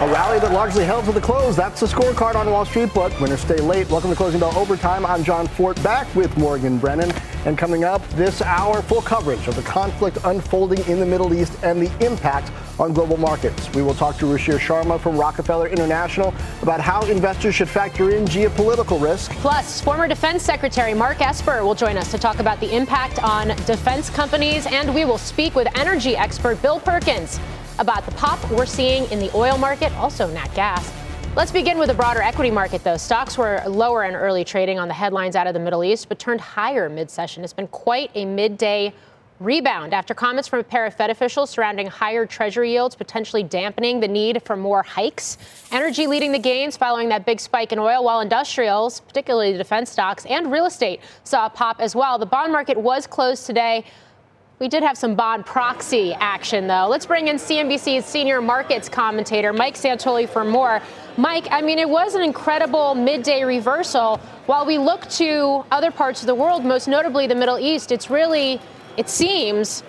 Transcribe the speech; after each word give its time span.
A 0.00 0.08
rally 0.08 0.38
that 0.38 0.52
largely 0.52 0.86
held 0.86 1.04
to 1.04 1.12
the 1.12 1.20
close. 1.20 1.54
That's 1.54 1.78
the 1.78 1.86
scorecard 1.86 2.34
on 2.34 2.50
Wall 2.50 2.64
Street, 2.64 2.88
but 2.94 3.12
winners 3.20 3.40
stay 3.40 3.58
late. 3.58 3.86
Welcome 3.90 4.08
to 4.08 4.16
Closing 4.16 4.40
Bell 4.40 4.56
Overtime. 4.56 5.04
I'm 5.04 5.22
Jon 5.22 5.46
Fortt, 5.46 5.76
back 5.82 6.06
with 6.14 6.34
Morgan 6.38 6.78
Brennan. 6.78 7.12
And 7.44 7.58
coming 7.58 7.84
up 7.84 8.08
this 8.12 8.40
hour, 8.40 8.80
full 8.80 9.02
coverage 9.02 9.46
of 9.46 9.56
the 9.56 9.62
conflict 9.62 10.16
unfolding 10.24 10.82
in 10.86 11.00
the 11.00 11.04
Middle 11.04 11.34
East 11.34 11.52
and 11.62 11.86
the 11.86 12.06
impact 12.06 12.50
on 12.78 12.94
global 12.94 13.18
markets. 13.18 13.70
We 13.74 13.82
will 13.82 13.92
talk 13.92 14.16
to 14.20 14.24
Ruchir 14.24 14.58
Sharma 14.58 14.98
from 14.98 15.18
Rockefeller 15.18 15.68
International 15.68 16.32
about 16.62 16.80
how 16.80 17.02
investors 17.02 17.54
should 17.54 17.68
factor 17.68 18.08
in 18.08 18.24
geopolitical 18.24 19.02
risk. 19.02 19.32
Plus, 19.32 19.82
former 19.82 20.08
Defense 20.08 20.42
Secretary 20.42 20.94
Mark 20.94 21.20
Esper 21.20 21.62
will 21.62 21.74
join 21.74 21.98
us 21.98 22.10
to 22.10 22.16
talk 22.16 22.38
about 22.38 22.58
the 22.60 22.74
impact 22.74 23.22
on 23.22 23.48
defense 23.66 24.08
companies, 24.08 24.64
and 24.64 24.94
we 24.94 25.04
will 25.04 25.18
speak 25.18 25.54
with 25.54 25.68
energy 25.78 26.16
expert 26.16 26.62
Bill 26.62 26.80
Perkins 26.80 27.38
about 27.78 28.04
the 28.04 28.12
pop 28.12 28.38
we're 28.50 28.66
seeing 28.66 29.04
in 29.10 29.18
the 29.18 29.30
oil 29.36 29.56
market, 29.56 29.92
also 29.94 30.30
nat 30.32 30.52
gas. 30.54 30.92
Let's 31.36 31.52
begin 31.52 31.78
with 31.78 31.88
the 31.88 31.94
broader 31.94 32.20
equity 32.20 32.50
market, 32.50 32.82
though. 32.82 32.96
Stocks 32.96 33.38
were 33.38 33.62
lower 33.66 34.04
in 34.04 34.16
early 34.16 34.44
trading 34.44 34.80
on 34.80 34.88
the 34.88 34.94
headlines 34.94 35.36
out 35.36 35.46
of 35.46 35.54
the 35.54 35.60
Middle 35.60 35.84
East, 35.84 36.08
but 36.08 36.18
turned 36.18 36.40
higher 36.40 36.88
mid 36.88 37.08
session. 37.08 37.44
It's 37.44 37.52
been 37.52 37.68
quite 37.68 38.10
a 38.16 38.24
midday 38.24 38.92
rebound 39.38 39.94
after 39.94 40.12
comments 40.12 40.48
from 40.48 40.58
a 40.58 40.64
pair 40.64 40.86
of 40.86 40.94
Fed 40.94 41.08
officials 41.08 41.48
surrounding 41.50 41.86
higher 41.86 42.26
Treasury 42.26 42.72
yields, 42.72 42.94
potentially 42.94 43.42
dampening 43.42 44.00
the 44.00 44.08
need 44.08 44.42
for 44.42 44.56
more 44.56 44.82
hikes. 44.82 45.38
Energy 45.72 46.06
leading 46.06 46.30
the 46.30 46.38
gains 46.38 46.76
following 46.76 47.08
that 47.08 47.24
big 47.24 47.40
spike 47.40 47.72
in 47.72 47.78
oil, 47.78 48.04
while 48.04 48.20
industrials, 48.20 49.00
particularly 49.00 49.56
defense 49.56 49.90
stocks 49.90 50.26
and 50.26 50.52
real 50.52 50.66
estate, 50.66 51.00
saw 51.24 51.46
a 51.46 51.50
pop 51.50 51.80
as 51.80 51.96
well. 51.96 52.18
The 52.18 52.26
bond 52.26 52.52
market 52.52 52.76
was 52.76 53.06
closed 53.06 53.46
today 53.46 53.84
we 54.60 54.68
did 54.68 54.82
have 54.82 54.98
some 54.98 55.14
bond 55.14 55.46
proxy 55.46 56.12
action, 56.12 56.66
though. 56.66 56.86
Let's 56.86 57.06
bring 57.06 57.28
in 57.28 57.36
CNBC's 57.36 58.04
senior 58.04 58.42
markets 58.42 58.90
commentator, 58.90 59.54
Mike 59.54 59.74
Santoli, 59.74 60.28
for 60.28 60.44
more. 60.44 60.82
Mike, 61.16 61.48
I 61.50 61.62
mean, 61.62 61.78
it 61.78 61.88
was 61.88 62.14
an 62.14 62.20
incredible 62.20 62.94
midday 62.94 63.42
reversal. 63.42 64.18
While 64.44 64.66
we 64.66 64.76
look 64.76 65.08
to 65.12 65.64
other 65.70 65.90
parts 65.90 66.20
of 66.20 66.26
the 66.26 66.34
world, 66.34 66.62
most 66.62 66.88
notably 66.88 67.26
the 67.26 67.34
Middle 67.34 67.58
East, 67.58 67.90
it's 67.90 68.10
really, 68.10 68.60
it 68.98 69.08
seems, 69.08 69.80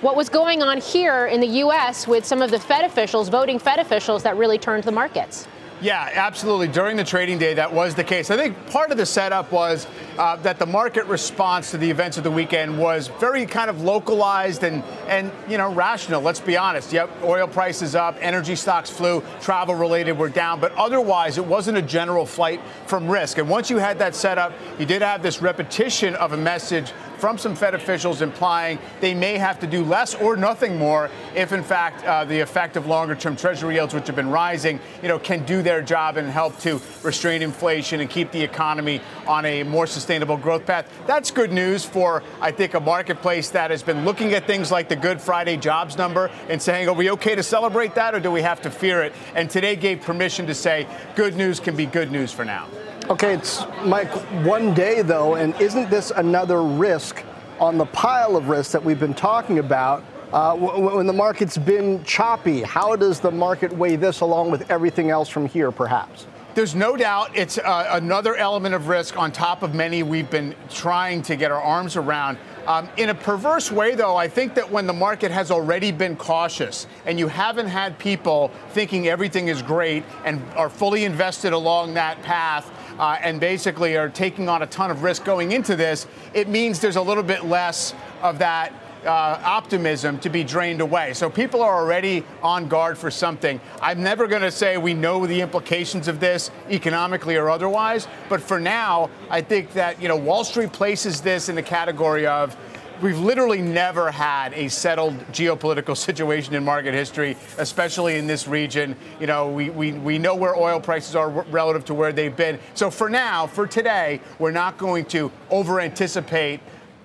what 0.00 0.14
was 0.14 0.28
going 0.28 0.62
on 0.62 0.80
here 0.80 1.26
in 1.26 1.40
the 1.40 1.48
U.S. 1.64 2.06
with 2.06 2.24
some 2.24 2.40
of 2.40 2.52
the 2.52 2.60
Fed 2.60 2.84
officials, 2.84 3.28
voting 3.28 3.58
Fed 3.58 3.80
officials, 3.80 4.22
that 4.22 4.36
really 4.36 4.58
turned 4.58 4.84
the 4.84 4.92
markets. 4.92 5.48
Yeah, 5.82 6.10
absolutely. 6.12 6.68
During 6.68 6.98
the 6.98 7.04
trading 7.04 7.38
day, 7.38 7.54
that 7.54 7.72
was 7.72 7.94
the 7.94 8.04
case. 8.04 8.30
I 8.30 8.36
think 8.36 8.54
part 8.70 8.90
of 8.90 8.98
the 8.98 9.06
setup 9.06 9.50
was 9.50 9.86
uh, 10.18 10.36
that 10.36 10.58
the 10.58 10.66
market 10.66 11.06
response 11.06 11.70
to 11.70 11.78
the 11.78 11.90
events 11.90 12.18
of 12.18 12.24
the 12.24 12.30
weekend 12.30 12.78
was 12.78 13.08
very 13.18 13.46
kind 13.46 13.70
of 13.70 13.80
localized 13.80 14.62
and, 14.62 14.84
and 15.08 15.32
you 15.48 15.56
know, 15.56 15.72
rational. 15.72 16.20
Let's 16.20 16.40
be 16.40 16.54
honest. 16.58 16.92
Yep, 16.92 17.22
oil 17.24 17.48
prices 17.48 17.94
up, 17.94 18.16
energy 18.20 18.56
stocks 18.56 18.90
flew, 18.90 19.22
travel 19.40 19.74
related 19.74 20.18
were 20.18 20.28
down, 20.28 20.60
but 20.60 20.72
otherwise 20.72 21.38
it 21.38 21.46
wasn't 21.46 21.78
a 21.78 21.82
general 21.82 22.26
flight 22.26 22.60
from 22.86 23.08
risk. 23.08 23.38
And 23.38 23.48
once 23.48 23.70
you 23.70 23.78
had 23.78 23.98
that 24.00 24.14
setup, 24.14 24.52
you 24.78 24.84
did 24.84 25.00
have 25.00 25.22
this 25.22 25.40
repetition 25.40 26.14
of 26.16 26.34
a 26.34 26.36
message 26.36 26.92
from 27.20 27.36
some 27.36 27.54
Fed 27.54 27.74
officials 27.74 28.22
implying 28.22 28.78
they 29.00 29.12
may 29.12 29.36
have 29.36 29.60
to 29.60 29.66
do 29.66 29.84
less 29.84 30.14
or 30.14 30.36
nothing 30.36 30.78
more 30.78 31.10
if, 31.34 31.52
in 31.52 31.62
fact, 31.62 32.02
uh, 32.04 32.24
the 32.24 32.40
effect 32.40 32.76
of 32.76 32.86
longer-term 32.86 33.36
Treasury 33.36 33.74
yields, 33.74 33.94
which 33.94 34.06
have 34.06 34.16
been 34.16 34.30
rising, 34.30 34.80
you 35.02 35.08
know, 35.08 35.18
can 35.18 35.44
do 35.44 35.62
their 35.62 35.82
job 35.82 36.16
and 36.16 36.28
help 36.28 36.58
to 36.60 36.80
restrain 37.02 37.42
inflation 37.42 38.00
and 38.00 38.08
keep 38.08 38.30
the 38.32 38.42
economy 38.42 39.00
on 39.26 39.44
a 39.44 39.62
more 39.62 39.86
sustainable 39.86 40.36
growth 40.36 40.64
path. 40.64 40.90
That's 41.06 41.30
good 41.30 41.52
news 41.52 41.84
for, 41.84 42.22
I 42.40 42.50
think, 42.50 42.74
a 42.74 42.80
marketplace 42.80 43.50
that 43.50 43.70
has 43.70 43.82
been 43.82 44.04
looking 44.04 44.32
at 44.32 44.46
things 44.46 44.70
like 44.70 44.88
the 44.88 44.96
Good 44.96 45.20
Friday 45.20 45.56
jobs 45.58 45.98
number 45.98 46.30
and 46.48 46.60
saying, 46.60 46.88
are 46.88 46.94
we 46.94 47.10
okay 47.10 47.34
to 47.34 47.42
celebrate 47.42 47.94
that 47.96 48.14
or 48.14 48.20
do 48.20 48.30
we 48.30 48.42
have 48.42 48.62
to 48.62 48.70
fear 48.70 49.02
it? 49.02 49.12
And 49.34 49.50
today 49.50 49.76
gave 49.76 50.00
permission 50.00 50.46
to 50.46 50.54
say 50.54 50.86
good 51.16 51.36
news 51.36 51.60
can 51.60 51.76
be 51.76 51.86
good 51.86 52.10
news 52.10 52.32
for 52.32 52.44
now. 52.44 52.66
Okay, 53.10 53.34
it's 53.34 53.64
Mike, 53.84 54.08
one 54.46 54.72
day 54.72 55.02
though, 55.02 55.34
and 55.34 55.52
isn't 55.60 55.90
this 55.90 56.12
another 56.12 56.62
risk 56.62 57.24
on 57.58 57.76
the 57.76 57.86
pile 57.86 58.36
of 58.36 58.48
risks 58.48 58.70
that 58.70 58.84
we've 58.84 59.00
been 59.00 59.14
talking 59.14 59.58
about? 59.58 60.04
Uh, 60.32 60.54
when 60.56 61.08
the 61.08 61.12
market's 61.12 61.58
been 61.58 62.04
choppy, 62.04 62.62
how 62.62 62.94
does 62.94 63.18
the 63.18 63.32
market 63.32 63.72
weigh 63.72 63.96
this 63.96 64.20
along 64.20 64.52
with 64.52 64.70
everything 64.70 65.10
else 65.10 65.28
from 65.28 65.46
here, 65.46 65.72
perhaps? 65.72 66.28
There's 66.54 66.76
no 66.76 66.96
doubt 66.96 67.36
it's 67.36 67.58
uh, 67.58 67.88
another 67.90 68.36
element 68.36 68.76
of 68.76 68.86
risk 68.86 69.18
on 69.18 69.32
top 69.32 69.64
of 69.64 69.74
many 69.74 70.04
we've 70.04 70.30
been 70.30 70.54
trying 70.68 71.22
to 71.22 71.34
get 71.34 71.50
our 71.50 71.60
arms 71.60 71.96
around. 71.96 72.38
Um, 72.66 72.88
in 72.96 73.08
a 73.08 73.14
perverse 73.14 73.72
way, 73.72 73.96
though, 73.96 74.16
I 74.16 74.28
think 74.28 74.54
that 74.54 74.70
when 74.70 74.86
the 74.86 74.92
market 74.92 75.32
has 75.32 75.50
already 75.50 75.90
been 75.90 76.14
cautious 76.14 76.86
and 77.06 77.18
you 77.18 77.26
haven't 77.26 77.66
had 77.66 77.98
people 77.98 78.52
thinking 78.68 79.08
everything 79.08 79.48
is 79.48 79.62
great 79.62 80.04
and 80.24 80.40
are 80.54 80.70
fully 80.70 81.04
invested 81.04 81.52
along 81.52 81.94
that 81.94 82.22
path, 82.22 82.70
uh, 83.00 83.18
and 83.22 83.40
basically 83.40 83.96
are 83.96 84.10
taking 84.10 84.48
on 84.48 84.60
a 84.60 84.66
ton 84.66 84.90
of 84.90 85.02
risk 85.02 85.24
going 85.24 85.52
into 85.52 85.74
this, 85.74 86.06
it 86.34 86.48
means 86.48 86.80
there's 86.80 86.96
a 86.96 87.02
little 87.02 87.22
bit 87.22 87.46
less 87.46 87.94
of 88.22 88.38
that 88.38 88.72
uh, 89.04 89.40
optimism 89.42 90.18
to 90.18 90.28
be 90.28 90.44
drained 90.44 90.82
away. 90.82 91.14
So 91.14 91.30
people 91.30 91.62
are 91.62 91.74
already 91.74 92.22
on 92.42 92.68
guard 92.68 92.98
for 92.98 93.10
something. 93.10 93.58
I'm 93.80 94.02
never 94.02 94.26
going 94.26 94.42
to 94.42 94.50
say 94.50 94.76
we 94.76 94.92
know 94.92 95.26
the 95.26 95.40
implications 95.40 96.08
of 96.08 96.20
this 96.20 96.50
economically 96.68 97.36
or 97.36 97.48
otherwise, 97.48 98.06
but 98.28 98.42
for 98.42 98.60
now, 98.60 99.08
I 99.30 99.40
think 99.40 99.72
that 99.72 100.02
you 100.02 100.08
know 100.08 100.16
Wall 100.16 100.44
Street 100.44 100.72
places 100.72 101.22
this 101.22 101.48
in 101.48 101.54
the 101.54 101.62
category 101.62 102.26
of 102.26 102.54
we've 103.02 103.18
literally 103.18 103.62
never 103.62 104.10
had 104.10 104.52
a 104.54 104.68
settled 104.68 105.18
geopolitical 105.28 105.96
situation 105.96 106.54
in 106.54 106.64
market 106.64 106.94
history, 106.94 107.36
especially 107.58 108.16
in 108.16 108.26
this 108.26 108.46
region. 108.46 108.96
You 109.18 109.26
know, 109.26 109.48
we, 109.48 109.70
we, 109.70 109.92
we 109.92 110.18
know 110.18 110.34
where 110.34 110.56
oil 110.56 110.80
prices 110.80 111.16
are 111.16 111.30
relative 111.30 111.84
to 111.86 111.94
where 111.94 112.12
they've 112.12 112.34
been. 112.34 112.58
So 112.74 112.90
for 112.90 113.08
now, 113.08 113.46
for 113.46 113.66
today, 113.66 114.20
we're 114.38 114.50
not 114.50 114.78
going 114.78 115.04
to 115.06 115.30
over 115.50 115.80
anticipate 115.80 116.60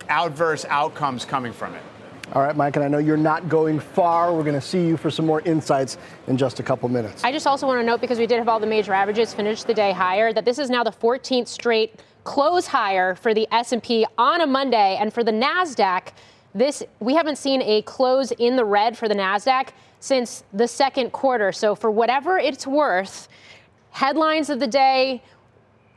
adverse 0.10 0.66
outcomes 0.70 1.26
coming 1.26 1.54
from 1.54 1.74
it. 1.76 1.82
All 2.34 2.42
right, 2.42 2.56
Mike, 2.56 2.76
and 2.76 2.84
I 2.84 2.88
know 2.88 2.98
you're 2.98 3.18
not 3.18 3.50
going 3.50 3.80
far. 3.80 4.34
We're 4.34 4.44
going 4.44 4.56
to 4.56 4.62
see 4.62 4.88
you 4.88 4.98
for 4.98 5.12
some 5.12 5.28
more 5.28 5.42
insights 5.42 6.00
in 6.26 6.38
just 6.38 6.60
a 6.60 6.64
couple 6.64 6.90
minutes. 6.90 7.24
I 7.24 7.32
just 7.32 7.46
also 7.46 7.68
want 7.68 7.80
to 7.80 7.86
note, 7.86 8.02
because 8.02 8.18
we 8.18 8.26
did 8.26 8.40
have 8.40 8.50
all 8.50 8.60
the 8.60 8.66
major 8.66 8.94
averages 8.94 9.32
finish 9.32 9.62
the 9.64 9.76
day 9.76 9.92
higher, 9.92 10.34
that 10.34 10.44
this 10.44 10.58
is 10.58 10.72
now 10.72 10.84
the 10.84 10.92
14th 10.92 11.48
straight 11.48 12.00
close 12.26 12.68
higher 12.68 13.16
for 13.16 13.34
the 13.34 13.48
S&P 13.54 14.06
on 14.18 14.42
a 14.42 14.48
Monday 14.48 14.98
and 15.00 15.14
for 15.14 15.24
the 15.24 15.32
Nasdaq 15.32 16.10
this 16.56 16.82
we 17.00 17.14
haven't 17.14 17.38
seen 17.38 17.62
a 17.62 17.82
close 17.84 18.32
in 18.32 18.56
the 18.56 18.66
red 18.66 18.98
for 18.98 19.08
the 19.08 19.14
Nasdaq 19.14 19.70
since 20.00 20.44
the 20.54 20.68
second 20.68 21.12
quarter. 21.12 21.52
So 21.52 21.76
for 21.76 21.92
whatever 21.92 22.40
it's 22.40 22.66
worth, 22.66 23.28
headlines 23.92 24.50
of 24.50 24.60
the 24.60 24.68
day 24.68 25.22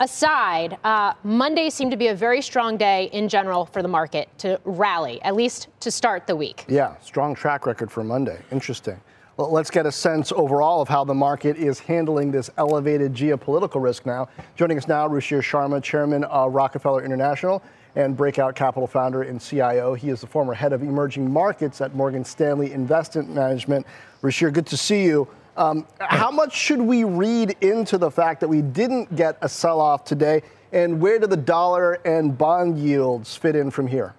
aside, 0.00 0.77
uh, 0.84 1.15
Monday 1.22 1.71
seemed 1.71 1.93
to 1.93 1.97
be 1.97 2.09
a 2.09 2.15
very 2.15 2.43
strong 2.43 2.77
day 2.77 3.09
in 3.12 3.28
general 3.28 3.67
for 3.67 3.83
the 3.83 3.88
market 3.88 4.28
to 4.38 4.61
rally, 4.65 5.22
at 5.22 5.34
least 5.37 5.69
to 5.81 5.91
start 5.91 6.27
the 6.27 6.34
week. 6.34 6.65
Yeah, 6.69 6.97
strong 6.99 7.34
track 7.34 7.65
record 7.65 7.91
for 7.91 8.03
Monday. 8.03 8.41
Interesting. 8.50 9.00
Well, 9.38 9.53
let's 9.53 9.71
get 9.71 9.87
a 9.87 9.93
sense 9.93 10.32
overall 10.32 10.82
of 10.82 10.88
how 10.88 11.04
the 11.04 11.15
market 11.15 11.56
is 11.59 11.78
handling 11.78 12.32
this 12.32 12.50
elevated 12.58 13.14
geopolitical 13.14 13.81
risk 13.81 14.05
now. 14.05 14.29
Joining 14.56 14.76
us 14.76 14.88
now, 14.88 15.08
Ruchir 15.08 15.38
Sharma, 15.38 15.81
chairman 15.81 16.25
of 16.25 16.52
Rockefeller 16.55 17.05
International 17.05 17.62
and 17.94 18.17
Breakout 18.17 18.56
Capital 18.56 18.88
founder 18.88 19.23
and 19.23 19.40
CIO. 19.40 19.94
He 19.94 20.08
is 20.08 20.23
the 20.23 20.26
former 20.26 20.55
head 20.55 20.73
of 20.73 20.82
emerging 20.82 21.32
markets 21.32 21.81
at 21.81 21.94
Morgan 21.94 22.25
Stanley 22.25 22.73
Investment 22.73 23.32
Management. 23.32 23.87
Ruchir, 24.23 24.52
good 24.52 24.67
to 24.67 24.76
see 24.76 25.05
you. 25.05 25.29
Um, 25.56 25.87
how 26.00 26.32
much 26.32 26.52
should 26.52 26.81
we 26.81 27.05
read 27.05 27.55
into 27.61 27.96
the 27.96 28.11
fact 28.11 28.40
that 28.40 28.49
we 28.49 28.61
didn't 28.61 29.14
get 29.14 29.38
a 29.40 29.49
sell 29.49 29.81
off 29.81 30.05
today? 30.05 30.43
And 30.73 31.00
where 31.00 31.20
do 31.20 31.29
the 31.29 31.37
dollar 31.37 32.00
and 32.05 32.37
bond 32.37 32.76
yields 32.76 33.37
fit 33.37 33.55
in 33.55 33.70
from 33.70 33.87
here? 33.87 34.17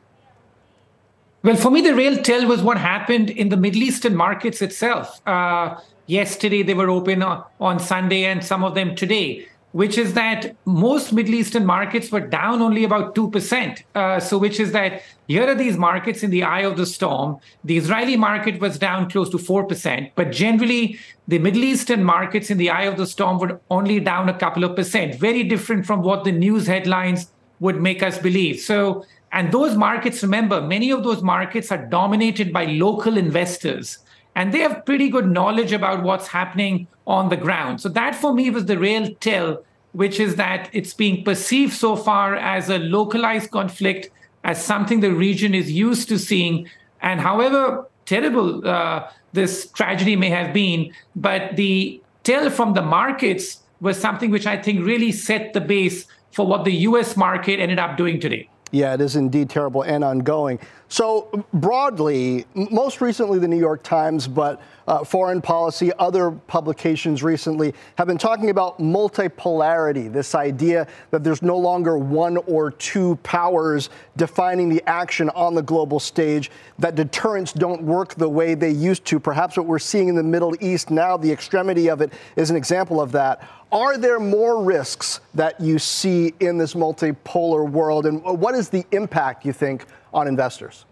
Well, 1.41 1.55
for 1.55 1.71
me, 1.71 1.79
the 1.79 1.95
real 1.95 2.21
tell 2.21 2.45
was 2.47 2.61
what 2.61 2.77
happened 2.77 3.29
in 3.29 3.47
the 3.47 3.55
Middle 3.55 3.81
Eastern 3.83 4.13
markets 4.15 4.61
itself. 4.61 5.25
Uh, 5.25 5.79
yesterday, 6.05 6.63
they 6.63 6.73
were 6.73 6.89
open 6.89 7.23
on 7.23 7.79
Sunday, 7.79 8.25
and 8.25 8.43
some 8.43 8.63
of 8.63 8.75
them 8.75 8.95
today. 8.95 9.47
which 9.71 9.97
is 9.99 10.13
that 10.13 10.55
most 10.65 11.13
Middle 11.13 11.35
Eastern 11.35 11.65
markets 11.65 12.11
were 12.11 12.19
down 12.19 12.61
only 12.61 12.83
about 12.83 13.13
2%. 13.13 13.83
Uh, 13.93 14.19
so, 14.19 14.37
which 14.37 14.59
is 14.59 14.71
that 14.71 15.03
here 15.27 15.47
are 15.47 15.53
these 15.55 15.77
markets 15.77 16.23
in 16.23 16.31
the 16.31 16.41
eye 16.41 16.61
of 16.61 16.75
the 16.75 16.85
storm. 16.85 17.37
The 17.63 17.77
Israeli 17.77 18.17
market 18.17 18.59
was 18.59 18.79
down 18.79 19.09
close 19.09 19.29
to 19.29 19.37
4%, 19.37 20.11
but 20.15 20.31
generally, 20.31 20.97
the 21.27 21.37
Middle 21.37 21.63
Eastern 21.63 22.03
markets 22.03 22.49
in 22.49 22.57
the 22.57 22.71
eye 22.71 22.85
of 22.85 22.97
the 22.97 23.05
storm 23.05 23.37
were 23.37 23.59
only 23.69 23.99
down 23.99 24.27
a 24.27 24.37
couple 24.37 24.63
of 24.63 24.75
percent, 24.75 25.15
very 25.15 25.43
different 25.43 25.85
from 25.85 26.01
what 26.01 26.23
the 26.23 26.31
news 26.31 26.65
headlines 26.65 27.31
would 27.59 27.79
make 27.79 28.01
us 28.01 28.17
believe. 28.17 28.59
So, 28.59 29.05
and 29.31 29.51
those 29.51 29.75
markets, 29.75 30.23
remember, 30.23 30.61
many 30.61 30.91
of 30.91 31.03
those 31.03 31.21
markets 31.21 31.71
are 31.71 31.85
dominated 31.85 32.51
by 32.51 32.65
local 32.65 33.17
investors 33.17 33.99
and 34.35 34.53
they 34.53 34.59
have 34.59 34.85
pretty 34.85 35.09
good 35.09 35.29
knowledge 35.29 35.71
about 35.71 36.03
what's 36.03 36.27
happening 36.27 36.87
on 37.05 37.29
the 37.29 37.37
ground. 37.37 37.81
So 37.81 37.89
that 37.89 38.15
for 38.15 38.33
me 38.33 38.49
was 38.49 38.65
the 38.65 38.77
real 38.77 39.13
tell, 39.15 39.63
which 39.91 40.19
is 40.19 40.35
that 40.35 40.69
it's 40.71 40.93
being 40.93 41.23
perceived 41.23 41.73
so 41.73 41.95
far 41.95 42.35
as 42.35 42.69
a 42.69 42.77
localized 42.79 43.51
conflict, 43.51 44.09
as 44.43 44.63
something 44.63 45.01
the 45.01 45.11
region 45.11 45.53
is 45.53 45.71
used 45.71 46.07
to 46.09 46.17
seeing. 46.17 46.69
And 47.01 47.19
however 47.19 47.85
terrible 48.05 48.67
uh, 48.67 49.09
this 49.33 49.69
tragedy 49.71 50.15
may 50.15 50.29
have 50.29 50.53
been, 50.53 50.93
but 51.15 51.55
the 51.55 52.01
tell 52.23 52.49
from 52.49 52.73
the 52.73 52.81
markets 52.81 53.61
was 53.81 53.99
something 53.99 54.31
which 54.31 54.47
I 54.47 54.57
think 54.61 54.85
really 54.85 55.11
set 55.11 55.53
the 55.53 55.61
base 55.61 56.05
for 56.31 56.45
what 56.45 56.63
the 56.63 56.73
US 56.87 57.17
market 57.17 57.59
ended 57.59 57.79
up 57.79 57.97
doing 57.97 58.19
today. 58.19 58.49
Yeah, 58.71 58.93
it 58.93 59.01
is 59.01 59.15
indeed 59.15 59.49
terrible 59.49 59.81
and 59.81 60.03
ongoing. 60.03 60.59
So, 60.91 61.45
broadly, 61.53 62.45
most 62.55 62.99
recently 62.99 63.37
the 63.37 63.47
New 63.47 63.59
York 63.59 63.83
Times, 63.83 64.27
but 64.27 64.61
uh, 64.87 65.03
foreign 65.03 65.39
policy, 65.39 65.91
other 65.99 66.31
publications 66.31 67.21
recently 67.21 67.75
have 67.95 68.07
been 68.07 68.17
talking 68.17 68.49
about 68.49 68.79
multipolarity, 68.79 70.11
this 70.11 70.33
idea 70.33 70.87
that 71.11 71.23
there's 71.23 71.43
no 71.43 71.57
longer 71.57 71.97
one 71.97 72.37
or 72.37 72.71
two 72.71 73.17
powers 73.17 73.91
defining 74.17 74.67
the 74.67 74.81
action 74.87 75.29
on 75.31 75.53
the 75.53 75.61
global 75.61 75.99
stage, 75.99 76.49
that 76.79 76.95
deterrents 76.95 77.53
don't 77.53 77.83
work 77.83 78.15
the 78.15 78.29
way 78.29 78.55
they 78.55 78.71
used 78.71 79.05
to. 79.05 79.19
Perhaps 79.19 79.57
what 79.57 79.67
we're 79.67 79.77
seeing 79.77 80.07
in 80.07 80.15
the 80.15 80.23
Middle 80.23 80.55
East 80.59 80.89
now, 80.89 81.17
the 81.17 81.31
extremity 81.31 81.87
of 81.87 82.01
it, 82.01 82.11
is 82.35 82.49
an 82.49 82.55
example 82.55 82.99
of 82.99 83.11
that. 83.11 83.47
Are 83.71 83.97
there 83.97 84.19
more 84.19 84.63
risks 84.63 85.19
that 85.35 85.59
you 85.61 85.77
see 85.77 86.33
in 86.39 86.57
this 86.57 86.73
multipolar 86.73 87.69
world? 87.69 88.05
And 88.05 88.23
what 88.23 88.55
is 88.55 88.69
the 88.69 88.83
impact, 88.91 89.45
you 89.45 89.53
think, 89.53 89.85
on 90.11 90.27
investors? 90.27 90.85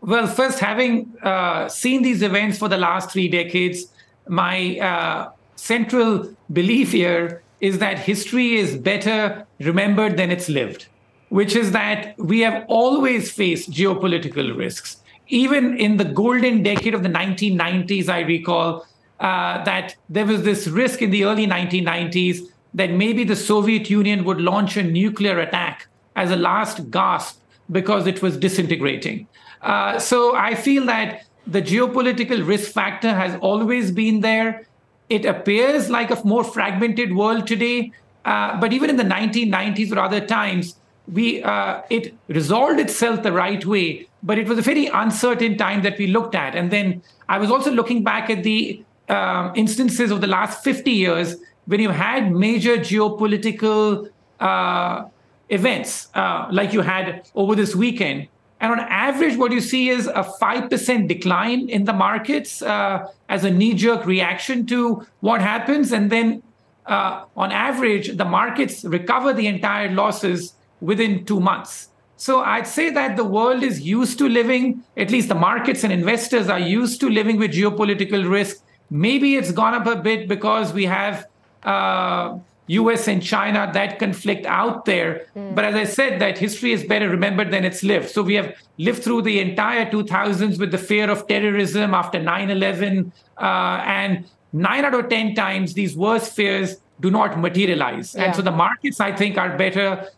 Well, 0.00 0.26
first, 0.26 0.60
having 0.60 1.12
uh, 1.22 1.68
seen 1.68 2.02
these 2.02 2.22
events 2.22 2.58
for 2.58 2.68
the 2.68 2.76
last 2.76 3.10
three 3.10 3.28
decades, 3.28 3.86
my 4.28 4.78
uh, 4.78 5.30
central 5.56 6.32
belief 6.52 6.92
here 6.92 7.42
is 7.60 7.78
that 7.78 7.98
history 7.98 8.56
is 8.56 8.76
better 8.76 9.46
remembered 9.58 10.16
than 10.16 10.30
it's 10.30 10.48
lived, 10.48 10.86
which 11.30 11.56
is 11.56 11.72
that 11.72 12.16
we 12.18 12.40
have 12.40 12.64
always 12.68 13.32
faced 13.32 13.70
geopolitical 13.70 14.56
risks. 14.56 14.98
Even 15.28 15.76
in 15.78 15.96
the 15.96 16.04
golden 16.04 16.62
decade 16.62 16.94
of 16.94 17.02
the 17.02 17.08
1990s, 17.08 18.08
I 18.08 18.20
recall 18.20 18.86
uh, 19.20 19.62
that 19.64 19.96
there 20.08 20.26
was 20.26 20.42
this 20.42 20.66
risk 20.66 21.02
in 21.02 21.10
the 21.10 21.24
early 21.24 21.46
1990s 21.46 22.40
that 22.74 22.90
maybe 22.90 23.24
the 23.24 23.36
Soviet 23.36 23.88
Union 23.88 24.24
would 24.24 24.40
launch 24.40 24.76
a 24.76 24.82
nuclear 24.82 25.38
attack 25.38 25.86
as 26.16 26.30
a 26.30 26.36
last 26.36 26.90
gasp 26.90 27.40
because 27.70 28.06
it 28.06 28.20
was 28.22 28.36
disintegrating. 28.36 29.26
Uh, 29.62 29.98
so 29.98 30.34
I 30.36 30.54
feel 30.54 30.84
that 30.86 31.24
the 31.46 31.62
geopolitical 31.62 32.46
risk 32.46 32.72
factor 32.72 33.14
has 33.14 33.36
always 33.40 33.90
been 33.90 34.20
there. 34.20 34.66
It 35.08 35.24
appears 35.24 35.90
like 35.90 36.10
a 36.10 36.22
more 36.24 36.44
fragmented 36.44 37.14
world 37.14 37.46
today, 37.46 37.92
uh, 38.24 38.58
but 38.58 38.72
even 38.72 38.90
in 38.90 38.96
the 38.96 39.04
1990s 39.04 39.92
or 39.92 40.00
other 40.00 40.20
times, 40.20 40.76
we 41.12 41.42
uh, 41.42 41.82
it 41.90 42.14
resolved 42.28 42.80
itself 42.80 43.22
the 43.22 43.32
right 43.32 43.64
way. 43.66 44.08
But 44.22 44.38
it 44.38 44.48
was 44.48 44.58
a 44.58 44.62
very 44.62 44.86
uncertain 44.86 45.58
time 45.58 45.82
that 45.82 45.98
we 45.98 46.06
looked 46.06 46.34
at. 46.34 46.54
And 46.54 46.70
then 46.70 47.02
I 47.28 47.38
was 47.38 47.50
also 47.50 47.70
looking 47.70 48.02
back 48.02 48.30
at 48.30 48.42
the 48.42 48.82
um, 49.08 49.52
instances 49.54 50.10
of 50.10 50.20
the 50.20 50.26
last 50.26 50.64
50 50.64 50.90
years 50.90 51.36
when 51.66 51.80
you've 51.80 51.92
had 51.92 52.32
major 52.32 52.76
geopolitical 52.76 54.10
uh, 54.40 55.04
events 55.48 56.08
uh, 56.14 56.46
like 56.50 56.72
you 56.72 56.80
had 56.80 57.28
over 57.34 57.54
this 57.54 57.74
weekend. 57.74 58.28
And 58.60 58.72
on 58.72 58.80
average, 58.80 59.36
what 59.36 59.52
you 59.52 59.60
see 59.60 59.90
is 59.90 60.06
a 60.06 60.24
5% 60.40 61.08
decline 61.08 61.68
in 61.68 61.84
the 61.84 61.92
markets 61.92 62.62
uh, 62.62 63.06
as 63.28 63.44
a 63.44 63.50
knee 63.50 63.74
jerk 63.74 64.06
reaction 64.06 64.64
to 64.66 65.06
what 65.20 65.40
happens. 65.42 65.92
And 65.92 66.10
then 66.10 66.42
uh, 66.86 67.24
on 67.36 67.52
average, 67.52 68.16
the 68.16 68.24
markets 68.24 68.84
recover 68.84 69.32
the 69.32 69.46
entire 69.46 69.90
losses 69.90 70.54
within 70.80 71.24
two 71.24 71.40
months. 71.40 71.88
So 72.16 72.40
I'd 72.40 72.66
say 72.66 72.90
that 72.90 73.16
the 73.16 73.24
world 73.24 73.62
is 73.62 73.80
used 73.80 74.18
to 74.18 74.28
living, 74.28 74.82
at 74.96 75.10
least 75.10 75.28
the 75.28 75.34
markets 75.34 75.84
and 75.84 75.92
investors 75.92 76.48
are 76.48 76.58
used 76.58 77.00
to 77.00 77.10
living 77.10 77.38
with 77.38 77.52
geopolitical 77.52 78.30
risk. 78.30 78.62
Maybe 78.90 79.36
it's 79.36 79.52
gone 79.52 79.74
up 79.74 79.86
a 79.86 79.96
bit 79.96 80.28
because 80.28 80.72
we 80.72 80.84
have 80.84 81.26
uh, 81.64 82.38
US 82.66 83.08
and 83.08 83.22
China, 83.22 83.70
that 83.74 83.98
conflict 83.98 84.46
out 84.46 84.84
there. 84.84 85.26
Mm. 85.36 85.54
But 85.54 85.64
as 85.64 85.74
I 85.74 85.84
said, 85.84 86.20
that 86.20 86.38
history 86.38 86.72
is 86.72 86.84
better 86.84 87.08
remembered 87.08 87.50
than 87.50 87.64
it's 87.64 87.82
lived. 87.82 88.08
So 88.10 88.22
we 88.22 88.34
have 88.34 88.54
lived 88.78 89.02
through 89.02 89.22
the 89.22 89.40
entire 89.40 89.90
2000s 89.90 90.58
with 90.58 90.70
the 90.70 90.78
fear 90.78 91.10
of 91.10 91.26
terrorism 91.26 91.94
after 91.94 92.22
9 92.22 92.50
11. 92.50 93.12
Uh, 93.36 93.44
and 93.86 94.24
nine 94.52 94.84
out 94.84 94.94
of 94.94 95.08
10 95.08 95.34
times, 95.34 95.74
these 95.74 95.96
worst 95.96 96.34
fears 96.34 96.76
do 97.00 97.10
not 97.10 97.38
materialize. 97.38 98.14
Yeah. 98.14 98.24
And 98.24 98.36
so 98.36 98.40
the 98.40 98.52
markets, 98.52 99.00
I 99.00 99.14
think, 99.14 99.36
are 99.36 99.56
better 99.58 100.08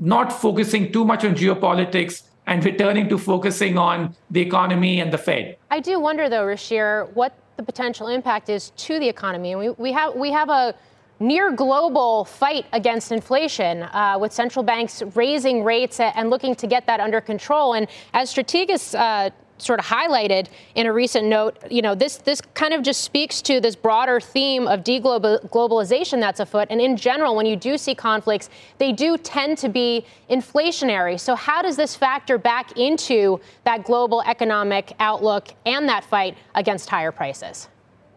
not 0.00 0.32
focusing 0.32 0.92
too 0.92 1.04
much 1.04 1.24
on 1.24 1.34
geopolitics 1.34 2.22
and 2.46 2.64
returning 2.64 3.08
to 3.08 3.18
focusing 3.18 3.76
on 3.76 4.14
the 4.30 4.40
economy 4.40 5.00
and 5.00 5.12
the 5.12 5.18
Fed. 5.18 5.56
I 5.70 5.80
do 5.80 6.00
wonder, 6.00 6.28
though, 6.28 6.46
Ruchir, 6.46 7.12
what 7.14 7.34
the 7.58 7.62
potential 7.64 8.06
impact 8.06 8.48
is 8.48 8.70
to 8.76 9.00
the 9.00 9.08
economy. 9.08 9.50
And 9.50 9.60
we, 9.60 9.70
we 9.70 9.92
have 9.92 10.14
we 10.14 10.30
have 10.30 10.48
a 10.48 10.74
near 11.20 11.50
global 11.50 12.24
fight 12.24 12.64
against 12.72 13.10
inflation, 13.10 13.82
uh, 13.82 14.16
with 14.20 14.32
central 14.32 14.62
banks 14.62 15.02
raising 15.16 15.64
rates 15.64 15.98
and 15.98 16.30
looking 16.30 16.54
to 16.54 16.68
get 16.68 16.86
that 16.86 17.00
under 17.00 17.20
control. 17.20 17.74
And 17.74 17.88
as 18.14 18.32
Strategas 18.32 18.96
uh, 18.96 19.30
sort 19.58 19.78
of 19.80 19.86
highlighted 19.86 20.46
in 20.74 20.86
a 20.86 20.92
recent 20.92 21.26
note, 21.26 21.58
you 21.70 21.82
know, 21.82 21.94
this 21.94 22.16
this 22.16 22.40
kind 22.40 22.72
of 22.72 22.82
just 22.82 23.02
speaks 23.02 23.42
to 23.42 23.60
this 23.60 23.76
broader 23.76 24.20
theme 24.20 24.66
of 24.66 24.84
deglobalization 24.84 26.20
that's 26.20 26.40
afoot. 26.40 26.68
And 26.70 26.80
in 26.80 26.96
general, 26.96 27.36
when 27.36 27.46
you 27.46 27.56
do 27.56 27.76
see 27.76 27.94
conflicts, 27.94 28.50
they 28.78 28.92
do 28.92 29.18
tend 29.18 29.58
to 29.58 29.68
be 29.68 30.06
inflationary. 30.30 31.18
So 31.18 31.34
how 31.34 31.62
does 31.62 31.76
this 31.76 31.94
factor 31.94 32.38
back 32.38 32.78
into 32.78 33.40
that 33.64 33.84
global 33.84 34.22
economic 34.22 34.94
outlook 35.00 35.48
and 35.66 35.88
that 35.88 36.04
fight 36.04 36.36
against 36.54 36.88
higher 36.88 37.12
prices? 37.12 37.68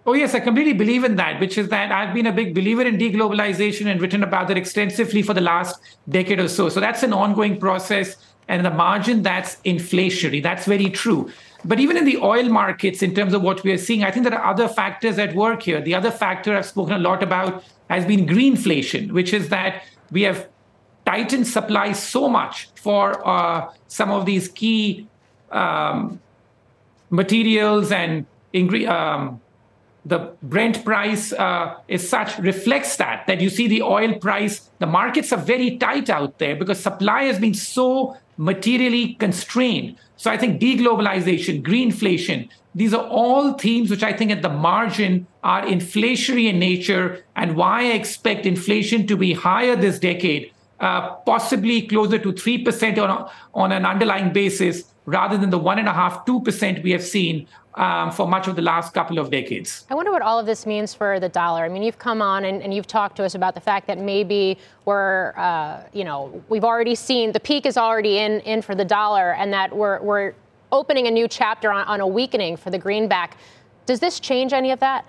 Oh, 0.03 0.13
yes, 0.13 0.33
I 0.33 0.39
completely 0.39 0.73
believe 0.73 1.03
in 1.03 1.15
that, 1.17 1.39
which 1.39 1.59
is 1.59 1.69
that 1.69 1.91
I've 1.91 2.11
been 2.11 2.25
a 2.25 2.31
big 2.31 2.55
believer 2.55 2.81
in 2.81 2.97
deglobalization 2.97 3.85
and 3.85 4.01
written 4.01 4.23
about 4.23 4.47
that 4.47 4.57
extensively 4.57 5.21
for 5.21 5.35
the 5.35 5.41
last 5.41 5.79
decade 6.09 6.39
or 6.39 6.47
so. 6.47 6.69
So 6.69 6.79
that's 6.79 7.03
an 7.03 7.13
ongoing 7.13 7.59
process. 7.59 8.15
And 8.51 8.65
the 8.65 8.69
margin, 8.69 9.21
that's 9.23 9.55
inflationary. 9.63 10.43
That's 10.43 10.65
very 10.65 10.89
true. 10.89 11.31
But 11.63 11.79
even 11.79 11.95
in 11.95 12.03
the 12.03 12.17
oil 12.17 12.49
markets, 12.49 13.01
in 13.01 13.15
terms 13.15 13.33
of 13.33 13.41
what 13.41 13.63
we 13.63 13.71
are 13.71 13.77
seeing, 13.77 14.03
I 14.03 14.11
think 14.11 14.25
there 14.25 14.37
are 14.37 14.51
other 14.51 14.67
factors 14.67 15.17
at 15.17 15.33
work 15.35 15.63
here. 15.63 15.79
The 15.79 15.95
other 15.95 16.11
factor 16.11 16.57
I've 16.57 16.65
spoken 16.65 16.93
a 16.93 16.99
lot 16.99 17.23
about 17.23 17.63
has 17.89 18.05
been 18.05 18.25
greenflation, 18.25 19.11
which 19.11 19.33
is 19.33 19.49
that 19.49 19.83
we 20.11 20.23
have 20.23 20.49
tightened 21.05 21.47
supply 21.47 21.93
so 21.93 22.27
much 22.27 22.69
for 22.75 23.25
uh, 23.25 23.71
some 23.87 24.11
of 24.11 24.25
these 24.25 24.49
key 24.49 25.07
um, 25.51 26.19
materials 27.09 27.91
and 27.91 28.25
ingre- 28.53 28.89
um, 28.89 29.40
the 30.05 30.33
Brent 30.41 30.83
price 30.83 31.31
uh, 31.33 31.75
is 31.87 32.07
such 32.07 32.37
reflects 32.39 32.95
that 32.97 33.27
that 33.27 33.39
you 33.39 33.49
see 33.49 33.67
the 33.67 33.83
oil 33.83 34.15
price. 34.15 34.69
The 34.79 34.87
markets 34.87 35.31
are 35.31 35.37
very 35.37 35.77
tight 35.77 36.09
out 36.09 36.39
there 36.39 36.55
because 36.55 36.79
supply 36.79 37.23
has 37.23 37.39
been 37.39 37.53
so 37.53 38.17
materially 38.37 39.13
constrained. 39.15 39.97
So 40.17 40.31
I 40.31 40.37
think 40.37 40.61
deglobalization, 40.61 41.61
greenflation, 41.61 42.49
these 42.73 42.93
are 42.93 43.05
all 43.07 43.53
themes 43.53 43.89
which 43.89 44.01
I 44.01 44.13
think 44.13 44.31
at 44.31 44.41
the 44.41 44.49
margin 44.49 45.27
are 45.43 45.63
inflationary 45.63 46.49
in 46.49 46.57
nature, 46.57 47.23
and 47.35 47.55
why 47.55 47.81
I 47.81 47.93
expect 47.93 48.45
inflation 48.45 49.05
to 49.07 49.17
be 49.17 49.33
higher 49.33 49.75
this 49.75 49.99
decade, 49.99 50.51
uh, 50.79 51.15
possibly 51.25 51.85
closer 51.85 52.17
to 52.17 52.31
three 52.31 52.63
percent 52.63 52.97
on 52.97 53.29
on 53.53 53.71
an 53.71 53.85
underlying 53.85 54.33
basis, 54.33 54.85
rather 55.05 55.37
than 55.37 55.49
the 55.49 55.59
one 55.59 55.77
and 55.77 55.87
a 55.87 55.93
half, 55.93 56.25
two 56.25 56.41
percent 56.41 56.81
we 56.81 56.91
have 56.91 57.03
seen 57.03 57.47
um, 57.75 58.11
for 58.11 58.27
much 58.27 58.47
of 58.47 58.55
the 58.55 58.61
last 58.61 58.93
couple 58.93 59.17
of 59.19 59.29
decades. 59.31 59.85
I 59.89 59.95
wonder 59.95 60.11
what 60.11 60.21
all 60.21 60.39
of 60.39 60.45
this 60.45 60.65
means 60.65 60.93
for 60.93 61.19
the 61.19 61.29
dollar. 61.29 61.63
I 61.63 61.69
mean, 61.69 61.83
you've 61.83 61.99
come 61.99 62.21
on 62.21 62.45
and, 62.45 62.61
and 62.61 62.73
you've 62.73 62.87
talked 62.87 63.15
to 63.17 63.23
us 63.23 63.35
about 63.35 63.55
the 63.55 63.61
fact 63.61 63.87
that 63.87 63.97
maybe 63.97 64.57
we're, 64.85 65.33
uh, 65.37 65.83
you 65.93 66.03
know, 66.03 66.43
we've 66.49 66.63
already 66.65 66.95
seen 66.95 67.31
the 67.31 67.39
peak 67.39 67.65
is 67.65 67.77
already 67.77 68.17
in 68.17 68.41
in 68.41 68.61
for 68.61 68.75
the 68.75 68.85
dollar, 68.85 69.33
and 69.35 69.53
that 69.53 69.75
we're 69.75 70.01
we're 70.01 70.33
opening 70.71 71.07
a 71.07 71.11
new 71.11 71.27
chapter 71.27 71.71
on, 71.71 71.85
on 71.87 72.01
a 72.01 72.07
weakening 72.07 72.57
for 72.57 72.69
the 72.69 72.77
greenback. 72.77 73.37
Does 73.85 73.99
this 73.99 74.19
change 74.19 74.53
any 74.53 74.71
of 74.71 74.79
that? 74.79 75.05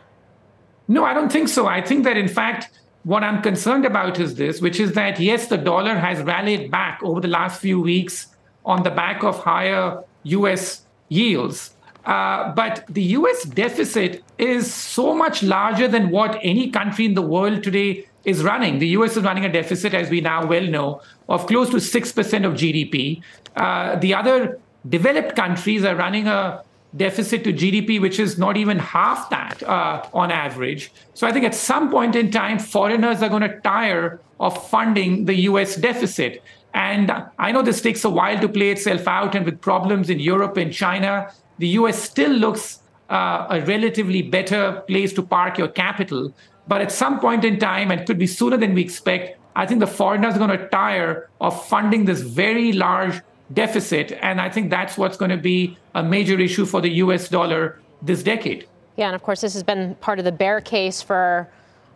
No, 0.88 1.04
I 1.04 1.14
don't 1.14 1.31
think 1.31 1.49
so. 1.49 1.66
I 1.66 1.81
think 1.81 2.04
that 2.04 2.16
in 2.16 2.28
fact 2.28 2.71
what 3.04 3.25
I'm 3.25 3.42
concerned 3.42 3.85
about 3.85 4.21
is 4.21 4.37
this, 4.37 4.61
which 4.61 4.78
is 4.78 4.92
that 4.92 5.19
yes, 5.19 5.49
the 5.49 5.59
dollar 5.59 5.95
has 5.95 6.23
rallied 6.23 6.71
back 6.71 7.00
over 7.02 7.21
the 7.21 7.28
last 7.28 7.61
few 7.61 7.81
weeks 7.81 8.28
on 8.64 8.83
the 8.83 8.90
back 8.90 9.25
of 9.25 9.42
higher 9.42 10.02
US 10.25 10.83
yields. 11.09 11.75
Uh, 12.05 12.53
but 12.53 12.85
the 12.89 13.03
US 13.19 13.45
deficit 13.45 14.25
is 14.39 14.73
so 14.73 15.15
much 15.15 15.43
larger 15.43 15.87
than 15.87 16.11
what 16.11 16.39
any 16.43 16.71
country 16.71 17.05
in 17.05 17.15
the 17.15 17.23
world 17.23 17.63
today 17.63 18.07
is 18.25 18.43
running. 18.43 18.79
The 18.79 18.89
US 18.89 19.17
is 19.17 19.23
running 19.23 19.45
a 19.45 19.53
deficit, 19.53 19.95
as 19.95 20.11
we 20.11 20.21
now 20.21 20.47
well 20.47 20.67
know, 20.67 21.01
of 21.29 21.47
close 21.47 21.71
to 21.71 21.77
6% 21.77 22.47
of 22.47 22.55
GDP. 22.55 23.23
Uh, 23.57 23.97
the 23.97 24.15
other 24.15 24.59
developed 24.89 25.37
countries 25.37 25.85
are 25.85 25.95
running 25.95 26.27
a 26.27 26.63
deficit 26.97 27.45
to 27.45 27.53
GDP, 27.53 28.01
which 28.01 28.19
is 28.19 28.39
not 28.39 28.57
even 28.57 28.79
half 28.79 29.31
that 29.31 29.63
uh, 29.63 30.05
on 30.13 30.31
average. 30.31 30.93
So 31.15 31.27
I 31.27 31.33
think 31.33 31.45
at 31.45 31.55
some 31.55 31.91
point 31.91 32.17
in 32.17 32.31
time, 32.31 32.59
foreigners 32.59 33.23
are 33.23 33.29
going 33.29 33.43
to 33.43 33.61
tire 33.61 34.21
of 34.41 34.69
funding 34.69 35.25
the 35.25 35.35
US 35.51 35.77
deficit. 35.77 36.43
And 36.75 37.13
I 37.39 37.53
know 37.53 37.63
this 37.63 37.81
takes 37.81 38.05
a 38.05 38.11
while 38.11 38.41
to 38.41 38.49
play 38.49 38.71
itself 38.71 39.07
out, 39.07 39.35
and 39.35 39.45
with 39.45 39.61
problems 39.61 40.11
in 40.11 40.19
Europe 40.19 40.57
and 40.57 40.73
China, 40.73 41.31
the 41.59 41.69
US 41.69 42.03
still 42.03 42.33
looks 42.33 42.81
uh, 43.11 43.47
a 43.51 43.61
relatively 43.63 44.23
better 44.23 44.83
place 44.87 45.13
to 45.15 45.23
park 45.23 45.59
your 45.59 45.69
capital. 45.69 46.33
But 46.69 46.81
at 46.81 46.93
some 46.93 47.21
point 47.21 47.45
in 47.45 47.59
time, 47.59 47.91
and 47.91 48.07
could 48.07 48.19
be 48.19 48.27
sooner 48.27 48.57
than 48.57 48.75
we 48.75 48.83
expect, 48.83 49.39
I 49.55 49.67
think 49.67 49.81
the 49.81 49.87
foreigners 49.87 50.35
are 50.35 50.39
going 50.39 50.59
to 50.59 50.69
tire 50.69 51.29
of 51.41 51.67
funding 51.67 52.05
this 52.05 52.21
very 52.21 52.73
large 52.73 53.21
deficit. 53.53 54.13
And 54.23 54.41
I 54.41 54.49
think 54.49 54.71
that's 54.71 54.97
what's 54.97 55.17
going 55.17 55.31
to 55.31 55.37
be 55.37 55.77
a 55.95 56.03
major 56.03 56.39
issue 56.41 56.65
for 56.65 56.81
the 56.81 56.91
US 57.05 57.29
dollar 57.29 57.79
this 58.01 58.23
decade. 58.23 58.67
Yeah, 58.97 59.07
and 59.07 59.15
of 59.15 59.23
course, 59.23 59.41
this 59.41 59.55
has 59.55 59.63
been 59.63 59.95
part 59.97 60.19
of 60.19 60.25
the 60.25 60.33
bear 60.33 60.61
case 60.61 61.03
for 61.03 61.49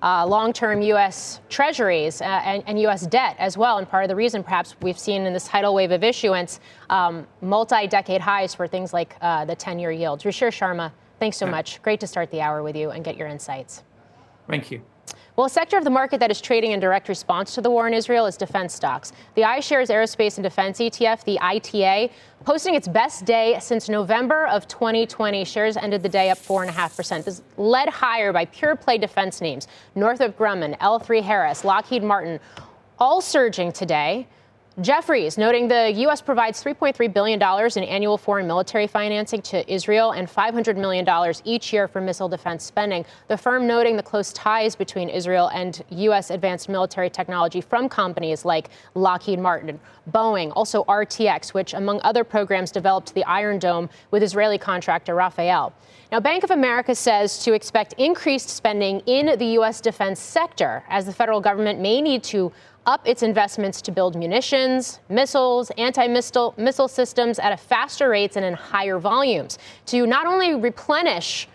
uh, 0.02 0.26
long 0.26 0.52
term 0.52 0.82
U.S. 0.82 1.40
treasuries 1.48 2.20
uh, 2.20 2.24
and, 2.24 2.62
and, 2.66 2.80
U.S. 2.80 3.06
debt 3.06 3.36
as 3.38 3.56
well. 3.56 3.78
And 3.78 3.88
part 3.88 4.04
of 4.04 4.08
the 4.08 4.16
reason, 4.16 4.42
perhaps, 4.42 4.76
we've 4.82 4.98
seen 4.98 5.22
in 5.22 5.32
this 5.32 5.46
tidal 5.46 5.74
wave 5.74 5.90
of 5.90 6.04
issuance 6.04 6.60
um, 6.90 7.26
multi 7.40 7.86
decade 7.86 8.20
highs 8.20 8.54
for 8.54 8.66
things 8.66 8.92
like 8.92 9.16
uh, 9.20 9.44
the 9.44 9.56
10 9.56 9.78
year 9.78 9.90
yields. 9.90 10.24
Ruchir 10.24 10.48
Sharma, 10.48 10.92
thanks 11.18 11.36
so 11.36 11.46
much. 11.46 11.82
Great 11.82 12.00
to 12.00 12.06
start 12.06 12.30
the 12.30 12.40
hour 12.40 12.62
with 12.62 12.76
you 12.76 12.90
and 12.90 13.04
get 13.04 13.16
your 13.16 13.28
insights. 13.28 13.82
Thank 14.48 14.70
you. 14.70 14.82
Well, 15.36 15.44
a 15.44 15.50
sector 15.50 15.76
of 15.76 15.84
the 15.84 15.90
market 15.90 16.18
that 16.20 16.30
is 16.30 16.40
trading 16.40 16.70
in 16.72 16.80
direct 16.80 17.10
response 17.10 17.54
to 17.56 17.60
the 17.60 17.68
war 17.68 17.86
in 17.86 17.92
Israel 17.92 18.24
is 18.24 18.38
defense 18.38 18.72
stocks. 18.72 19.12
The 19.34 19.42
iShares 19.42 19.90
Aerospace 19.90 20.38
and 20.38 20.42
Defense 20.42 20.78
ETF, 20.78 21.24
the 21.24 21.38
ITA, 21.38 22.10
posting 22.46 22.74
its 22.74 22.88
best 22.88 23.26
day 23.26 23.58
since 23.60 23.90
November 23.90 24.46
of 24.46 24.66
2020. 24.66 25.44
Shares 25.44 25.76
ended 25.76 26.02
the 26.02 26.08
day 26.08 26.30
up 26.30 26.38
4.5%. 26.38 27.24
This 27.24 27.42
led 27.58 27.90
higher 27.90 28.32
by 28.32 28.46
pure 28.46 28.76
play 28.76 28.96
defense 28.96 29.42
names 29.42 29.68
Northrop 29.94 30.38
Grumman, 30.38 30.78
L3 30.78 31.22
Harris, 31.22 31.64
Lockheed 31.64 32.02
Martin, 32.02 32.40
all 32.98 33.20
surging 33.20 33.72
today. 33.72 34.26
Jefferies 34.82 35.38
noting 35.38 35.68
the 35.68 35.90
U.S. 36.00 36.20
provides 36.20 36.62
$3.3 36.62 37.10
billion 37.14 37.40
in 37.40 37.84
annual 37.84 38.18
foreign 38.18 38.46
military 38.46 38.86
financing 38.86 39.40
to 39.40 39.72
Israel 39.72 40.10
and 40.10 40.28
$500 40.28 40.76
million 40.76 41.34
each 41.44 41.72
year 41.72 41.88
for 41.88 42.02
missile 42.02 42.28
defense 42.28 42.62
spending. 42.62 43.06
The 43.28 43.38
firm 43.38 43.66
noting 43.66 43.96
the 43.96 44.02
close 44.02 44.34
ties 44.34 44.76
between 44.76 45.08
Israel 45.08 45.48
and 45.54 45.82
U.S. 45.88 46.28
advanced 46.28 46.68
military 46.68 47.08
technology 47.08 47.62
from 47.62 47.88
companies 47.88 48.44
like 48.44 48.68
Lockheed 48.94 49.38
Martin, 49.38 49.80
Boeing, 50.10 50.52
also 50.54 50.84
RTX, 50.84 51.54
which, 51.54 51.72
among 51.72 51.98
other 52.04 52.22
programs, 52.22 52.70
developed 52.70 53.14
the 53.14 53.24
Iron 53.24 53.58
Dome 53.58 53.88
with 54.10 54.22
Israeli 54.22 54.58
contractor 54.58 55.14
Rafael. 55.14 55.72
Now, 56.12 56.20
Bank 56.20 56.44
of 56.44 56.52
America 56.52 56.94
says 56.94 57.42
to 57.44 57.52
expect 57.52 57.94
increased 57.98 58.48
spending 58.48 59.00
in 59.06 59.36
the 59.38 59.46
U.S. 59.58 59.80
defense 59.80 60.20
sector 60.20 60.84
as 60.88 61.04
the 61.04 61.12
federal 61.12 61.40
government 61.40 61.80
may 61.80 62.00
need 62.00 62.22
to 62.24 62.52
up 62.86 63.06
its 63.08 63.24
investments 63.24 63.82
to 63.82 63.90
build 63.90 64.14
munitions, 64.14 65.00
missiles, 65.08 65.70
anti 65.76 66.06
missile 66.06 66.88
systems 66.88 67.40
at 67.40 67.50
a 67.52 67.56
faster 67.56 68.08
rates 68.08 68.36
and 68.36 68.44
in 68.44 68.54
higher 68.54 69.00
volumes 69.00 69.58
to 69.86 70.06
not 70.06 70.26
only 70.26 70.54
replenish 70.54 71.48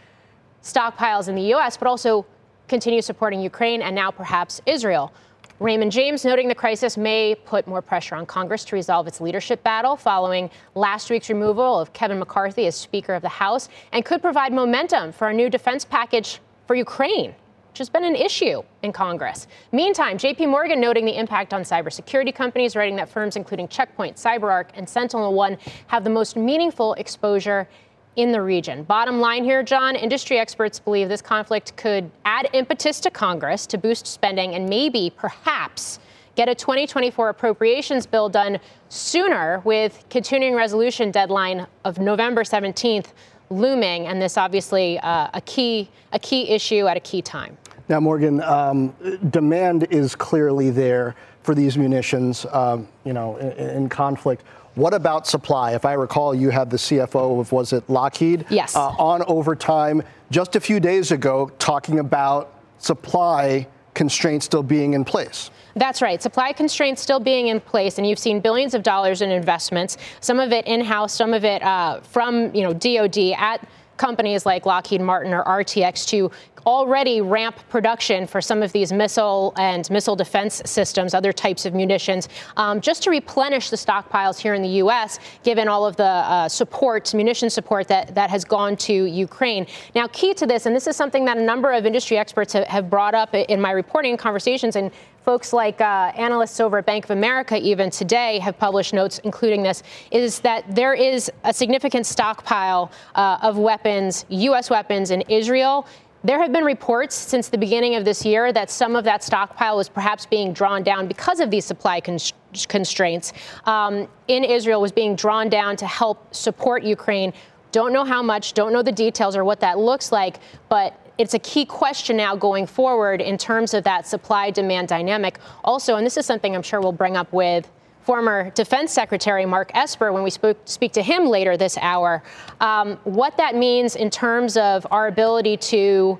stockpiles 0.61 1.29
in 1.29 1.35
the 1.35 1.43
U.S., 1.43 1.77
but 1.77 1.87
also 1.87 2.25
continue 2.67 3.01
supporting 3.01 3.39
Ukraine 3.41 3.81
and 3.81 3.95
now 3.95 4.11
perhaps 4.11 4.61
Israel. 4.65 5.13
Raymond 5.61 5.91
James 5.91 6.25
noting 6.25 6.47
the 6.47 6.55
crisis 6.55 6.97
may 6.97 7.35
put 7.35 7.67
more 7.67 7.83
pressure 7.83 8.15
on 8.15 8.25
Congress 8.25 8.65
to 8.65 8.75
resolve 8.75 9.05
its 9.05 9.21
leadership 9.21 9.61
battle 9.61 9.95
following 9.95 10.49
last 10.73 11.11
week's 11.11 11.29
removal 11.29 11.79
of 11.79 11.93
Kevin 11.93 12.17
McCarthy 12.17 12.65
as 12.65 12.75
Speaker 12.75 13.13
of 13.13 13.21
the 13.21 13.29
House 13.29 13.69
and 13.91 14.03
could 14.03 14.23
provide 14.23 14.53
momentum 14.53 15.11
for 15.11 15.29
a 15.29 15.33
new 15.33 15.51
defense 15.51 15.85
package 15.85 16.39
for 16.65 16.73
Ukraine 16.73 17.35
which 17.69 17.77
has 17.77 17.89
been 17.89 18.03
an 18.03 18.17
issue 18.17 18.61
in 18.83 18.91
Congress. 18.91 19.47
Meantime, 19.71 20.17
JP 20.17 20.49
Morgan 20.49 20.81
noting 20.81 21.05
the 21.05 21.17
impact 21.17 21.53
on 21.53 21.61
cybersecurity 21.61 22.35
companies, 22.35 22.75
writing 22.75 22.97
that 22.97 23.07
firms 23.07 23.37
including 23.37 23.65
Checkpoint, 23.69 24.17
CyberArk, 24.17 24.71
and 24.73 24.85
SentinelOne 24.85 25.57
have 25.87 26.03
the 26.03 26.09
most 26.09 26.35
meaningful 26.35 26.95
exposure 26.95 27.69
in 28.15 28.31
the 28.31 28.41
region. 28.41 28.83
Bottom 28.83 29.19
line 29.19 29.43
here, 29.43 29.63
John, 29.63 29.95
industry 29.95 30.37
experts 30.37 30.79
believe 30.79 31.09
this 31.09 31.21
conflict 31.21 31.75
could 31.77 32.11
add 32.25 32.49
impetus 32.53 32.99
to 33.01 33.11
Congress 33.11 33.65
to 33.67 33.77
boost 33.77 34.05
spending 34.05 34.55
and 34.55 34.69
maybe, 34.69 35.11
perhaps, 35.15 35.99
get 36.35 36.49
a 36.49 36.55
2024 36.55 37.29
appropriations 37.29 38.05
bill 38.05 38.29
done 38.29 38.59
sooner 38.89 39.61
with 39.63 40.03
continuing 40.09 40.55
resolution 40.55 41.11
deadline 41.11 41.65
of 41.85 41.99
November 41.99 42.43
17th 42.43 43.07
looming, 43.49 44.07
and 44.07 44.21
this 44.21 44.37
obviously 44.37 44.97
uh, 44.99 45.27
a 45.33 45.41
key 45.41 45.89
a 46.13 46.19
key 46.19 46.49
issue 46.49 46.87
at 46.87 46.97
a 46.97 46.99
key 46.99 47.21
time. 47.21 47.57
Now, 47.89 47.99
Morgan, 47.99 48.41
um, 48.43 48.95
demand 49.29 49.87
is 49.89 50.15
clearly 50.15 50.69
there 50.69 51.15
for 51.43 51.55
these 51.55 51.77
munitions, 51.77 52.45
um, 52.51 52.87
you 53.03 53.13
know, 53.13 53.37
in, 53.37 53.51
in, 53.51 53.89
conflict. 53.89 54.43
What 54.75 54.93
about 54.93 55.27
supply? 55.27 55.73
If 55.73 55.85
I 55.85 55.93
recall, 55.93 56.33
you 56.33 56.49
had 56.49 56.69
the 56.69 56.77
CFO 56.77 57.39
of, 57.41 57.51
was 57.51 57.73
it 57.73 57.89
Lockheed? 57.89 58.45
Yes. 58.49 58.75
Uh, 58.75 58.89
on 58.97 59.23
overtime 59.27 60.01
just 60.29 60.55
a 60.55 60.59
few 60.59 60.79
days 60.79 61.11
ago 61.11 61.51
talking 61.59 61.99
about 61.99 62.53
supply 62.77 63.67
constraints 63.93 64.45
still 64.45 64.63
being 64.63 64.93
in 64.93 65.03
place. 65.03 65.51
That's 65.75 66.01
right. 66.01 66.21
Supply 66.21 66.53
constraints 66.53 67.01
still 67.01 67.19
being 67.19 67.47
in 67.47 67.59
place, 67.59 67.97
and 67.97 68.07
you've 68.07 68.19
seen 68.19 68.39
billions 68.39 68.73
of 68.73 68.83
dollars 68.83 69.21
in 69.21 69.31
investments. 69.31 69.97
Some 70.19 70.39
of 70.39 70.51
it 70.51 70.65
in-house, 70.65 71.13
some 71.13 71.33
of 71.33 71.45
it 71.45 71.61
uh, 71.61 72.01
from 72.01 72.53
you 72.55 72.63
know 72.63 72.73
DoD 72.73 73.17
at 73.37 73.67
companies 73.97 74.45
like 74.45 74.65
Lockheed 74.65 74.99
Martin 74.99 75.31
or 75.33 75.43
RTX 75.43 76.07
to 76.07 76.31
already 76.65 77.21
ramp 77.21 77.57
production 77.69 78.27
for 78.27 78.41
some 78.41 78.61
of 78.61 78.71
these 78.71 78.91
missile 78.91 79.53
and 79.57 79.89
missile 79.89 80.15
defense 80.15 80.61
systems, 80.65 81.13
other 81.13 81.33
types 81.33 81.65
of 81.65 81.73
munitions, 81.73 82.29
um, 82.57 82.81
just 82.81 83.03
to 83.03 83.09
replenish 83.09 83.69
the 83.69 83.77
stockpiles 83.77 84.37
here 84.39 84.53
in 84.53 84.61
the 84.61 84.69
U.S., 84.69 85.19
given 85.43 85.67
all 85.67 85.85
of 85.85 85.95
the 85.95 86.03
uh, 86.03 86.47
support, 86.47 87.13
munition 87.13 87.49
support 87.49 87.87
that, 87.87 88.13
that 88.15 88.29
has 88.29 88.43
gone 88.43 88.75
to 88.77 88.93
Ukraine. 89.05 89.65
Now, 89.95 90.07
key 90.07 90.33
to 90.35 90.45
this, 90.45 90.65
and 90.65 90.75
this 90.75 90.87
is 90.87 90.95
something 90.95 91.25
that 91.25 91.37
a 91.37 91.41
number 91.41 91.71
of 91.71 91.85
industry 91.85 92.17
experts 92.17 92.53
have, 92.53 92.89
brought 92.91 93.13
up 93.13 93.33
in 93.33 93.61
my 93.61 93.71
reporting 93.71 94.17
conversations 94.17 94.75
and 94.75 94.91
folks 95.23 95.53
like 95.53 95.79
uh, 95.79 96.11
analysts 96.17 96.59
over 96.59 96.79
at 96.79 96.85
Bank 96.85 97.05
of 97.05 97.11
America, 97.11 97.57
even 97.57 97.89
today, 97.89 98.39
have 98.39 98.57
published 98.57 98.93
notes 98.93 99.19
including 99.23 99.63
this, 99.63 99.83
is 100.09 100.39
that 100.39 100.63
there 100.73 100.93
is 100.93 101.31
a 101.43 101.53
significant 101.53 102.05
stockpile 102.05 102.91
uh, 103.15 103.37
of 103.41 103.57
weapons, 103.57 104.25
U.S. 104.29 104.69
weapons 104.69 105.11
in 105.11 105.21
Israel 105.29 105.87
there 106.23 106.39
have 106.39 106.51
been 106.51 106.63
reports 106.63 107.15
since 107.15 107.49
the 107.49 107.57
beginning 107.57 107.95
of 107.95 108.05
this 108.05 108.23
year 108.23 108.53
that 108.53 108.69
some 108.69 108.95
of 108.95 109.03
that 109.05 109.23
stockpile 109.23 109.77
was 109.77 109.89
perhaps 109.89 110.25
being 110.25 110.53
drawn 110.53 110.83
down 110.83 111.07
because 111.07 111.39
of 111.39 111.49
these 111.49 111.65
supply 111.65 111.99
constraints 111.99 113.33
um, 113.65 114.07
in 114.27 114.43
Israel, 114.43 114.81
was 114.81 114.91
being 114.91 115.15
drawn 115.15 115.49
down 115.49 115.75
to 115.77 115.87
help 115.87 116.33
support 116.33 116.83
Ukraine. 116.83 117.33
Don't 117.71 117.91
know 117.91 118.03
how 118.03 118.21
much, 118.21 118.53
don't 118.53 118.71
know 118.71 118.83
the 118.83 118.91
details 118.91 119.35
or 119.35 119.43
what 119.43 119.59
that 119.61 119.79
looks 119.79 120.11
like, 120.11 120.37
but 120.69 120.99
it's 121.17 121.33
a 121.33 121.39
key 121.39 121.65
question 121.65 122.17
now 122.17 122.35
going 122.35 122.67
forward 122.67 123.21
in 123.21 123.37
terms 123.37 123.73
of 123.73 123.83
that 123.83 124.05
supply 124.05 124.51
demand 124.51 124.87
dynamic. 124.87 125.39
Also, 125.63 125.95
and 125.95 126.05
this 126.05 126.17
is 126.17 126.25
something 126.25 126.55
I'm 126.55 126.63
sure 126.63 126.81
we'll 126.81 126.91
bring 126.91 127.17
up 127.17 127.31
with 127.33 127.71
former 128.03 128.49
Defense 128.51 128.91
Secretary 128.91 129.45
Mark 129.45 129.71
Esper 129.73 130.11
when 130.11 130.23
we 130.23 130.29
speak 130.29 130.91
to 130.93 131.01
him 131.01 131.25
later 131.25 131.57
this 131.57 131.77
hour, 131.77 132.23
um, 132.59 132.97
what 133.03 133.37
that 133.37 133.55
means 133.55 133.95
in 133.95 134.09
terms 134.09 134.57
of 134.57 134.85
our 134.91 135.07
ability 135.07 135.57
to 135.57 136.19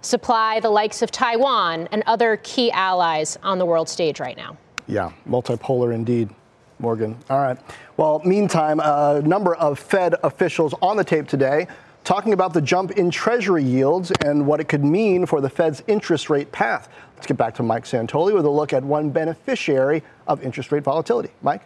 supply 0.00 0.60
the 0.60 0.70
likes 0.70 1.02
of 1.02 1.10
Taiwan 1.10 1.88
and 1.90 2.02
other 2.06 2.38
key 2.42 2.70
allies 2.70 3.36
on 3.42 3.58
the 3.58 3.66
world 3.66 3.88
stage 3.88 4.20
right 4.20 4.36
now. 4.36 4.56
Yeah, 4.86 5.10
multipolar 5.28 5.94
indeed. 5.94 6.30
Morgan. 6.78 7.16
All 7.30 7.38
right. 7.38 7.58
Well, 7.96 8.20
meantime, 8.24 8.80
a 8.80 9.22
number 9.24 9.54
of 9.54 9.78
Fed 9.78 10.14
officials 10.22 10.74
on 10.82 10.98
the 10.98 11.04
tape 11.04 11.26
today 11.26 11.66
talking 12.04 12.32
about 12.32 12.52
the 12.52 12.60
jump 12.60 12.92
in 12.92 13.10
Treasury 13.10 13.64
yields 13.64 14.12
and 14.24 14.46
what 14.46 14.60
it 14.60 14.68
could 14.68 14.84
mean 14.84 15.26
for 15.26 15.40
the 15.40 15.50
Fed's 15.50 15.82
interest 15.88 16.30
rate 16.30 16.52
path. 16.52 16.88
Let's 17.16 17.26
get 17.26 17.36
back 17.36 17.54
to 17.56 17.62
Mike 17.62 17.84
Santoli 17.84 18.34
with 18.34 18.44
a 18.44 18.50
look 18.50 18.72
at 18.72 18.84
one 18.84 19.10
beneficiary 19.10 20.02
of 20.28 20.42
interest 20.42 20.70
rate 20.70 20.84
volatility. 20.84 21.30
Mike? 21.42 21.62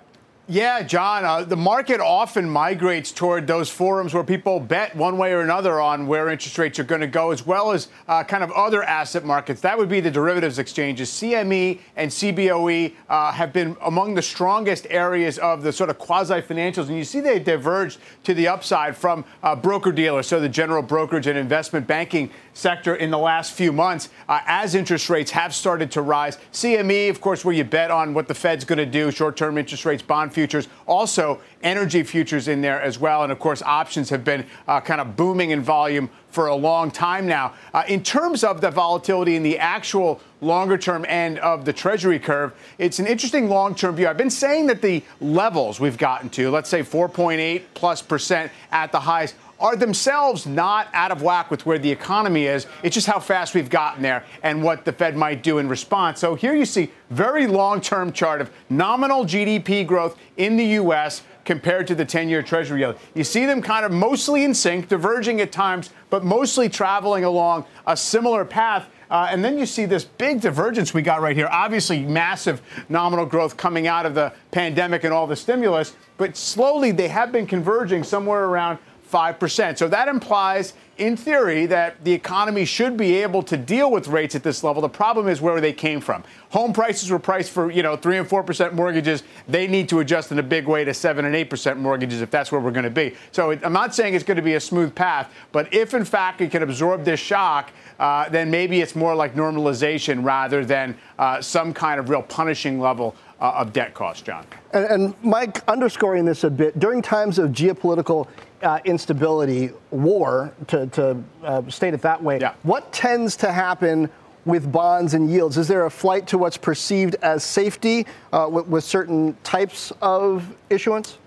Yeah, 0.51 0.83
John, 0.83 1.25
uh, 1.25 1.45
the 1.45 1.57
market 1.57 2.01
often 2.01 2.51
migrates 2.51 3.13
toward 3.13 3.47
those 3.47 3.71
forums 3.71 4.13
where 4.13 4.25
people 4.25 4.59
bet 4.59 4.97
one 4.97 5.17
way 5.17 5.33
or 5.33 5.43
another 5.43 5.81
on 5.81 6.09
where 6.09 6.29
interest 6.29 6.59
rates 6.59 6.77
are 6.81 6.85
going 6.85 7.03
to 7.03 7.07
go, 7.07 7.31
as 7.31 7.47
well 7.47 7.71
as 7.71 7.87
uh, 8.09 8.25
kind 8.25 8.43
of 8.43 8.51
other 8.51 8.83
asset 8.83 9.25
markets. 9.25 9.61
That 9.61 9.79
would 9.79 9.89
be 9.89 10.01
the 10.01 10.11
derivatives 10.11 10.59
exchanges. 10.59 11.09
CME 11.09 11.79
and 11.95 12.11
CBOE 12.11 12.95
uh, 13.09 13.31
have 13.31 13.53
been 13.53 13.77
among 13.83 14.15
the 14.15 14.23
strongest 14.23 14.89
areas 14.91 15.39
of 15.39 15.63
the 15.63 15.73
sort 15.73 15.89
of 15.89 15.99
quasi 15.99 16.43
financials, 16.43 16.89
and 16.89 16.97
you 16.97 17.05
see 17.05 17.21
they 17.21 17.39
diverged 17.39 18.01
to 18.25 18.35
the 18.35 18.49
upside 18.49 18.97
from 18.97 19.25
uh, 19.45 19.55
broker 19.55 19.93
dealers, 19.93 20.27
so 20.27 20.41
the 20.41 20.49
general 20.49 20.83
brokerage 20.83 21.29
and 21.29 21.39
investment 21.39 21.87
banking 21.87 22.29
sector 22.55 22.97
in 22.97 23.13
the 23.13 23.19
last 23.19 23.53
few 23.53 23.71
months 23.71 24.09
uh, 24.29 24.41
as 24.47 24.75
interest 24.75 25.09
rates 25.09 25.31
have 25.31 25.55
started 25.55 25.93
to 25.93 26.03
rise. 26.03 26.39
CME, 26.53 27.09
of 27.09 27.21
course, 27.21 27.45
where 27.45 27.55
you 27.55 27.63
bet 27.63 27.93
on 27.93 28.15
what 28.15 28.27
the 28.27 28.35
Fed's 28.35 28.65
going 28.65 28.79
to 28.79 28.85
do, 28.85 29.13
short 29.13 29.37
term 29.37 29.57
interest 29.57 29.85
rates, 29.85 30.03
bond 30.03 30.33
futures, 30.33 30.40
also 30.87 31.41
energy 31.63 32.03
futures 32.03 32.49
in 32.49 32.61
there 32.61 32.81
as 32.81 32.99
well. 32.99 33.23
And 33.23 33.33
of 33.33 33.39
course, 33.39 33.63
options 33.63 34.11
have 34.11 34.25
been 34.25 34.47
uh, 34.67 34.81
kind 34.81 35.01
of 35.01 35.17
booming 35.17 35.51
in 35.51 35.61
volume 35.63 36.11
for 36.31 36.47
a 36.47 36.55
long 36.55 36.91
time 36.91 37.27
now. 37.27 37.55
Uh, 37.75 37.83
in 37.89 38.03
terms 38.03 38.45
of 38.45 38.61
the 38.61 38.71
volatility 38.71 39.37
in 39.37 39.43
the 39.43 39.59
actual 39.59 40.21
longer 40.41 40.79
term 40.79 41.05
end 41.09 41.39
of 41.41 41.65
the 41.65 41.73
Treasury 41.73 42.19
curve, 42.19 42.55
it's 42.79 42.99
an 42.99 43.07
interesting 43.07 43.49
long 43.49 43.75
term 43.75 43.97
view. 43.97 44.09
I've 44.09 44.17
been 44.17 44.31
saying 44.31 44.67
that 44.69 44.81
the 44.83 45.03
levels 45.21 45.81
we've 45.81 45.99
gotten 45.99 46.31
to, 46.31 46.51
let's 46.51 46.71
say 46.71 46.83
4.8 46.83 47.63
plus 47.75 48.03
percent 48.03 48.53
at 48.71 48.93
the 48.93 49.01
highs, 49.01 49.35
are 49.61 49.77
themselves 49.77 50.47
not 50.47 50.89
out 50.95 51.13
of 51.13 51.23
whack 51.23 51.51
with 51.51 51.67
where 51.67 51.79
the 51.79 51.91
economy 51.91 52.47
is. 52.47 52.67
It's 52.83 52.95
just 52.95 53.07
how 53.07 53.21
fast 53.21 53.55
we've 53.55 53.69
gotten 53.69 54.03
there 54.03 54.25
and 54.43 54.63
what 54.63 54.85
the 54.85 54.93
Fed 54.93 55.17
might 55.17 55.43
do 55.43 55.59
in 55.59 55.69
response. 55.69 56.19
So 56.19 56.35
here 56.35 56.55
you 56.55 56.65
see 56.65 56.91
very 57.11 57.47
long-term 57.47 58.13
chart 58.13 58.41
of 58.41 58.51
nominal 58.71 59.25
GDP 59.25 59.87
growth 59.87 60.19
in 60.39 60.57
the 60.57 60.65
U.S. 60.65 61.23
compared 61.45 61.87
to 61.89 61.95
the 61.95 62.07
10-year 62.07 62.43
Treasury 62.43 62.81
yield. 62.81 62.97
You 63.15 63.25
see 63.25 63.45
them 63.45 63.61
kind 63.61 63.85
of 63.85 63.93
mostly 63.93 64.45
in 64.45 64.55
sync, 64.55 64.89
diverging 64.89 65.41
at 65.43 65.53
times, 65.53 65.91
but 66.09 66.25
mostly 66.25 66.69
traveling 66.69 67.25
along 67.25 67.67
a 67.87 67.97
similar 67.97 68.45
path. 68.45 68.89
Uh, 69.11 69.27
and 69.29 69.45
then 69.45 69.59
you 69.59 69.67
see 69.67 69.87
this 69.87 70.05
big 70.05 70.41
divergence 70.41 70.95
we 70.95 71.03
got 71.03 71.21
right 71.21 71.37
here. 71.37 71.49
Obviously, 71.51 72.01
massive 72.01 72.63
nominal 72.89 73.27
growth 73.27 73.57
coming 73.57 73.89
out 73.89 74.07
of 74.07 74.15
the 74.15 74.33
pandemic 74.53 75.03
and 75.03 75.13
all 75.13 75.27
the 75.27 75.35
stimulus, 75.35 75.97
but 76.17 76.37
slowly 76.37 76.93
they 76.93 77.09
have 77.09 77.33
been 77.33 77.47
converging 77.47 78.05
somewhere 78.05 78.45
around 78.45 78.79
5%. 79.11 79.79
So 79.79 79.89
that 79.89 80.09
implies, 80.09 80.75
in 81.01 81.17
theory, 81.17 81.67
that 81.67 82.05
the 82.05 82.13
economy 82.13 82.65
should 82.65 82.97
be 82.97 83.17
able 83.23 83.43
to 83.45 83.57
deal 83.57 83.91
with 83.91 84.07
rates 84.07 84.35
at 84.35 84.43
this 84.43 84.63
level. 84.63 84.83
The 84.83 84.89
problem 84.89 85.29
is 85.29 85.41
where 85.41 85.61
they 85.61 85.73
came 85.73 86.01
from. 86.01 86.23
Home 86.51 86.73
prices 86.73 87.11
were 87.11 87.19
priced 87.19 87.51
for, 87.51 87.71
you 87.71 87.83
know, 87.83 87.97
3 87.97 88.19
and 88.19 88.29
4% 88.29 88.75
mortgages. 88.75 89.23
They 89.49 89.67
need 89.67 89.89
to 89.89 90.01
adjust 90.01 90.31
in 90.31 90.39
a 90.39 90.43
big 90.43 90.67
way 90.67 90.85
to 90.85 90.93
7 90.93 91.25
and 91.25 91.35
8% 91.35 91.79
mortgages 91.79 92.21
if 92.21 92.31
that's 92.31 92.53
where 92.53 92.61
we're 92.61 92.71
going 92.71 92.85
to 92.85 92.91
be. 92.91 93.15
So 93.33 93.53
I'm 93.53 93.73
not 93.73 93.95
saying 93.95 94.15
it's 94.15 94.25
going 94.25 94.37
to 94.37 94.43
be 94.43 94.55
a 94.55 94.61
smooth 94.61 94.95
path, 94.95 95.33
but 95.53 95.73
if 95.73 95.95
in 95.95 96.05
fact 96.05 96.41
it 96.43 96.51
can 96.51 96.63
absorb 96.63 97.05
this 97.05 97.21
shock, 97.21 97.71
uh, 97.99 98.29
then 98.29 98.51
maybe 98.51 98.81
it's 98.81 98.95
more 98.95 99.15
like 99.15 99.35
normalization 99.35 100.25
rather 100.25 100.65
than 100.65 100.97
uh, 101.19 101.41
some 101.41 101.73
kind 101.73 101.99
of 101.99 102.11
real 102.11 102.23
punishing 102.23 102.79
level 102.79 103.15
uh, 103.41 103.53
of 103.57 103.73
debt 103.73 103.95
cost, 103.95 104.25
John. 104.25 104.47
And, 104.73 104.85
and, 104.85 105.15
Mike, 105.23 105.67
underscoring 105.69 106.25
this 106.25 106.45
a 106.45 106.51
bit, 106.51 106.79
during 106.79 107.03
times 107.03 107.39
of 107.39 107.51
geopolitical 107.51 108.29
uh, 108.63 108.79
instability, 108.85 109.71
war, 109.91 110.53
to, 110.69 110.87
to 110.91 111.23
uh, 111.43 111.69
state 111.69 111.95
it 111.95 112.03
that 112.03 112.23
way, 112.23 112.39
yeah. 112.41 112.55
what 112.63 112.93
tends 112.93 113.37
to 113.37 113.53
happen 113.53 114.11
with 114.45 114.71
bonds 114.71 115.15
and 115.15 115.31
yields? 115.31 115.59
Is 115.59 115.69
there 115.69 115.87
a 115.87 115.91
flight 115.91 116.27
to 116.29 116.39
what's 116.39 116.57
perceived 116.57 117.17
as 117.23 117.45
safety 117.45 118.07
uh, 118.33 118.49
with, 118.51 118.67
with 118.67 118.85
certain 118.85 119.37
types 119.43 119.93
of 120.01 120.55
issuance? 120.71 121.19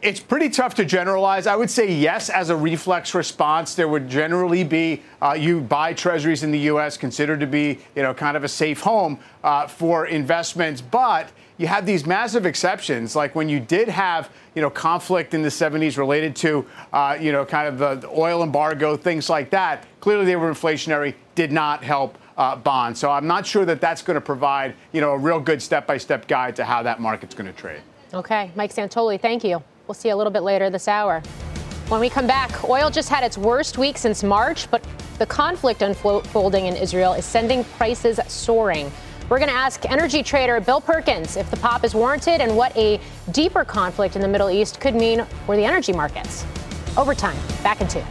It's 0.00 0.20
pretty 0.20 0.48
tough 0.48 0.76
to 0.76 0.84
generalize. 0.84 1.48
I 1.48 1.56
would 1.56 1.70
say 1.70 1.92
yes, 1.92 2.30
as 2.30 2.50
a 2.50 2.56
reflex 2.56 3.14
response, 3.16 3.74
there 3.74 3.88
would 3.88 4.08
generally 4.08 4.62
be 4.62 5.02
uh, 5.20 5.32
you 5.32 5.60
buy 5.60 5.92
treasuries 5.92 6.44
in 6.44 6.52
the 6.52 6.58
U.S. 6.60 6.96
considered 6.96 7.40
to 7.40 7.48
be 7.48 7.80
you 7.96 8.02
know 8.02 8.14
kind 8.14 8.36
of 8.36 8.44
a 8.44 8.48
safe 8.48 8.80
home 8.80 9.18
uh, 9.42 9.66
for 9.66 10.06
investments, 10.06 10.80
but 10.80 11.32
you 11.58 11.66
have 11.66 11.84
these 11.84 12.06
massive 12.06 12.46
exceptions, 12.46 13.16
like 13.16 13.34
when 13.34 13.48
you 13.48 13.58
did 13.58 13.88
have, 13.88 14.30
you 14.54 14.62
know, 14.62 14.70
conflict 14.70 15.34
in 15.34 15.42
the 15.42 15.48
70s 15.48 15.98
related 15.98 16.34
to, 16.36 16.64
uh, 16.92 17.18
you 17.20 17.32
know, 17.32 17.44
kind 17.44 17.66
of 17.66 17.78
the, 17.78 18.06
the, 18.06 18.08
oil 18.08 18.44
embargo, 18.44 18.96
things 18.96 19.28
like 19.28 19.50
that. 19.50 19.84
Clearly, 20.00 20.24
they 20.24 20.36
were 20.36 20.50
inflationary, 20.50 21.14
did 21.34 21.50
not 21.50 21.82
help 21.82 22.16
uh, 22.36 22.54
bonds. 22.54 23.00
So 23.00 23.10
I'm 23.10 23.26
not 23.26 23.44
sure 23.44 23.64
that 23.64 23.80
that's 23.80 24.02
going 24.02 24.14
to 24.14 24.20
provide, 24.20 24.74
you 24.92 25.00
know, 25.00 25.10
a 25.10 25.18
real 25.18 25.40
good 25.40 25.60
step-by-step 25.60 26.28
guide 26.28 26.54
to 26.56 26.64
how 26.64 26.84
that 26.84 27.00
market's 27.00 27.34
going 27.34 27.52
to 27.52 27.60
trade. 27.60 27.80
Okay, 28.14 28.52
Mike 28.54 28.72
Santoli, 28.72 29.20
thank 29.20 29.42
you. 29.42 29.62
We'll 29.88 29.94
see 29.94 30.08
you 30.08 30.14
a 30.14 30.16
little 30.16 30.32
bit 30.32 30.42
later 30.42 30.70
this 30.70 30.86
hour. 30.86 31.20
When 31.88 32.00
we 32.00 32.08
come 32.08 32.26
back, 32.26 32.68
oil 32.68 32.90
just 32.90 33.08
had 33.08 33.24
its 33.24 33.36
worst 33.36 33.78
week 33.78 33.98
since 33.98 34.22
March, 34.22 34.70
but 34.70 34.86
the 35.18 35.26
conflict 35.26 35.82
unfolding 35.82 36.66
in 36.66 36.76
Israel 36.76 37.14
is 37.14 37.24
sending 37.24 37.64
prices 37.64 38.20
soaring. 38.28 38.92
We're 39.28 39.38
going 39.38 39.50
to 39.50 39.54
ask 39.54 39.84
energy 39.90 40.22
trader 40.22 40.58
Bill 40.58 40.80
Perkins 40.80 41.36
if 41.36 41.50
the 41.50 41.58
pop 41.58 41.84
is 41.84 41.94
warranted 41.94 42.40
and 42.40 42.56
what 42.56 42.74
a 42.78 42.98
deeper 43.30 43.62
conflict 43.62 44.16
in 44.16 44.22
the 44.22 44.28
Middle 44.28 44.48
East 44.48 44.80
could 44.80 44.94
mean 44.94 45.26
for 45.44 45.54
the 45.54 45.64
energy 45.64 45.92
markets. 45.92 46.46
Overtime, 46.96 47.36
back 47.62 47.82
in 47.82 47.88
two. 47.88 48.02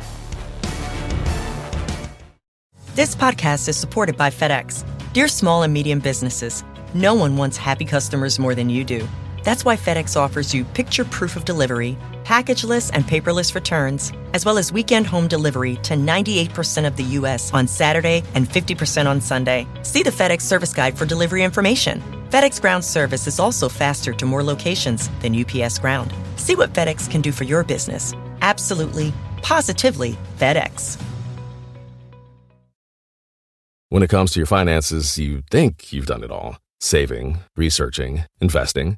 This 2.93 3.15
podcast 3.15 3.67
is 3.67 3.75
supported 3.77 4.15
by 4.15 4.29
FedEx. 4.29 4.85
Dear 5.13 5.27
small 5.27 5.63
and 5.63 5.73
medium 5.73 5.99
businesses, 5.99 6.63
no 6.93 7.15
one 7.15 7.35
wants 7.35 7.57
happy 7.57 7.85
customers 7.85 8.37
more 8.37 8.53
than 8.53 8.69
you 8.69 8.83
do. 8.83 9.07
That's 9.43 9.65
why 9.65 9.75
FedEx 9.75 10.15
offers 10.15 10.53
you 10.53 10.65
picture 10.65 11.03
proof 11.03 11.35
of 11.35 11.45
delivery 11.45 11.97
packageless 12.27 12.91
and 12.93 13.05
paperless 13.05 13.55
returns, 13.55 14.11
as 14.33 14.43
well 14.43 14.57
as 14.57 14.73
weekend 14.73 15.07
home 15.07 15.29
delivery 15.29 15.77
to 15.77 15.93
98% 15.93 16.85
of 16.85 16.97
the 16.97 17.03
U.S. 17.19 17.53
on 17.53 17.67
Saturday 17.67 18.21
and 18.35 18.49
50% 18.49 19.07
on 19.07 19.21
Sunday. 19.21 19.65
See 19.83 20.03
the 20.03 20.09
FedEx 20.09 20.41
service 20.41 20.73
guide 20.73 20.97
for 20.97 21.05
delivery 21.05 21.43
information. 21.43 22.03
FedEx 22.29 22.59
Ground 22.59 22.83
service 22.83 23.27
is 23.27 23.39
also 23.39 23.69
faster 23.69 24.11
to 24.13 24.25
more 24.25 24.43
locations 24.43 25.09
than 25.21 25.33
UPS 25.33 25.79
Ground. 25.79 26.13
See 26.35 26.55
what 26.55 26.73
FedEx 26.73 27.09
can 27.09 27.21
do 27.21 27.31
for 27.31 27.45
your 27.45 27.63
business. 27.63 28.13
Absolutely, 28.41 29.13
positively 29.41 30.17
FedEx. 30.37 31.01
When 33.87 34.03
it 34.03 34.09
comes 34.09 34.33
to 34.33 34.39
your 34.41 34.47
finances, 34.47 35.17
you 35.17 35.43
think 35.49 35.93
you've 35.93 36.07
done 36.07 36.25
it 36.25 36.31
all 36.31 36.57
saving, 36.79 37.39
researching, 37.55 38.25
investing. 38.41 38.97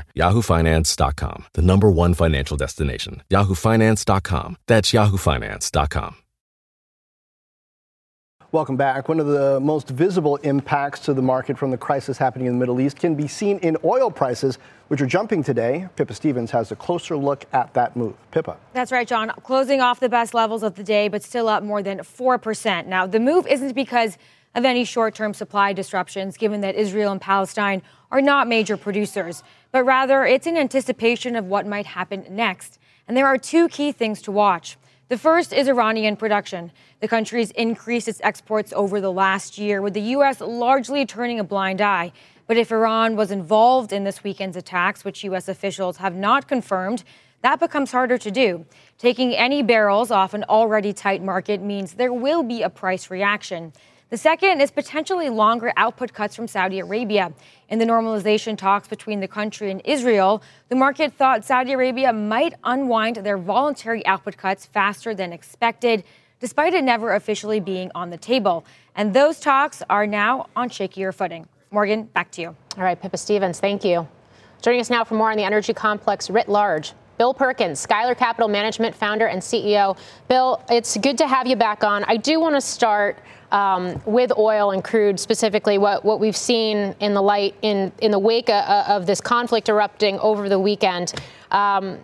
yahoofinance.com, 0.15 1.45
the 1.53 1.61
number 1.61 1.89
one 1.89 2.13
financial 2.13 2.57
destination. 2.57 3.23
yahoofinance.com. 3.29 4.57
That's 4.67 4.91
yahoofinance.com. 4.91 6.15
Welcome 8.53 8.75
back. 8.75 9.07
One 9.07 9.21
of 9.21 9.27
the 9.27 9.61
most 9.61 9.87
visible 9.87 10.35
impacts 10.37 10.99
to 11.01 11.13
the 11.13 11.21
market 11.21 11.57
from 11.57 11.71
the 11.71 11.77
crisis 11.77 12.17
happening 12.17 12.47
in 12.47 12.53
the 12.55 12.59
Middle 12.59 12.81
East 12.81 12.97
can 12.99 13.15
be 13.15 13.25
seen 13.25 13.59
in 13.59 13.77
oil 13.85 14.11
prices, 14.11 14.57
which 14.89 14.99
are 14.99 15.05
jumping 15.05 15.41
today. 15.41 15.87
Pippa 15.95 16.13
Stevens 16.13 16.51
has 16.51 16.69
a 16.69 16.75
closer 16.75 17.15
look 17.15 17.45
at 17.53 17.73
that 17.75 17.95
move. 17.95 18.13
Pippa. 18.31 18.57
That's 18.73 18.91
right, 18.91 19.07
John. 19.07 19.29
Closing 19.43 19.79
off 19.79 20.01
the 20.01 20.09
best 20.09 20.33
levels 20.33 20.63
of 20.63 20.75
the 20.75 20.83
day, 20.83 21.07
but 21.07 21.23
still 21.23 21.47
up 21.47 21.63
more 21.63 21.81
than 21.81 21.99
4%. 21.99 22.87
Now, 22.87 23.07
the 23.07 23.21
move 23.21 23.47
isn't 23.47 23.71
because 23.71 24.17
of 24.53 24.65
any 24.65 24.83
short 24.83 25.15
term 25.15 25.33
supply 25.33 25.71
disruptions, 25.71 26.35
given 26.35 26.59
that 26.59 26.75
Israel 26.75 27.13
and 27.13 27.21
Palestine 27.21 27.81
are 28.11 28.21
not 28.21 28.49
major 28.49 28.75
producers, 28.75 29.43
but 29.71 29.83
rather 29.85 30.25
it's 30.25 30.47
in 30.47 30.57
anticipation 30.57 31.35
of 31.35 31.45
what 31.45 31.65
might 31.65 31.85
happen 31.85 32.25
next. 32.29 32.79
And 33.07 33.15
there 33.17 33.27
are 33.27 33.37
two 33.37 33.67
key 33.67 33.91
things 33.91 34.21
to 34.23 34.31
watch. 34.31 34.77
The 35.09 35.17
first 35.17 35.51
is 35.51 35.67
Iranian 35.67 36.15
production. 36.15 36.71
The 37.01 37.07
country's 37.07 37.51
increased 37.51 38.07
its 38.07 38.21
exports 38.23 38.71
over 38.73 39.01
the 39.01 39.11
last 39.11 39.57
year, 39.57 39.81
with 39.81 39.93
the 39.93 40.01
U.S. 40.01 40.39
largely 40.39 41.05
turning 41.05 41.39
a 41.39 41.43
blind 41.43 41.81
eye. 41.81 42.13
But 42.47 42.55
if 42.55 42.71
Iran 42.71 43.15
was 43.15 43.31
involved 43.31 43.91
in 43.91 44.05
this 44.05 44.23
weekend's 44.23 44.55
attacks, 44.55 45.03
which 45.03 45.23
U.S. 45.25 45.49
officials 45.49 45.97
have 45.97 46.15
not 46.15 46.47
confirmed, 46.47 47.03
that 47.41 47.59
becomes 47.59 47.91
harder 47.91 48.17
to 48.19 48.31
do. 48.31 48.65
Taking 48.97 49.33
any 49.33 49.63
barrels 49.63 50.11
off 50.11 50.33
an 50.33 50.45
already 50.47 50.93
tight 50.93 51.23
market 51.23 51.61
means 51.61 51.93
there 51.95 52.13
will 52.13 52.43
be 52.43 52.61
a 52.61 52.69
price 52.69 53.09
reaction. 53.09 53.73
The 54.11 54.17
second 54.17 54.59
is 54.59 54.71
potentially 54.71 55.29
longer 55.29 55.71
output 55.77 56.11
cuts 56.11 56.35
from 56.35 56.45
Saudi 56.45 56.79
Arabia. 56.79 57.31
In 57.69 57.79
the 57.79 57.85
normalization 57.85 58.57
talks 58.57 58.89
between 58.89 59.21
the 59.21 59.27
country 59.27 59.71
and 59.71 59.81
Israel, 59.85 60.43
the 60.67 60.75
market 60.75 61.13
thought 61.13 61.45
Saudi 61.45 61.71
Arabia 61.71 62.11
might 62.11 62.53
unwind 62.65 63.15
their 63.15 63.37
voluntary 63.37 64.05
output 64.05 64.35
cuts 64.35 64.65
faster 64.65 65.15
than 65.15 65.31
expected, 65.31 66.03
despite 66.41 66.73
it 66.73 66.83
never 66.83 67.13
officially 67.13 67.61
being 67.61 67.89
on 67.95 68.09
the 68.09 68.17
table. 68.17 68.65
And 68.97 69.13
those 69.13 69.39
talks 69.39 69.81
are 69.89 70.05
now 70.05 70.47
on 70.57 70.69
shakier 70.69 71.15
footing. 71.15 71.47
Morgan, 71.71 72.03
back 72.03 72.31
to 72.31 72.41
you. 72.41 72.47
All 72.75 72.83
right, 72.83 73.01
Pippa 73.01 73.15
Stevens, 73.15 73.61
thank 73.61 73.85
you. 73.85 74.05
Joining 74.61 74.81
us 74.81 74.89
now 74.89 75.05
for 75.05 75.15
more 75.15 75.31
on 75.31 75.37
the 75.37 75.45
energy 75.45 75.73
complex 75.73 76.29
writ 76.29 76.49
large. 76.49 76.91
Bill 77.17 77.33
Perkins, 77.33 77.85
Skylar 77.85 78.17
Capital 78.17 78.49
Management 78.49 78.93
founder 78.93 79.27
and 79.27 79.41
CEO. 79.41 79.95
Bill, 80.27 80.61
it's 80.69 80.97
good 80.97 81.17
to 81.19 81.27
have 81.27 81.47
you 81.47 81.55
back 81.55 81.85
on. 81.85 82.03
I 82.05 82.17
do 82.17 82.41
want 82.41 82.55
to 82.55 82.61
start 82.61 83.17
um, 83.51 84.01
with 84.05 84.31
oil 84.37 84.71
and 84.71 84.83
crude 84.83 85.19
specifically, 85.19 85.77
what, 85.77 86.03
what 86.05 86.19
we've 86.19 86.37
seen 86.37 86.95
in 86.99 87.13
the 87.13 87.21
light 87.21 87.55
in, 87.61 87.91
in 87.99 88.11
the 88.11 88.19
wake 88.19 88.49
of, 88.49 88.63
of 88.87 89.05
this 89.05 89.21
conflict 89.21 89.69
erupting 89.69 90.19
over 90.19 90.49
the 90.49 90.59
weekend. 90.59 91.13
Um, 91.51 91.97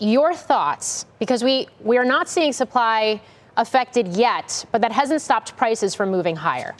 your 0.00 0.34
thoughts, 0.34 1.06
because 1.18 1.44
we, 1.44 1.68
we 1.80 1.96
are 1.98 2.04
not 2.04 2.28
seeing 2.28 2.52
supply 2.52 3.20
affected 3.56 4.08
yet, 4.08 4.64
but 4.72 4.80
that 4.80 4.92
hasn't 4.92 5.22
stopped 5.22 5.56
prices 5.56 5.94
from 5.94 6.10
moving 6.10 6.36
higher. 6.36 6.74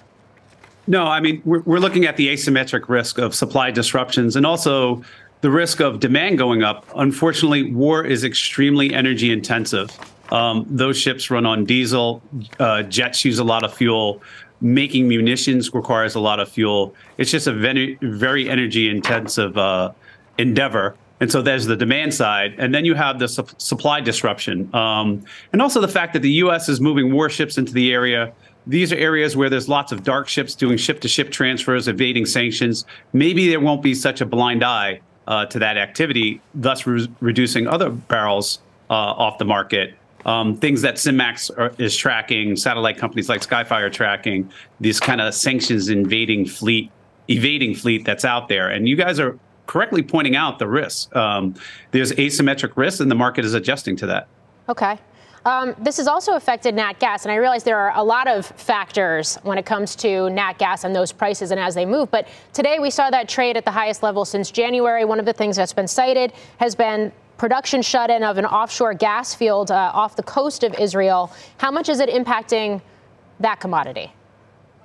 No, 0.87 1.07
I 1.07 1.21
mean, 1.21 1.41
we're, 1.45 1.61
we're 1.61 1.79
looking 1.79 2.05
at 2.05 2.17
the 2.17 2.29
asymmetric 2.29 2.89
risk 2.89 3.19
of 3.19 3.35
supply 3.35 3.71
disruptions 3.71 4.37
and 4.37 4.45
also 4.45 5.03
the 5.41 5.51
risk 5.51 5.81
of 5.81 6.01
demand 6.01 6.37
going 6.39 6.63
up. 6.63 6.87
Unfortunately, 6.97 7.73
war 7.73 8.05
is 8.05 8.25
extremely 8.25 8.93
energy 8.93 9.33
intensive. 9.33 9.91
Um, 10.31 10.67
those 10.69 10.99
ships 10.99 11.31
run 11.31 11.47
on 11.47 11.65
diesel. 11.65 12.23
Uh, 12.59 12.83
jets 12.83 13.25
use 13.25 13.39
a 13.39 13.45
lot 13.45 13.65
of 13.65 13.75
fuel. 13.75 14.23
Making 14.61 15.09
munitions 15.09 15.73
requires 15.75 16.15
a 16.15 16.21
lot 16.21 16.41
of 16.41 16.49
fuel. 16.49 16.95
It's 17.19 17.31
just 17.31 17.47
a 17.47 17.53
very, 17.53 17.99
very 18.01 18.49
energy 18.49 18.89
intensive 18.89 19.59
uh, 19.59 19.93
endeavor. 20.39 20.97
And 21.21 21.31
so 21.31 21.43
there's 21.43 21.67
the 21.67 21.77
demand 21.77 22.13
side. 22.13 22.55
And 22.59 22.75
then 22.75 22.85
you 22.85 22.95
have 22.95 23.19
the 23.19 23.29
su- 23.29 23.47
supply 23.59 24.01
disruption. 24.01 24.75
Um, 24.75 25.25
and 25.53 25.63
also 25.63 25.81
the 25.81 25.89
fact 25.89 26.13
that 26.15 26.23
the 26.23 26.33
U.S. 26.33 26.69
is 26.69 26.81
moving 26.81 27.13
warships 27.13 27.57
into 27.59 27.73
the 27.73 27.93
area. 27.93 28.33
These 28.67 28.93
are 28.93 28.97
areas 28.97 29.37
where 29.37 29.51
there's 29.51 29.69
lots 29.69 29.93
of 29.93 30.03
dark 30.03 30.29
ships 30.29 30.55
doing 30.55 30.79
ship 30.79 31.01
to 31.01 31.09
ship 31.09 31.31
transfers, 31.31 31.87
evading 31.87 32.27
sanctions. 32.27 32.87
Maybe 33.13 33.49
there 33.49 33.61
won't 33.61 33.83
be 33.83 33.95
such 33.95 34.21
a 34.21 34.27
blind 34.27 34.65
eye 34.65 35.01
uh, 35.27 35.47
to 35.47 35.59
that 35.59 35.77
activity, 35.77 36.41
thus 36.55 36.87
re- 36.87 37.09
reducing 37.21 37.67
other 37.67 37.91
barrels 37.91 38.61
uh, 38.91 38.95
off 38.95 39.39
the 39.39 39.45
market. 39.45 39.95
Um, 40.27 40.57
things 40.57 40.83
that 40.83 40.95
SynMax 40.95 41.51
are, 41.59 41.73
is 41.79 41.97
tracking, 41.97 42.57
satellite 42.57 42.97
companies 42.97 43.29
like 43.29 43.41
Skyfire 43.43 43.93
tracking, 43.93 44.51
these 44.81 44.99
kind 45.01 45.21
of 45.21 45.35
sanctions 45.35 45.89
invading 45.89 46.47
fleet, 46.47 46.91
evading 47.29 47.75
fleet 47.75 48.05
that's 48.05 48.25
out 48.25 48.49
there. 48.49 48.71
And 48.71 48.89
you 48.89 48.97
guys 48.97 49.21
are 49.21 49.39
correctly 49.67 50.03
pointing 50.03 50.37
out 50.37 50.59
the 50.59 50.69
risks. 50.69 51.15
Um, 51.15 51.55
there's 51.91 52.13
asymmetric 52.13 52.77
risks, 52.77 53.01
and 53.01 53.11
the 53.11 53.15
market 53.15 53.45
is 53.45 53.55
adjusting 53.55 53.97
to 53.97 54.07
that. 54.07 54.29
Okay. 54.69 54.99
Um, 55.47 55.75
this 55.79 55.99
has 55.99 56.07
also 56.07 56.37
affected 56.37 56.75
nat 56.75 56.99
gas, 56.99 57.27
and 57.27 57.33
I 57.33 57.37
realize 57.37 57.65
there 57.65 57.79
are 57.79 57.95
a 57.95 58.03
lot 58.03 58.27
of 58.27 58.47
factors 58.47 59.37
when 59.43 59.59
it 59.59 59.67
comes 59.67 59.95
to 59.97 60.31
nat 60.31 60.55
gas 60.55 60.85
and 60.85 60.97
those 60.97 61.13
prices 61.13 61.51
and 61.51 61.61
as 61.61 61.75
they 61.75 61.85
move. 61.85 62.11
But 62.11 62.29
today 62.55 62.79
we 62.79 62.89
saw 62.89 63.11
that 63.11 63.29
trade 63.29 63.59
at 63.59 63.67
the 63.67 63.71
highest 63.71 64.03
level 64.03 64.25
since 64.25 64.51
January. 64.51 65.05
One 65.05 65.21
of 65.21 65.27
the 65.27 65.35
things 65.35 65.57
that's 65.57 65.75
been 65.75 65.89
cited 65.89 66.33
has 66.59 66.75
been 66.75 67.13
production 67.37 67.83
shut 67.83 68.11
in 68.11 68.23
of 68.23 68.39
an 68.39 68.47
offshore 68.47 68.95
gas 68.95 69.35
field 69.35 69.71
uh, 69.71 69.91
off 69.95 70.17
the 70.17 70.23
coast 70.23 70.63
of 70.63 70.75
Israel. 70.75 71.33
How 71.59 71.71
much 71.71 71.89
is 71.89 72.01
it 72.01 72.09
impacting 72.09 72.81
that 73.41 73.61
commodity? 73.61 74.13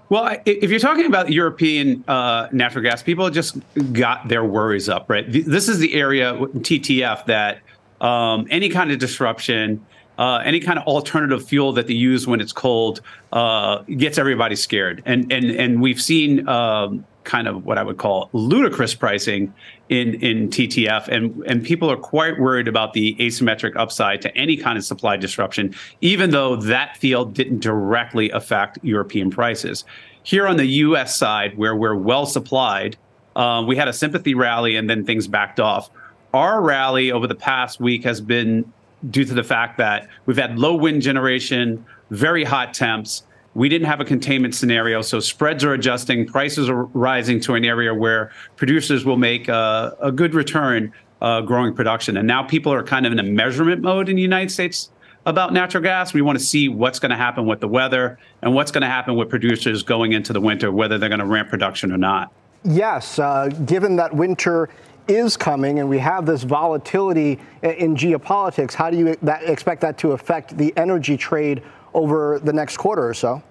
Well, 0.09 0.37
if 0.45 0.71
you're 0.71 0.79
talking 0.79 1.05
about 1.05 1.31
European 1.31 2.03
uh, 2.07 2.47
natural 2.51 2.83
gas, 2.83 3.03
people 3.03 3.29
just 3.29 3.57
got 3.93 4.27
their 4.27 4.43
worries 4.43 4.89
up, 4.89 5.07
right? 5.07 5.25
This 5.27 5.69
is 5.69 5.77
the 5.77 5.93
area, 5.93 6.33
TTF, 6.33 7.25
that 7.27 7.59
um, 8.01 8.47
any 8.49 8.69
kind 8.69 8.91
of 8.91 8.97
disruption, 8.97 9.85
uh, 10.17 10.41
any 10.43 10.59
kind 10.59 10.79
of 10.79 10.87
alternative 10.87 11.45
fuel 11.47 11.73
that 11.73 11.85
they 11.85 11.93
use 11.93 12.25
when 12.25 12.41
it's 12.41 12.51
cold 12.51 13.01
uh, 13.33 13.83
gets 13.83 14.17
everybody 14.17 14.55
scared. 14.55 15.03
And 15.05 15.31
and 15.31 15.45
and 15.51 15.79
we've 15.79 16.01
seen 16.01 16.47
um, 16.49 17.05
kind 17.29 17.47
of 17.47 17.63
what 17.63 17.77
I 17.77 17.83
would 17.83 17.97
call 17.97 18.27
ludicrous 18.33 18.95
pricing 18.95 19.53
in 19.87 20.15
in 20.15 20.49
TTF, 20.49 21.07
and 21.07 21.43
and 21.45 21.63
people 21.63 21.89
are 21.89 21.97
quite 21.97 22.39
worried 22.39 22.67
about 22.67 22.93
the 22.93 23.15
asymmetric 23.19 23.75
upside 23.75 24.21
to 24.23 24.35
any 24.35 24.57
kind 24.57 24.77
of 24.77 24.83
supply 24.83 25.15
disruption, 25.15 25.75
even 26.01 26.31
though 26.31 26.55
that 26.55 26.97
field 26.97 27.35
didn't 27.35 27.59
directly 27.59 28.31
affect 28.31 28.79
European 28.81 29.29
prices. 29.29 29.85
Here 30.23 30.47
on 30.47 30.57
the 30.57 30.65
U.S. 30.65 31.15
side, 31.15 31.55
where 31.55 31.75
we're 31.75 31.95
well 31.95 32.25
supplied, 32.25 32.97
uh, 33.35 33.63
we 33.65 33.75
had 33.75 33.87
a 33.87 33.93
sympathy 33.93 34.33
rally 34.33 34.75
and 34.75 34.89
then 34.89 35.05
things 35.05 35.27
backed 35.27 35.59
off. 35.59 35.89
Our 36.33 36.61
rally 36.61 37.11
over 37.11 37.27
the 37.27 37.35
past 37.35 37.79
week 37.79 38.03
has 38.03 38.21
been 38.21 38.71
due 39.11 39.23
to 39.23 39.33
the 39.33 39.43
fact 39.43 39.77
that 39.77 40.07
we've 40.25 40.37
had 40.37 40.59
low 40.59 40.75
wind 40.75 41.03
generation, 41.03 41.85
very 42.09 42.43
hot 42.43 42.73
temps 42.73 43.23
we 43.55 43.69
didn't 43.69 43.87
have 43.87 43.99
a 43.99 44.05
containment 44.05 44.55
scenario, 44.55 45.01
so 45.01 45.19
spreads 45.19 45.63
are 45.63 45.73
adjusting, 45.73 46.25
prices 46.25 46.69
are 46.69 46.83
rising 46.85 47.39
to 47.41 47.55
an 47.55 47.65
area 47.65 47.93
where 47.93 48.31
producers 48.55 49.05
will 49.05 49.17
make 49.17 49.47
a, 49.47 49.95
a 50.01 50.11
good 50.11 50.33
return 50.33 50.93
uh, 51.21 51.41
growing 51.41 51.73
production. 51.73 52.17
And 52.17 52.27
now 52.27 52.43
people 52.43 52.71
are 52.71 52.83
kind 52.83 53.05
of 53.05 53.11
in 53.11 53.19
a 53.19 53.23
measurement 53.23 53.81
mode 53.81 54.09
in 54.09 54.15
the 54.15 54.21
United 54.21 54.51
States 54.51 54.91
about 55.25 55.51
natural 55.51 55.83
gas. 55.83 56.13
We 56.13 56.21
want 56.21 56.39
to 56.39 56.43
see 56.43 56.69
what's 56.69 56.99
going 56.99 57.09
to 57.09 57.17
happen 57.17 57.45
with 57.45 57.59
the 57.59 57.67
weather 57.67 58.17
and 58.41 58.53
what's 58.53 58.71
going 58.71 58.81
to 58.81 58.87
happen 58.87 59.15
with 59.15 59.29
producers 59.29 59.83
going 59.83 60.13
into 60.13 60.31
the 60.31 60.41
winter, 60.41 60.71
whether 60.71 60.97
they're 60.97 61.09
going 61.09 61.19
to 61.19 61.25
ramp 61.25 61.49
production 61.49 61.91
or 61.91 61.97
not. 61.97 62.31
Yes, 62.63 63.19
uh, 63.19 63.49
given 63.65 63.95
that 63.97 64.13
winter 64.13 64.69
is 65.07 65.35
coming 65.35 65.79
and 65.79 65.89
we 65.89 65.97
have 65.97 66.25
this 66.25 66.43
volatility 66.43 67.39
in 67.63 67.95
geopolitics, 67.95 68.73
how 68.73 68.89
do 68.89 68.97
you 68.97 69.07
expect 69.27 69.81
that 69.81 69.97
to 69.97 70.11
affect 70.11 70.57
the 70.57 70.73
energy 70.77 71.17
trade 71.17 71.63
over 71.93 72.39
the 72.39 72.53
next 72.53 72.77
quarter 72.77 73.07
or 73.07 73.13
so? 73.13 73.41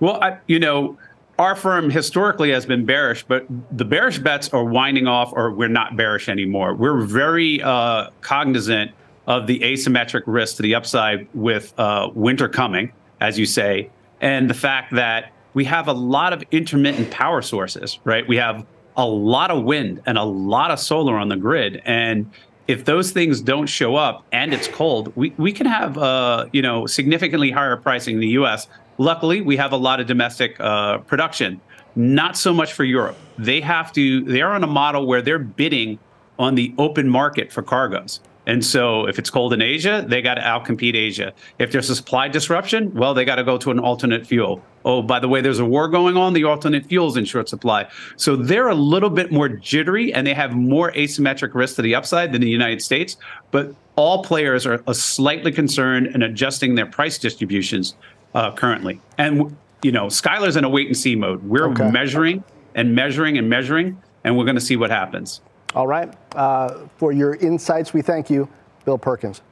Well, 0.00 0.22
I, 0.22 0.38
you 0.46 0.58
know, 0.58 0.98
our 1.38 1.56
firm 1.56 1.90
historically 1.90 2.50
has 2.50 2.66
been 2.66 2.84
bearish, 2.84 3.24
but 3.24 3.46
the 3.70 3.84
bearish 3.84 4.18
bets 4.18 4.48
are 4.50 4.64
winding 4.64 5.06
off, 5.06 5.32
or 5.32 5.52
we're 5.52 5.68
not 5.68 5.96
bearish 5.96 6.28
anymore. 6.28 6.74
We're 6.74 7.02
very 7.02 7.62
uh, 7.62 8.10
cognizant 8.20 8.92
of 9.26 9.46
the 9.46 9.60
asymmetric 9.60 10.22
risk 10.26 10.56
to 10.56 10.62
the 10.62 10.74
upside 10.74 11.28
with 11.34 11.72
uh, 11.78 12.10
winter 12.14 12.48
coming, 12.48 12.92
as 13.20 13.38
you 13.38 13.46
say, 13.46 13.90
and 14.20 14.50
the 14.50 14.54
fact 14.54 14.92
that 14.94 15.32
we 15.54 15.64
have 15.64 15.88
a 15.88 15.92
lot 15.92 16.32
of 16.32 16.42
intermittent 16.50 17.10
power 17.10 17.42
sources, 17.42 17.98
right? 18.04 18.26
We 18.26 18.36
have 18.36 18.66
a 18.96 19.06
lot 19.06 19.50
of 19.50 19.64
wind 19.64 20.02
and 20.06 20.18
a 20.18 20.24
lot 20.24 20.70
of 20.70 20.78
solar 20.78 21.16
on 21.16 21.28
the 21.28 21.36
grid. 21.36 21.82
And 21.84 22.30
if 22.68 22.84
those 22.84 23.10
things 23.10 23.40
don't 23.40 23.66
show 23.66 23.96
up 23.96 24.24
and 24.32 24.54
it's 24.54 24.68
cold, 24.68 25.12
we, 25.16 25.32
we 25.36 25.52
can 25.52 25.66
have 25.66 25.98
uh, 25.98 26.46
you 26.52 26.62
know 26.62 26.86
significantly 26.86 27.50
higher 27.50 27.76
pricing 27.76 28.14
in 28.14 28.20
the 28.20 28.28
U.S. 28.28 28.68
Luckily, 28.98 29.40
we 29.40 29.56
have 29.56 29.72
a 29.72 29.76
lot 29.76 30.00
of 30.00 30.06
domestic 30.06 30.58
uh, 30.60 30.98
production. 30.98 31.60
Not 31.94 32.36
so 32.36 32.54
much 32.54 32.72
for 32.72 32.84
Europe. 32.84 33.16
They 33.38 33.60
have 33.60 33.92
to. 33.92 34.22
They 34.24 34.40
are 34.40 34.52
on 34.52 34.64
a 34.64 34.68
model 34.68 35.06
where 35.06 35.22
they're 35.22 35.38
bidding 35.38 35.98
on 36.38 36.54
the 36.54 36.74
open 36.78 37.08
market 37.08 37.52
for 37.52 37.62
cargoes. 37.62 38.20
And 38.46 38.64
so 38.64 39.06
if 39.06 39.18
it's 39.18 39.30
cold 39.30 39.52
in 39.52 39.62
Asia, 39.62 40.04
they 40.06 40.20
got 40.20 40.34
to 40.34 40.40
outcompete 40.40 40.94
Asia. 40.94 41.32
If 41.58 41.70
there's 41.70 41.88
a 41.90 41.96
supply 41.96 42.28
disruption, 42.28 42.92
well, 42.92 43.14
they 43.14 43.24
got 43.24 43.36
to 43.36 43.44
go 43.44 43.56
to 43.58 43.70
an 43.70 43.78
alternate 43.78 44.26
fuel. 44.26 44.62
Oh, 44.84 45.00
by 45.00 45.20
the 45.20 45.28
way, 45.28 45.40
there's 45.40 45.60
a 45.60 45.64
war 45.64 45.86
going 45.86 46.16
on. 46.16 46.32
The 46.32 46.44
alternate 46.44 46.86
fuel's 46.86 47.16
in 47.16 47.24
short 47.24 47.48
supply. 47.48 47.88
So 48.16 48.34
they're 48.34 48.68
a 48.68 48.74
little 48.74 49.10
bit 49.10 49.30
more 49.30 49.48
jittery 49.48 50.12
and 50.12 50.26
they 50.26 50.34
have 50.34 50.54
more 50.54 50.90
asymmetric 50.92 51.54
risk 51.54 51.76
to 51.76 51.82
the 51.82 51.94
upside 51.94 52.32
than 52.32 52.40
the 52.40 52.50
United 52.50 52.82
States. 52.82 53.16
But 53.52 53.74
all 53.94 54.24
players 54.24 54.66
are 54.66 54.82
slightly 54.92 55.52
concerned 55.52 56.08
and 56.08 56.24
adjusting 56.24 56.74
their 56.74 56.86
price 56.86 57.18
distributions 57.18 57.94
uh, 58.34 58.50
currently. 58.52 59.00
And, 59.18 59.56
you 59.82 59.92
know, 59.92 60.06
Skylar's 60.06 60.56
in 60.56 60.64
a 60.64 60.68
wait 60.68 60.88
and 60.88 60.96
see 60.96 61.14
mode. 61.14 61.42
We're 61.44 61.68
okay. 61.68 61.90
measuring 61.90 62.42
and 62.74 62.94
measuring 62.94 63.38
and 63.38 63.48
measuring, 63.48 64.00
and 64.24 64.36
we're 64.36 64.46
going 64.46 64.56
to 64.56 64.60
see 64.60 64.76
what 64.76 64.90
happens. 64.90 65.40
All 65.74 65.86
right. 65.86 66.12
Uh, 66.34 66.86
for 66.96 67.12
your 67.12 67.34
insights, 67.36 67.92
we 67.92 68.02
thank 68.02 68.30
you, 68.30 68.48
Bill 68.84 68.98
Perkins. 68.98 69.42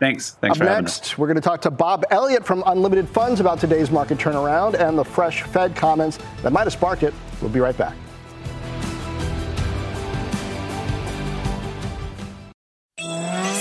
Thanks. 0.00 0.32
Thanks 0.32 0.54
Up 0.54 0.58
for 0.58 0.64
next, 0.64 1.18
we're 1.18 1.28
going 1.28 1.36
to 1.36 1.40
talk 1.40 1.62
to 1.62 1.70
Bob 1.70 2.04
Elliott 2.10 2.44
from 2.44 2.62
Unlimited 2.66 3.08
Funds 3.08 3.40
about 3.40 3.58
today's 3.58 3.90
market 3.90 4.18
turnaround 4.18 4.74
and 4.74 4.98
the 4.98 5.04
fresh 5.04 5.42
Fed 5.44 5.76
comments 5.76 6.18
that 6.42 6.52
might 6.52 6.64
have 6.64 6.72
sparked 6.72 7.02
it. 7.02 7.14
We'll 7.40 7.50
be 7.50 7.60
right 7.60 7.76
back. 7.76 7.94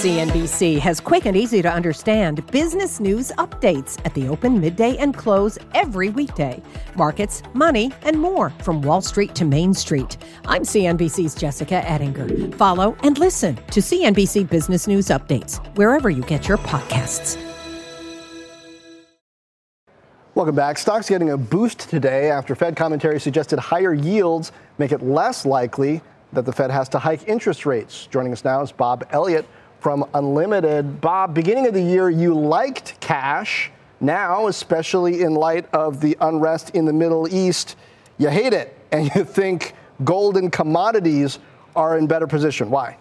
CNBC 0.04 0.80
has 0.80 1.00
quick 1.00 1.26
and 1.26 1.38
easy 1.38 1.62
to 1.62 1.72
understand 1.72 2.46
business 2.48 3.00
news 3.00 3.32
updates 3.38 3.98
at 4.04 4.14
the 4.14 4.28
open, 4.28 4.60
midday, 4.60 4.98
and 4.98 5.16
close 5.16 5.58
every 5.74 6.10
weekday. 6.10 6.62
Markets, 6.98 7.42
money, 7.54 7.90
and 8.02 8.20
more 8.20 8.50
from 8.50 8.82
Wall 8.82 9.00
Street 9.00 9.34
to 9.36 9.46
Main 9.46 9.74
Street. 9.74 10.18
I'm 10.46 10.64
CNBC's 10.64 11.36
Jessica 11.36 11.90
Ettinger. 11.90 12.52
Follow 12.58 12.98
and 13.04 13.18
listen 13.18 13.56
to 13.56 13.80
CNBC 13.80 14.50
Business 14.50 14.88
News 14.88 15.08
Updates 15.08 15.66
wherever 15.78 16.10
you 16.10 16.24
get 16.24 16.50
your 16.50 16.58
podcasts. 16.58 17.38
Welcome 20.36 20.56
back. 20.56 20.80
Stocks 20.80 21.08
getting 21.08 21.30
a 21.30 21.38
boost 21.38 21.90
today 21.90 22.30
after 22.30 22.56
Fed 22.56 22.76
commentary 22.76 23.22
suggested 23.22 23.58
higher 23.58 23.94
yields 23.94 24.52
make 24.78 24.92
it 24.92 25.02
less 25.02 25.46
likely 25.46 26.02
that 26.34 26.44
the 26.44 26.52
Fed 26.52 26.72
has 26.72 26.90
to 26.90 27.00
hike 27.00 27.26
interest 27.30 27.66
rates. 27.66 28.06
Joining 28.08 28.34
us 28.34 28.44
now 28.44 28.62
is 28.62 28.74
Bob 28.74 29.08
Elliott 29.12 29.46
from 29.84 30.06
Unlimited. 30.14 31.02
Bob, 31.02 31.34
beginning 31.34 31.68
of 31.68 31.74
the 31.74 31.82
year, 31.82 32.10
you 32.10 32.34
liked 32.34 32.98
cash. 33.02 33.70
Now, 34.00 34.48
especially 34.48 35.24
in 35.24 35.36
light 35.36 35.66
of 35.74 36.00
the 36.00 36.16
unrest 36.22 36.70
in 36.70 36.86
the 36.86 36.94
Middle 36.94 37.28
East, 37.28 37.76
you 38.18 38.30
hate 38.30 38.54
it 38.54 38.78
and 38.94 39.14
you 39.14 39.26
think 39.26 39.74
gold 40.06 40.38
and 40.38 40.52
commodities 40.52 41.38
are 41.76 41.98
in 41.98 42.08
better 42.08 42.28
position. 42.28 42.70
Why? 42.70 42.98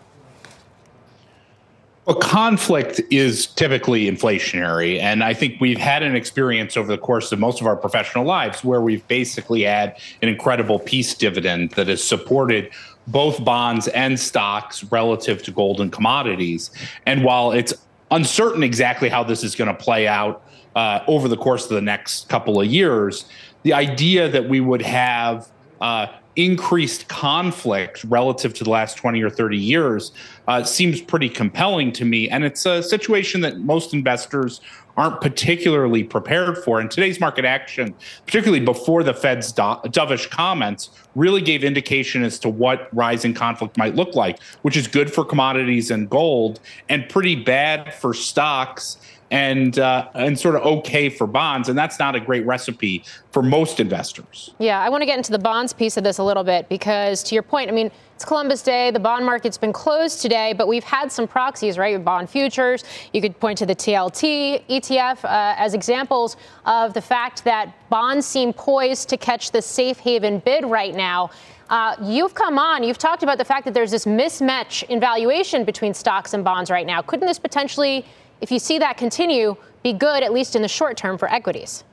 Well, 2.04 2.16
conflict 2.16 3.00
is 3.12 3.46
typically 3.46 4.10
inflationary. 4.10 5.00
And 5.00 5.22
I 5.22 5.34
think 5.34 5.60
we've 5.60 5.78
had 5.78 6.02
an 6.02 6.16
experience 6.16 6.76
over 6.76 6.88
the 6.88 6.98
course 6.98 7.30
of 7.30 7.38
most 7.38 7.60
of 7.60 7.68
our 7.68 7.76
professional 7.76 8.24
lives 8.24 8.64
where 8.64 8.80
we've 8.80 9.06
basically 9.06 9.62
had 9.62 10.00
an 10.20 10.28
incredible 10.28 10.80
peace 10.80 11.14
dividend 11.14 11.70
that 11.72 11.86
has 11.86 12.02
supported 12.02 12.72
both 13.06 13.44
bonds 13.44 13.88
and 13.88 14.18
stocks 14.18 14.84
relative 14.84 15.42
to 15.44 15.50
gold 15.50 15.80
and 15.80 15.92
commodities. 15.92 16.70
And 17.06 17.24
while 17.24 17.52
it's 17.52 17.74
uncertain 18.10 18.62
exactly 18.62 19.08
how 19.08 19.24
this 19.24 19.42
is 19.42 19.54
going 19.54 19.68
to 19.68 19.82
play 19.82 20.06
out 20.06 20.44
uh, 20.76 21.00
over 21.06 21.28
the 21.28 21.36
course 21.36 21.64
of 21.64 21.70
the 21.70 21.80
next 21.80 22.28
couple 22.28 22.60
of 22.60 22.66
years, 22.66 23.26
the 23.62 23.72
idea 23.72 24.28
that 24.28 24.48
we 24.48 24.60
would 24.60 24.82
have 24.82 25.50
uh, 25.80 26.06
increased 26.36 27.08
conflict 27.08 28.04
relative 28.04 28.54
to 28.54 28.64
the 28.64 28.70
last 28.70 28.96
20 28.96 29.22
or 29.22 29.30
30 29.30 29.58
years 29.58 30.12
uh, 30.48 30.62
seems 30.62 31.00
pretty 31.00 31.28
compelling 31.28 31.92
to 31.92 32.04
me. 32.04 32.28
And 32.28 32.44
it's 32.44 32.64
a 32.64 32.82
situation 32.82 33.42
that 33.42 33.58
most 33.58 33.92
investors 33.92 34.60
aren't 34.96 35.20
particularly 35.20 36.04
prepared 36.04 36.58
for. 36.58 36.80
And 36.80 36.90
today's 36.90 37.20
market 37.20 37.44
action, 37.44 37.94
particularly 38.26 38.64
before 38.64 39.02
the 39.02 39.14
Fed's 39.14 39.52
dovish 39.52 40.28
comments, 40.30 40.90
really 41.14 41.40
gave 41.40 41.64
indication 41.64 42.22
as 42.22 42.38
to 42.40 42.48
what 42.48 42.88
rising 42.94 43.34
conflict 43.34 43.76
might 43.76 43.94
look 43.94 44.14
like, 44.14 44.42
which 44.62 44.76
is 44.76 44.86
good 44.86 45.12
for 45.12 45.24
commodities 45.24 45.90
and 45.90 46.08
gold 46.08 46.60
and 46.88 47.08
pretty 47.08 47.34
bad 47.34 47.94
for 47.94 48.14
stocks 48.14 48.98
and 49.32 49.78
uh, 49.78 50.08
and 50.14 50.38
sort 50.38 50.54
of 50.54 50.62
okay 50.62 51.08
for 51.08 51.26
bonds, 51.26 51.70
and 51.70 51.76
that's 51.76 51.98
not 51.98 52.14
a 52.14 52.20
great 52.20 52.44
recipe 52.44 53.02
for 53.30 53.42
most 53.42 53.80
investors. 53.80 54.52
Yeah, 54.58 54.78
I 54.78 54.90
want 54.90 55.00
to 55.00 55.06
get 55.06 55.16
into 55.16 55.32
the 55.32 55.38
bonds 55.38 55.72
piece 55.72 55.96
of 55.96 56.04
this 56.04 56.18
a 56.18 56.22
little 56.22 56.44
bit 56.44 56.68
because, 56.68 57.22
to 57.24 57.34
your 57.34 57.42
point, 57.42 57.70
I 57.70 57.72
mean, 57.72 57.90
it's 58.14 58.26
Columbus 58.26 58.62
Day. 58.62 58.90
The 58.90 59.00
bond 59.00 59.24
market's 59.24 59.56
been 59.56 59.72
closed 59.72 60.20
today, 60.20 60.52
but 60.52 60.68
we've 60.68 60.84
had 60.84 61.10
some 61.10 61.26
proxies, 61.26 61.78
right? 61.78 62.02
Bond 62.04 62.28
futures. 62.28 62.84
You 63.14 63.22
could 63.22 63.40
point 63.40 63.56
to 63.58 63.66
the 63.66 63.74
TLT 63.74 64.66
ETF 64.68 65.24
uh, 65.24 65.54
as 65.56 65.72
examples 65.72 66.36
of 66.66 66.92
the 66.92 67.00
fact 67.00 67.42
that 67.44 67.74
bonds 67.88 68.26
seem 68.26 68.52
poised 68.52 69.08
to 69.08 69.16
catch 69.16 69.50
the 69.50 69.62
safe 69.62 69.98
haven 69.98 70.40
bid 70.40 70.66
right 70.66 70.94
now. 70.94 71.30
Uh, 71.70 71.96
you've 72.02 72.34
come 72.34 72.58
on, 72.58 72.82
you've 72.82 72.98
talked 72.98 73.22
about 73.22 73.38
the 73.38 73.44
fact 73.46 73.64
that 73.64 73.72
there's 73.72 73.90
this 73.90 74.04
mismatch 74.04 74.82
in 74.90 75.00
valuation 75.00 75.64
between 75.64 75.94
stocks 75.94 76.34
and 76.34 76.44
bonds 76.44 76.70
right 76.70 76.86
now. 76.86 77.00
Couldn't 77.00 77.26
this 77.26 77.38
potentially 77.38 78.04
if 78.42 78.50
you 78.50 78.58
see 78.58 78.78
that 78.80 78.98
continue, 78.98 79.56
be 79.82 79.94
good, 79.94 80.22
at 80.22 80.32
least 80.32 80.54
in 80.54 80.60
the 80.60 80.68
short 80.68 80.98
term, 80.98 81.16
for 81.16 81.30
equities? 81.32 81.84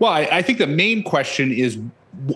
Well, 0.00 0.10
I, 0.10 0.22
I 0.32 0.42
think 0.42 0.58
the 0.58 0.66
main 0.66 1.04
question 1.04 1.52
is 1.52 1.78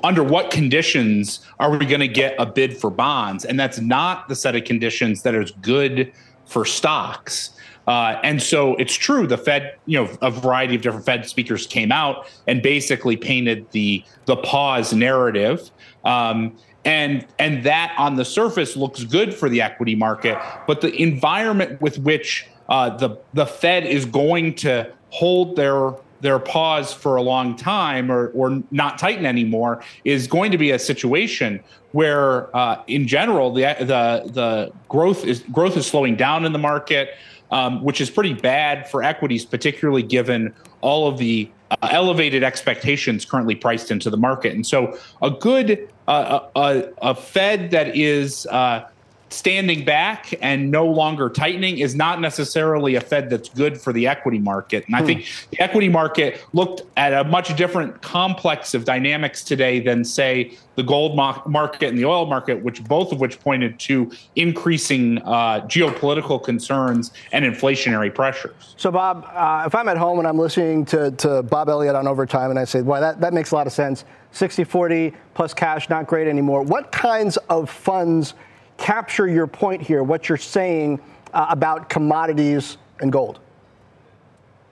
under 0.04 0.22
what 0.22 0.50
conditions 0.50 1.40
are 1.58 1.76
we 1.76 1.84
going 1.84 2.00
to 2.00 2.08
get 2.08 2.36
a 2.38 2.46
bid 2.46 2.76
for 2.76 2.90
bonds? 2.90 3.44
And 3.44 3.58
that's 3.58 3.80
not 3.80 4.28
the 4.28 4.36
set 4.36 4.54
of 4.54 4.64
conditions 4.64 5.22
that 5.22 5.34
is 5.34 5.50
good 5.62 6.12
for 6.44 6.64
stocks. 6.64 7.50
Uh, 7.86 8.20
and 8.22 8.42
so 8.42 8.74
it's 8.76 8.94
true. 8.94 9.26
The 9.26 9.38
Fed, 9.38 9.76
you 9.86 10.02
know, 10.02 10.16
a 10.20 10.30
variety 10.30 10.74
of 10.76 10.82
different 10.82 11.06
Fed 11.06 11.26
speakers 11.26 11.66
came 11.66 11.92
out 11.92 12.28
and 12.46 12.62
basically 12.62 13.16
painted 13.16 13.70
the 13.70 14.04
the 14.24 14.36
pause 14.36 14.92
narrative. 14.92 15.70
Um, 16.04 16.56
and 16.86 17.26
and 17.38 17.64
that 17.64 17.94
on 17.98 18.14
the 18.16 18.24
surface 18.24 18.76
looks 18.76 19.04
good 19.04 19.34
for 19.34 19.50
the 19.50 19.60
equity 19.60 19.94
market 19.94 20.38
but 20.66 20.80
the 20.80 20.94
environment 21.02 21.78
with 21.82 21.98
which 21.98 22.46
uh, 22.68 22.96
the 22.96 23.18
the 23.34 23.44
Fed 23.44 23.84
is 23.84 24.06
going 24.06 24.54
to 24.54 24.90
hold 25.10 25.56
their 25.56 25.92
their 26.20 26.38
pause 26.38 26.94
for 26.94 27.16
a 27.16 27.22
long 27.22 27.54
time 27.56 28.10
or 28.10 28.28
or 28.28 28.62
not 28.70 28.98
tighten 28.98 29.26
anymore 29.26 29.82
is 30.04 30.26
going 30.26 30.50
to 30.50 30.58
be 30.58 30.70
a 30.70 30.78
situation 30.78 31.62
where 31.92 32.54
uh, 32.56 32.82
in 32.86 33.06
general 33.06 33.52
the 33.52 33.62
the 33.80 34.30
the 34.32 34.72
growth 34.88 35.24
is 35.24 35.40
growth 35.52 35.76
is 35.76 35.86
slowing 35.86 36.16
down 36.16 36.44
in 36.44 36.52
the 36.52 36.58
market 36.58 37.10
um, 37.50 37.82
which 37.84 38.00
is 38.00 38.10
pretty 38.10 38.32
bad 38.32 38.88
for 38.88 39.02
equities 39.02 39.44
particularly 39.44 40.02
given 40.02 40.52
all 40.80 41.08
of 41.08 41.18
the 41.18 41.50
uh, 41.70 41.88
elevated 41.90 42.44
expectations 42.44 43.24
currently 43.24 43.56
priced 43.56 43.90
into 43.90 44.08
the 44.08 44.16
market. 44.16 44.54
And 44.54 44.64
so, 44.64 44.96
a 45.20 45.32
good 45.32 45.88
a, 46.08 46.92
a, 47.02 47.14
Fed 47.14 47.70
that 47.72 47.96
is 47.96 48.46
uh, 48.46 48.88
standing 49.28 49.84
back 49.84 50.34
and 50.40 50.70
no 50.70 50.86
longer 50.86 51.28
tightening 51.28 51.78
is 51.78 51.94
not 51.94 52.20
necessarily 52.20 52.94
a 52.94 53.00
Fed 53.00 53.28
that's 53.28 53.48
good 53.48 53.80
for 53.80 53.92
the 53.92 54.06
equity 54.06 54.38
market. 54.38 54.86
And 54.86 54.94
I 54.94 55.00
hmm. 55.00 55.06
think 55.06 55.26
the 55.50 55.60
equity 55.60 55.88
market 55.88 56.44
looked 56.52 56.82
at 56.96 57.12
a 57.12 57.24
much 57.24 57.56
different 57.56 58.00
complex 58.02 58.74
of 58.74 58.84
dynamics 58.84 59.42
today 59.42 59.80
than, 59.80 60.04
say, 60.04 60.56
the 60.76 60.82
gold 60.82 61.16
market 61.16 61.88
and 61.88 61.98
the 61.98 62.04
oil 62.04 62.26
market, 62.26 62.62
which 62.62 62.84
both 62.84 63.10
of 63.10 63.18
which 63.18 63.40
pointed 63.40 63.78
to 63.80 64.10
increasing 64.36 65.18
uh, 65.22 65.60
geopolitical 65.66 66.42
concerns 66.42 67.12
and 67.32 67.44
inflationary 67.44 68.14
pressures. 68.14 68.74
So, 68.76 68.90
Bob, 68.90 69.26
uh, 69.32 69.64
if 69.66 69.74
I'm 69.74 69.88
at 69.88 69.96
home 69.96 70.18
and 70.18 70.28
I'm 70.28 70.38
listening 70.38 70.84
to, 70.86 71.10
to 71.12 71.42
Bob 71.42 71.68
Elliott 71.70 71.96
on 71.96 72.06
overtime 72.06 72.50
and 72.50 72.58
I 72.58 72.64
say, 72.64 72.82
well, 72.82 73.00
that, 73.00 73.20
that 73.22 73.32
makes 73.32 73.52
a 73.52 73.54
lot 73.54 73.66
of 73.66 73.72
sense. 73.72 74.04
60 74.36 74.64
40 74.64 75.14
plus 75.34 75.54
cash, 75.54 75.88
not 75.88 76.06
great 76.06 76.28
anymore. 76.28 76.62
What 76.62 76.92
kinds 76.92 77.38
of 77.48 77.70
funds 77.70 78.34
capture 78.76 79.26
your 79.26 79.46
point 79.46 79.80
here, 79.80 80.02
what 80.02 80.28
you're 80.28 80.36
saying 80.36 81.00
uh, 81.32 81.46
about 81.48 81.88
commodities 81.88 82.76
and 83.00 83.10
gold? 83.10 83.40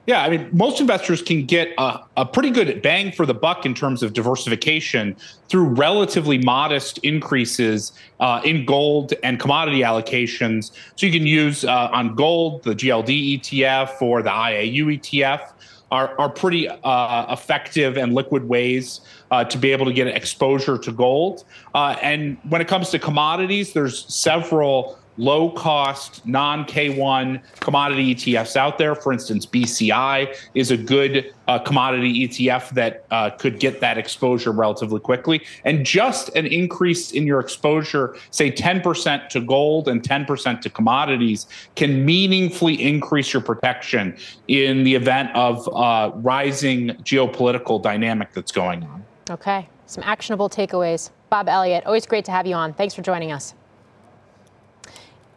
Yeah, 0.07 0.22
I 0.22 0.29
mean, 0.29 0.50
most 0.53 0.83
investors 0.83 1.22
can 1.22 1.46
get 1.46 1.72
a, 1.79 2.00
a, 2.18 2.27
pretty 2.27 2.50
good 2.50 2.83
bang 2.83 3.11
for 3.11 3.24
the 3.24 3.33
buck 3.33 3.64
in 3.64 3.72
terms 3.72 4.03
of 4.03 4.12
diversification 4.12 5.16
through 5.48 5.64
relatively 5.64 6.37
modest 6.37 6.98
increases 6.98 7.92
uh, 8.20 8.42
in 8.44 8.66
gold 8.66 9.14
and 9.22 9.40
commodity 9.40 9.81
allocations. 9.81 10.72
So 10.96 11.07
you 11.07 11.12
can 11.12 11.27
use 11.27 11.64
uh, 11.64 11.88
on 11.90 12.14
gold 12.14 12.64
the 12.64 12.74
GLD 12.74 13.40
ETF 13.40 14.03
or 14.03 14.22
the 14.22 14.29
IAU 14.29 15.00
ETF 15.00 15.55
are, 15.90 16.18
are 16.18 16.29
pretty 16.29 16.68
uh, 16.68 17.33
effective 17.33 17.96
and 17.96 18.14
liquid 18.14 18.48
ways 18.48 19.00
uh, 19.34 19.42
to 19.42 19.58
be 19.58 19.72
able 19.72 19.84
to 19.84 19.92
get 19.92 20.06
exposure 20.06 20.78
to 20.78 20.92
gold. 20.92 21.44
Uh, 21.74 21.96
and 22.00 22.38
when 22.48 22.60
it 22.60 22.68
comes 22.68 22.90
to 22.90 22.98
commodities, 23.00 23.72
there's 23.72 24.06
several 24.14 24.96
low 25.16 25.50
cost, 25.50 26.24
non 26.24 26.64
K1 26.64 27.40
commodity 27.58 28.14
ETFs 28.14 28.56
out 28.56 28.78
there. 28.78 28.94
For 28.94 29.12
instance, 29.12 29.44
BCI 29.44 30.36
is 30.54 30.70
a 30.70 30.76
good 30.76 31.32
uh, 31.48 31.58
commodity 31.58 32.28
ETF 32.28 32.70
that 32.70 33.04
uh, 33.10 33.30
could 33.30 33.58
get 33.58 33.80
that 33.80 33.98
exposure 33.98 34.52
relatively 34.52 35.00
quickly. 35.00 35.42
And 35.64 35.84
just 35.84 36.28
an 36.36 36.46
increase 36.46 37.10
in 37.10 37.26
your 37.26 37.40
exposure, 37.40 38.16
say 38.30 38.52
10% 38.52 39.28
to 39.30 39.40
gold 39.40 39.88
and 39.88 40.00
10% 40.00 40.60
to 40.60 40.70
commodities, 40.70 41.46
can 41.74 42.04
meaningfully 42.04 42.80
increase 42.80 43.32
your 43.32 43.42
protection 43.42 44.16
in 44.46 44.84
the 44.84 44.94
event 44.94 45.30
of 45.34 45.68
uh, 45.74 46.12
rising 46.16 46.90
geopolitical 47.02 47.82
dynamic 47.82 48.32
that's 48.32 48.52
going 48.52 48.84
on. 48.84 49.04
Okay, 49.30 49.68
some 49.87 50.04
actionable 50.04 50.50
takeaways. 50.50 51.10
Bob 51.30 51.48
Elliott, 51.48 51.87
always 51.87 52.06
great 52.06 52.24
to 52.26 52.30
have 52.30 52.46
you 52.46 52.54
on. 52.54 52.74
Thanks 52.74 52.94
for 52.94 53.02
joining 53.02 53.32
us. 53.32 53.54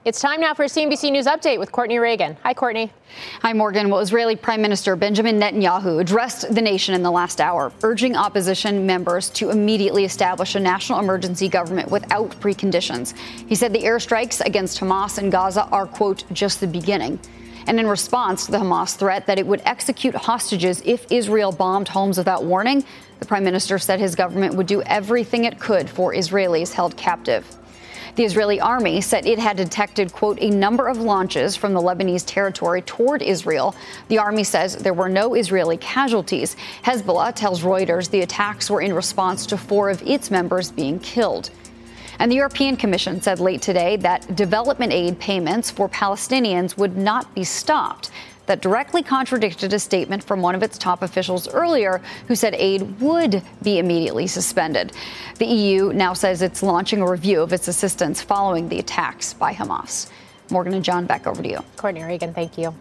It's 0.04 0.22
time 0.22 0.40
now 0.40 0.54
for 0.54 0.64
a 0.64 0.68
CNBC 0.68 1.12
News 1.12 1.26
update 1.26 1.60
with 1.60 1.74
Courtney 1.74 2.00
Reagan. 2.00 2.38
Hi, 2.44 2.54
Courtney. 2.54 2.94
Hi, 3.42 3.52
Morgan. 3.52 3.90
Well, 3.90 4.00
Israeli 4.00 4.38
Prime 4.38 4.62
Minister 4.62 4.96
Benjamin 4.96 5.38
Netanyahu 5.38 6.00
addressed 6.00 6.54
the 6.54 6.62
nation 6.62 6.96
in 6.96 7.04
the 7.04 7.12
last 7.12 7.42
hour, 7.42 7.74
urging 7.84 8.16
opposition 8.16 8.86
members 8.86 9.30
to 9.32 9.50
immediately 9.50 10.06
establish 10.06 10.56
a 10.56 10.62
national 10.62 11.00
emergency 11.00 11.50
government 11.50 11.92
without 11.92 12.30
preconditions. 12.40 13.18
He 13.18 13.56
said 13.56 13.74
the 13.74 13.84
airstrikes 13.84 14.40
against 14.46 14.80
Hamas 14.80 15.20
in 15.20 15.30
Gaza 15.30 15.66
are, 15.72 15.86
quote, 15.86 16.24
just 16.32 16.62
the 16.62 16.68
beginning. 16.68 17.20
And 17.68 17.78
in 17.78 17.86
response 17.86 18.46
to 18.46 18.52
the 18.54 18.60
Hamas 18.60 18.96
threat 18.96 19.26
that 19.28 19.38
it 19.38 19.46
would 19.46 19.62
execute 19.66 20.16
hostages 20.16 20.82
if 20.86 21.06
Israel 21.12 21.52
bombed 21.52 21.90
homes 21.90 22.18
without 22.18 22.46
warning, 22.46 22.86
the 23.20 23.26
prime 23.26 23.44
minister 23.44 23.78
said 23.78 24.00
his 24.00 24.16
government 24.16 24.56
would 24.56 24.68
do 24.68 24.82
everything 24.84 25.46
it 25.46 25.60
could 25.60 25.90
for 25.90 26.14
Israelis 26.14 26.74
held 26.74 26.96
captive. 26.98 27.46
The 28.18 28.24
Israeli 28.24 28.60
army 28.60 29.00
said 29.02 29.28
it 29.28 29.38
had 29.38 29.58
detected, 29.58 30.12
quote, 30.12 30.40
a 30.42 30.50
number 30.50 30.88
of 30.88 30.98
launches 30.98 31.56
from 31.56 31.74
the 31.74 31.80
Lebanese 31.80 32.26
territory 32.26 32.82
toward 32.82 33.22
Israel. 33.22 33.76
The 34.08 34.18
army 34.18 34.44
says 34.44 34.76
there 34.76 34.96
were 34.96 35.08
no 35.08 35.36
Israeli 35.36 35.78
casualties. 35.78 36.56
Hezbollah 36.84 37.36
tells 37.36 37.62
Reuters 37.62 38.10
the 38.10 38.22
attacks 38.22 38.72
were 38.72 38.82
in 38.82 38.94
response 38.94 39.46
to 39.46 39.58
four 39.58 39.92
of 39.92 40.02
its 40.02 40.32
members 40.32 40.72
being 40.72 40.98
killed. 41.00 41.52
And 42.18 42.32
the 42.32 42.38
European 42.38 42.76
Commission 42.76 43.22
said 43.22 43.40
late 43.40 43.62
today 43.62 43.98
that 43.98 44.36
development 44.36 44.94
aid 44.94 45.20
payments 45.20 45.70
for 45.70 45.88
Palestinians 45.88 46.76
would 46.76 46.98
not 46.98 47.36
be 47.36 47.44
stopped. 47.44 48.10
That 48.48 48.62
directly 48.62 49.04
contradicted 49.04 49.74
a 49.74 49.80
statement 49.80 50.24
from 50.24 50.42
one 50.42 50.56
of 50.56 50.64
its 50.64 50.78
top 50.78 51.04
officials 51.04 51.48
earlier 51.50 52.02
who 52.28 52.36
said 52.36 52.56
aid 52.56 53.00
would 53.00 53.44
be 53.62 53.78
immediately 53.78 54.26
suspended. 54.26 54.94
The 55.38 55.46
EU 55.46 55.94
now 55.94 56.14
says 56.14 56.42
it's 56.42 56.64
launching 56.64 57.02
a 57.02 57.12
review 57.12 57.42
of 57.42 57.54
its 57.54 57.68
assistance 57.68 58.22
following 58.22 58.70
the 58.70 58.80
attacks 58.80 59.34
by 59.34 59.54
Hamas. 59.54 60.10
Morgan 60.50 60.74
and 60.74 60.84
John, 60.84 61.06
back 61.06 61.28
over 61.28 61.44
to 61.44 61.50
you. 61.50 61.60
Courtney 61.76 62.04
Reagan, 62.04 62.34
thank 62.34 62.58
you. 62.58 62.74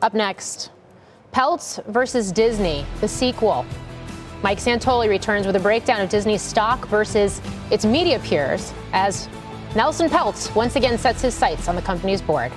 Up 0.00 0.14
next, 0.14 0.70
Peltz 1.32 1.84
versus 1.86 2.30
Disney, 2.30 2.86
the 3.00 3.08
sequel. 3.08 3.66
Mike 4.42 4.58
Santoli 4.58 5.08
returns 5.08 5.46
with 5.46 5.56
a 5.56 5.60
breakdown 5.60 6.00
of 6.00 6.08
Disney's 6.08 6.42
stock 6.42 6.86
versus 6.86 7.40
its 7.70 7.84
media 7.84 8.18
peers 8.20 8.72
as 8.92 9.28
Nelson 9.74 10.08
Peltz 10.08 10.54
once 10.54 10.76
again 10.76 10.98
sets 10.98 11.22
his 11.22 11.34
sights 11.34 11.66
on 11.66 11.74
the 11.74 11.82
company's 11.82 12.22
board. 12.22 12.52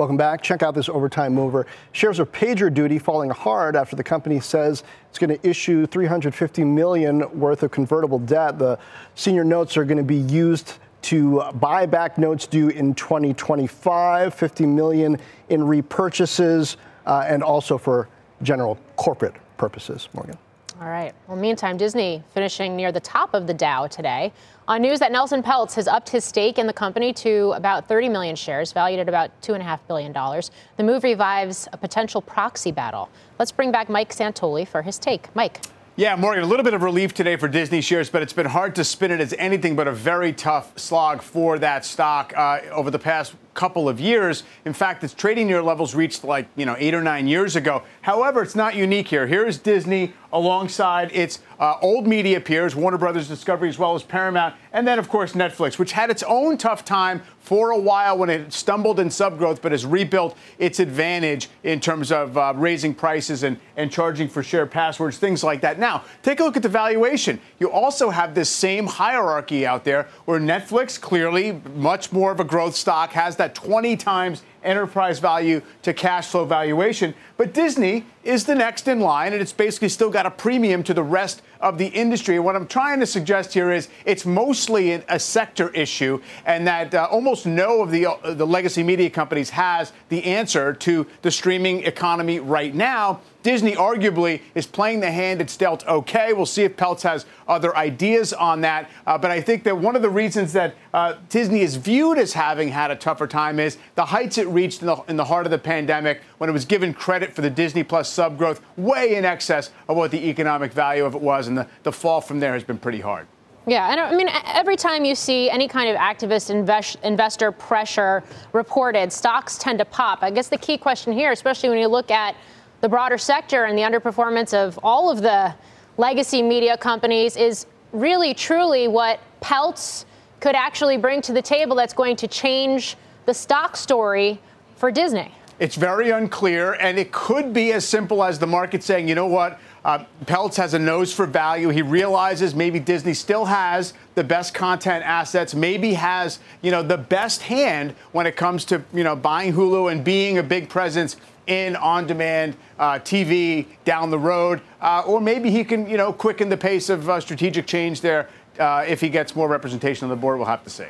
Welcome 0.00 0.16
back. 0.16 0.40
Check 0.40 0.62
out 0.62 0.74
this 0.74 0.88
overtime 0.88 1.34
mover. 1.34 1.66
Shares 1.92 2.20
of 2.20 2.32
PagerDuty 2.32 3.02
falling 3.02 3.28
hard 3.28 3.76
after 3.76 3.96
the 3.96 4.02
company 4.02 4.40
says 4.40 4.82
it's 5.10 5.18
going 5.18 5.28
to 5.28 5.46
issue 5.46 5.84
350 5.84 6.64
million 6.64 7.38
worth 7.38 7.62
of 7.62 7.70
convertible 7.70 8.18
debt. 8.18 8.58
The 8.58 8.78
senior 9.14 9.44
notes 9.44 9.76
are 9.76 9.84
going 9.84 9.98
to 9.98 10.02
be 10.02 10.16
used 10.16 10.78
to 11.02 11.42
buy 11.56 11.84
back 11.84 12.16
notes 12.16 12.46
due 12.46 12.70
in 12.70 12.94
2025, 12.94 14.32
50 14.32 14.64
million 14.64 15.18
in 15.50 15.60
repurchases 15.60 16.76
uh, 17.04 17.26
and 17.28 17.42
also 17.42 17.76
for 17.76 18.08
general 18.42 18.78
corporate 18.96 19.34
purposes, 19.58 20.08
Morgan. 20.14 20.38
All 20.80 20.88
right. 20.88 21.12
Well, 21.28 21.36
meantime, 21.36 21.76
Disney 21.76 22.22
finishing 22.32 22.74
near 22.74 22.90
the 22.90 23.00
top 23.00 23.34
of 23.34 23.46
the 23.46 23.52
Dow 23.52 23.86
today 23.86 24.32
on 24.66 24.80
news 24.80 24.98
that 25.00 25.12
Nelson 25.12 25.42
Peltz 25.42 25.74
has 25.74 25.86
upped 25.86 26.08
his 26.08 26.24
stake 26.24 26.58
in 26.58 26.66
the 26.66 26.72
company 26.72 27.12
to 27.12 27.52
about 27.52 27.86
30 27.86 28.08
million 28.08 28.34
shares, 28.34 28.72
valued 28.72 28.98
at 28.98 29.06
about 29.06 29.30
$2.5 29.42 29.78
billion. 29.86 30.14
The 30.14 30.82
move 30.82 31.04
revives 31.04 31.68
a 31.74 31.76
potential 31.76 32.22
proxy 32.22 32.72
battle. 32.72 33.10
Let's 33.38 33.52
bring 33.52 33.70
back 33.70 33.90
Mike 33.90 34.14
Santoli 34.14 34.66
for 34.66 34.80
his 34.80 34.98
take. 34.98 35.28
Mike. 35.36 35.60
Yeah, 35.96 36.16
Morgan, 36.16 36.44
a 36.44 36.46
little 36.46 36.64
bit 36.64 36.72
of 36.72 36.82
relief 36.82 37.12
today 37.12 37.36
for 37.36 37.46
Disney 37.46 37.82
shares, 37.82 38.08
but 38.08 38.22
it's 38.22 38.32
been 38.32 38.46
hard 38.46 38.74
to 38.76 38.84
spin 38.84 39.10
it 39.10 39.20
as 39.20 39.34
anything 39.34 39.76
but 39.76 39.86
a 39.86 39.92
very 39.92 40.32
tough 40.32 40.78
slog 40.78 41.20
for 41.20 41.58
that 41.58 41.84
stock 41.84 42.32
uh, 42.34 42.60
over 42.70 42.90
the 42.90 42.98
past 42.98 43.34
couple 43.54 43.88
of 43.88 44.00
years. 44.00 44.44
In 44.64 44.72
fact, 44.72 45.02
its 45.04 45.14
trading 45.14 45.46
near 45.46 45.62
levels 45.62 45.94
reached 45.94 46.24
like, 46.24 46.48
you 46.56 46.66
know, 46.66 46.76
eight 46.78 46.94
or 46.94 47.02
nine 47.02 47.26
years 47.26 47.56
ago. 47.56 47.82
However, 48.02 48.42
it's 48.42 48.54
not 48.54 48.74
unique 48.74 49.08
here. 49.08 49.26
Here 49.26 49.46
is 49.46 49.58
Disney 49.58 50.12
alongside 50.32 51.10
its 51.12 51.40
uh, 51.58 51.76
old 51.82 52.06
media 52.06 52.40
peers, 52.40 52.74
Warner 52.76 52.98
Brothers 52.98 53.28
Discovery, 53.28 53.68
as 53.68 53.78
well 53.78 53.94
as 53.94 54.02
Paramount, 54.02 54.54
and 54.72 54.86
then, 54.86 54.98
of 54.98 55.08
course, 55.08 55.32
Netflix, 55.32 55.78
which 55.78 55.92
had 55.92 56.08
its 56.08 56.22
own 56.22 56.56
tough 56.56 56.84
time 56.84 57.22
for 57.40 57.70
a 57.72 57.78
while 57.78 58.16
when 58.16 58.30
it 58.30 58.52
stumbled 58.52 59.00
in 59.00 59.08
subgrowth, 59.08 59.60
but 59.60 59.72
has 59.72 59.84
rebuilt 59.84 60.36
its 60.58 60.78
advantage 60.78 61.48
in 61.64 61.80
terms 61.80 62.12
of 62.12 62.38
uh, 62.38 62.52
raising 62.56 62.94
prices 62.94 63.42
and, 63.42 63.58
and 63.76 63.90
charging 63.90 64.28
for 64.28 64.42
shared 64.42 64.70
passwords, 64.70 65.18
things 65.18 65.42
like 65.42 65.60
that. 65.60 65.78
Now, 65.78 66.04
take 66.22 66.38
a 66.40 66.44
look 66.44 66.56
at 66.56 66.62
the 66.62 66.68
valuation. 66.68 67.40
You 67.58 67.70
also 67.70 68.10
have 68.10 68.34
this 68.34 68.48
same 68.48 68.86
hierarchy 68.86 69.66
out 69.66 69.84
there 69.84 70.08
where 70.26 70.38
Netflix, 70.38 71.00
clearly 71.00 71.60
much 71.74 72.12
more 72.12 72.30
of 72.30 72.40
a 72.40 72.44
growth 72.44 72.76
stock, 72.76 73.10
has 73.10 73.36
that 73.40 73.54
20 73.54 73.96
times 73.96 74.42
enterprise 74.62 75.18
value 75.18 75.62
to 75.82 75.92
cash 75.92 76.28
flow 76.28 76.44
valuation. 76.44 77.14
But 77.36 77.54
Disney 77.54 78.04
is 78.22 78.44
the 78.44 78.54
next 78.54 78.86
in 78.86 79.00
line, 79.00 79.32
and 79.32 79.40
it's 79.40 79.52
basically 79.52 79.88
still 79.88 80.10
got 80.10 80.26
a 80.26 80.30
premium 80.30 80.82
to 80.82 80.92
the 80.92 81.02
rest 81.02 81.42
of 81.60 81.78
the 81.78 81.86
industry. 81.86 82.36
And 82.36 82.44
what 82.44 82.56
I'm 82.56 82.66
trying 82.66 83.00
to 83.00 83.06
suggest 83.06 83.54
here 83.54 83.72
is 83.72 83.88
it's 84.04 84.26
mostly 84.26 84.92
a 84.92 85.18
sector 85.18 85.70
issue, 85.70 86.20
and 86.44 86.66
that 86.66 86.94
uh, 86.94 87.08
almost 87.10 87.46
no 87.46 87.82
of 87.82 87.90
the 87.90 88.06
uh, 88.06 88.34
the 88.34 88.46
legacy 88.46 88.82
media 88.82 89.10
companies 89.10 89.50
has 89.50 89.92
the 90.08 90.24
answer 90.24 90.72
to 90.74 91.06
the 91.22 91.30
streaming 91.30 91.84
economy 91.84 92.40
right 92.40 92.74
now. 92.74 93.20
Disney 93.42 93.72
arguably 93.72 94.42
is 94.54 94.66
playing 94.66 95.00
the 95.00 95.10
hand 95.10 95.40
it's 95.40 95.56
dealt 95.56 95.86
okay. 95.86 96.34
We'll 96.34 96.44
see 96.44 96.64
if 96.64 96.76
Peltz 96.76 97.02
has 97.02 97.24
other 97.48 97.74
ideas 97.74 98.34
on 98.34 98.60
that. 98.62 98.90
Uh, 99.06 99.16
but 99.16 99.30
I 99.30 99.40
think 99.40 99.64
that 99.64 99.78
one 99.78 99.96
of 99.96 100.02
the 100.02 100.10
reasons 100.10 100.52
that 100.52 100.74
uh, 100.92 101.14
Disney 101.30 101.62
is 101.62 101.76
viewed 101.76 102.18
as 102.18 102.34
having 102.34 102.68
had 102.68 102.90
a 102.90 102.96
tougher 102.96 103.26
time 103.26 103.58
is 103.58 103.78
the 103.94 104.04
heights 104.04 104.36
it 104.36 104.46
reached 104.50 104.82
in 104.82 104.86
the, 104.86 104.96
in 105.08 105.16
the 105.16 105.24
heart 105.24 105.46
of 105.46 105.50
the 105.50 105.58
pandemic 105.58 106.20
when 106.38 106.50
it 106.50 106.52
was 106.52 106.64
given 106.64 106.92
credit 106.92 107.32
for 107.32 107.42
the 107.42 107.50
Disney 107.50 107.82
Plus 107.82 108.10
sub 108.10 108.36
growth 108.36 108.60
way 108.76 109.14
in 109.16 109.24
excess 109.24 109.70
of 109.88 109.96
what 109.96 110.10
the 110.10 110.28
economic 110.28 110.72
value 110.72 111.04
of 111.04 111.14
it 111.14 111.20
was. 111.20 111.48
And 111.48 111.56
the, 111.56 111.66
the 111.82 111.92
fall 111.92 112.20
from 112.20 112.40
there 112.40 112.54
has 112.54 112.64
been 112.64 112.78
pretty 112.78 113.00
hard. 113.00 113.26
Yeah, 113.66 113.90
and 113.90 114.00
I 114.00 114.14
mean, 114.14 114.28
every 114.46 114.76
time 114.76 115.04
you 115.04 115.14
see 115.14 115.50
any 115.50 115.68
kind 115.68 115.90
of 115.90 115.96
activist 115.96 116.50
invest, 116.50 116.96
investor 117.02 117.52
pressure 117.52 118.22
reported, 118.52 119.12
stocks 119.12 119.58
tend 119.58 119.78
to 119.78 119.84
pop. 119.84 120.22
I 120.22 120.30
guess 120.30 120.48
the 120.48 120.58
key 120.58 120.78
question 120.78 121.12
here, 121.12 121.30
especially 121.30 121.68
when 121.68 121.78
you 121.78 121.88
look 121.88 122.10
at 122.10 122.34
the 122.80 122.88
broader 122.88 123.18
sector 123.18 123.64
and 123.64 123.76
the 123.76 123.82
underperformance 123.82 124.54
of 124.54 124.78
all 124.82 125.10
of 125.10 125.20
the 125.20 125.54
legacy 125.98 126.42
media 126.42 126.76
companies 126.78 127.36
is 127.36 127.66
really 127.92 128.32
truly 128.32 128.88
what 128.88 129.20
Peltz 129.42 130.06
could 130.40 130.54
actually 130.54 130.96
bring 130.96 131.20
to 131.22 131.32
the 131.32 131.42
table 131.42 131.76
that's 131.76 131.92
going 131.92 132.16
to 132.16 132.26
change 132.26 132.96
the 133.30 133.34
stock 133.34 133.76
story 133.76 134.40
for 134.74 134.90
Disney. 134.90 135.32
It's 135.60 135.76
very 135.76 136.10
unclear, 136.10 136.72
and 136.72 136.98
it 136.98 137.12
could 137.12 137.52
be 137.52 137.72
as 137.72 137.86
simple 137.86 138.24
as 138.24 138.40
the 138.40 138.46
market 138.48 138.82
saying, 138.82 139.06
you 139.06 139.14
know 139.14 139.28
what, 139.28 139.60
uh, 139.84 140.04
Peltz 140.24 140.56
has 140.56 140.74
a 140.74 140.80
nose 140.80 141.14
for 141.14 141.26
value. 141.26 141.68
He 141.68 141.80
realizes 141.80 142.56
maybe 142.56 142.80
Disney 142.80 143.14
still 143.14 143.44
has 143.44 143.94
the 144.16 144.24
best 144.24 144.52
content 144.52 145.04
assets, 145.04 145.54
maybe 145.54 145.94
has 145.94 146.40
you 146.60 146.72
know 146.72 146.82
the 146.82 146.98
best 146.98 147.42
hand 147.42 147.94
when 148.10 148.26
it 148.26 148.34
comes 148.34 148.64
to 148.64 148.82
you 148.92 149.04
know 149.04 149.14
buying 149.14 149.52
Hulu 149.52 149.92
and 149.92 150.02
being 150.02 150.38
a 150.38 150.42
big 150.42 150.68
presence 150.68 151.16
in 151.46 151.76
on-demand 151.76 152.56
uh, 152.80 152.94
TV 152.94 153.66
down 153.84 154.10
the 154.10 154.18
road, 154.18 154.60
uh, 154.80 155.04
or 155.06 155.20
maybe 155.20 155.52
he 155.52 155.62
can, 155.62 155.88
you 155.88 155.96
know, 155.96 156.12
quicken 156.12 156.48
the 156.48 156.56
pace 156.56 156.88
of 156.88 157.08
uh, 157.08 157.20
strategic 157.20 157.66
change 157.66 158.00
there 158.00 158.28
uh, 158.58 158.84
if 158.88 159.00
he 159.00 159.08
gets 159.08 159.36
more 159.36 159.46
representation 159.46 160.04
on 160.04 160.10
the 160.10 160.20
board. 160.20 160.36
We'll 160.36 160.48
have 160.48 160.64
to 160.64 160.70
see. 160.70 160.86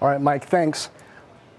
All 0.00 0.08
right, 0.08 0.20
Mike. 0.20 0.46
Thanks. 0.46 0.88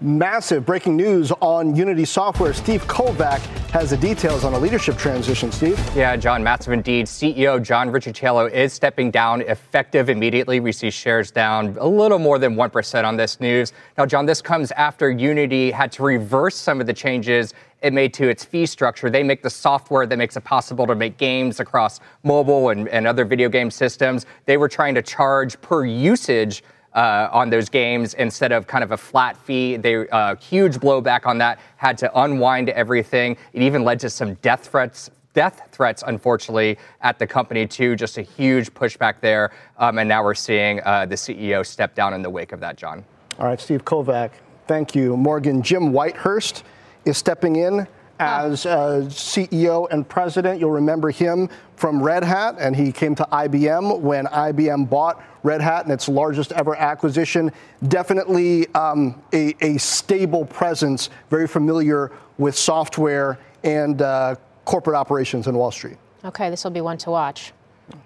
Massive 0.04 0.66
breaking 0.66 0.98
news 0.98 1.32
on 1.40 1.74
Unity 1.74 2.04
Software. 2.04 2.52
Steve 2.52 2.86
Kovach 2.86 3.38
has 3.70 3.88
the 3.88 3.96
details 3.96 4.44
on 4.44 4.52
a 4.52 4.58
leadership 4.58 4.98
transition. 4.98 5.50
Steve? 5.50 5.80
Yeah, 5.96 6.14
Jon, 6.14 6.44
massive 6.44 6.74
indeed. 6.74 7.06
CEO 7.06 7.62
John 7.62 7.88
Riccitiello 7.88 8.52
is 8.52 8.74
stepping 8.74 9.10
down 9.10 9.40
effective 9.40 10.10
immediately. 10.10 10.60
We 10.60 10.72
see 10.72 10.90
shares 10.90 11.30
down 11.30 11.78
a 11.80 11.88
little 11.88 12.18
more 12.18 12.38
than 12.38 12.54
1% 12.54 13.04
on 13.04 13.16
this 13.16 13.40
news. 13.40 13.72
Now, 13.96 14.04
Jon, 14.04 14.26
this 14.26 14.42
comes 14.42 14.72
after 14.72 15.10
Unity 15.10 15.70
had 15.70 15.90
to 15.92 16.02
reverse 16.02 16.54
some 16.54 16.82
of 16.82 16.86
the 16.86 16.92
changes 16.92 17.54
it 17.80 17.94
made 17.94 18.12
to 18.12 18.28
its 18.28 18.44
fee 18.44 18.66
structure. 18.66 19.08
They 19.08 19.22
make 19.22 19.42
the 19.42 19.48
software 19.48 20.04
that 20.04 20.18
makes 20.18 20.36
it 20.36 20.44
possible 20.44 20.86
to 20.86 20.94
make 20.94 21.16
games 21.16 21.60
across 21.60 22.00
mobile 22.24 22.68
and, 22.68 22.88
and 22.88 23.06
other 23.06 23.24
video 23.24 23.48
game 23.48 23.70
systems. 23.70 24.26
They 24.44 24.58
were 24.58 24.68
trying 24.68 24.96
to 24.96 25.02
charge 25.02 25.58
per 25.62 25.86
usage 25.86 26.62
uh, 26.94 27.28
on 27.32 27.50
those 27.50 27.68
games 27.68 28.14
instead 28.14 28.52
of 28.52 28.66
kind 28.66 28.84
of 28.84 28.92
a 28.92 28.96
flat 28.96 29.36
fee. 29.36 29.76
They 29.76 30.08
uh, 30.08 30.36
huge 30.36 30.76
blowback 30.76 31.26
on 31.26 31.38
that. 31.38 31.58
Had 31.76 31.98
to 31.98 32.20
unwind 32.20 32.68
everything. 32.70 33.36
It 33.52 33.62
even 33.62 33.84
led 33.84 34.00
to 34.00 34.10
some 34.10 34.34
death 34.34 34.68
threats. 34.68 35.10
Death 35.32 35.68
threats, 35.72 36.04
unfortunately, 36.06 36.78
at 37.00 37.18
the 37.18 37.26
company 37.26 37.66
too. 37.66 37.96
Just 37.96 38.18
a 38.18 38.22
huge 38.22 38.72
pushback 38.72 39.20
there, 39.20 39.50
um, 39.78 39.98
and 39.98 40.08
now 40.08 40.22
we're 40.22 40.32
seeing 40.32 40.80
uh, 40.84 41.06
the 41.06 41.16
CEO 41.16 41.66
step 41.66 41.96
down 41.96 42.14
in 42.14 42.22
the 42.22 42.30
wake 42.30 42.52
of 42.52 42.60
that. 42.60 42.76
Jon. 42.76 43.04
All 43.40 43.46
right, 43.46 43.60
Steve 43.60 43.84
Kovach. 43.84 44.30
Thank 44.68 44.94
you, 44.94 45.16
Morgan. 45.16 45.60
Jim 45.60 45.92
Whitehurst 45.92 46.62
is 47.04 47.18
stepping 47.18 47.56
in 47.56 47.88
as 48.18 48.66
uh, 48.66 49.02
CEO 49.08 49.88
and 49.90 50.08
president. 50.08 50.60
You'll 50.60 50.70
remember 50.70 51.10
him 51.10 51.48
from 51.76 52.02
Red 52.02 52.24
Hat, 52.24 52.56
and 52.58 52.74
he 52.74 52.92
came 52.92 53.14
to 53.16 53.24
IBM 53.32 54.00
when 54.00 54.26
IBM 54.26 54.88
bought 54.88 55.22
Red 55.42 55.60
Hat 55.60 55.86
in 55.86 55.92
its 55.92 56.08
largest 56.08 56.52
ever 56.52 56.76
acquisition. 56.76 57.52
Definitely 57.88 58.72
um, 58.74 59.20
a, 59.32 59.54
a, 59.60 59.78
stable 59.78 60.46
presence, 60.46 61.10
very 61.30 61.46
familiar 61.46 62.12
with 62.38 62.56
software 62.56 63.38
and 63.62 64.00
uh, 64.00 64.36
corporate 64.64 64.96
operations 64.96 65.46
in 65.46 65.54
Wall 65.56 65.70
Street. 65.70 65.96
Okay, 66.24 66.48
this 66.50 66.64
will 66.64 66.70
be 66.70 66.80
one 66.80 66.98
to 66.98 67.10
watch. 67.10 67.52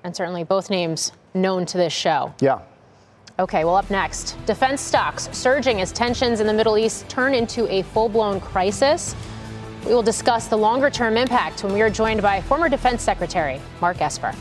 And 0.02 0.14
certainly 0.14 0.42
both 0.42 0.70
names 0.70 1.12
known 1.34 1.64
to 1.66 1.78
this 1.78 1.92
show. 1.92 2.34
Yeah. 2.40 2.60
Okay, 3.38 3.64
well, 3.64 3.76
up 3.76 3.88
next, 3.88 4.36
defense 4.46 4.80
stocks 4.80 5.28
surging 5.30 5.80
as 5.80 5.92
tensions 5.92 6.40
in 6.40 6.46
the 6.48 6.52
Middle 6.52 6.76
East 6.76 7.08
turn 7.08 7.34
into 7.34 7.72
a 7.72 7.82
full 7.82 8.08
blown 8.08 8.40
crisis. 8.40 9.14
We 9.86 9.94
will 9.94 10.02
discuss 10.02 10.48
the 10.48 10.56
longer 10.56 10.90
term 10.90 11.16
impact 11.16 11.64
when 11.64 11.72
we 11.72 11.80
are 11.80 11.90
joined 11.90 12.20
by 12.20 12.40
former 12.42 12.68
Defense 12.68 13.02
Secretary 13.02 13.60
Mark 13.80 14.00
Esper. 14.00 14.34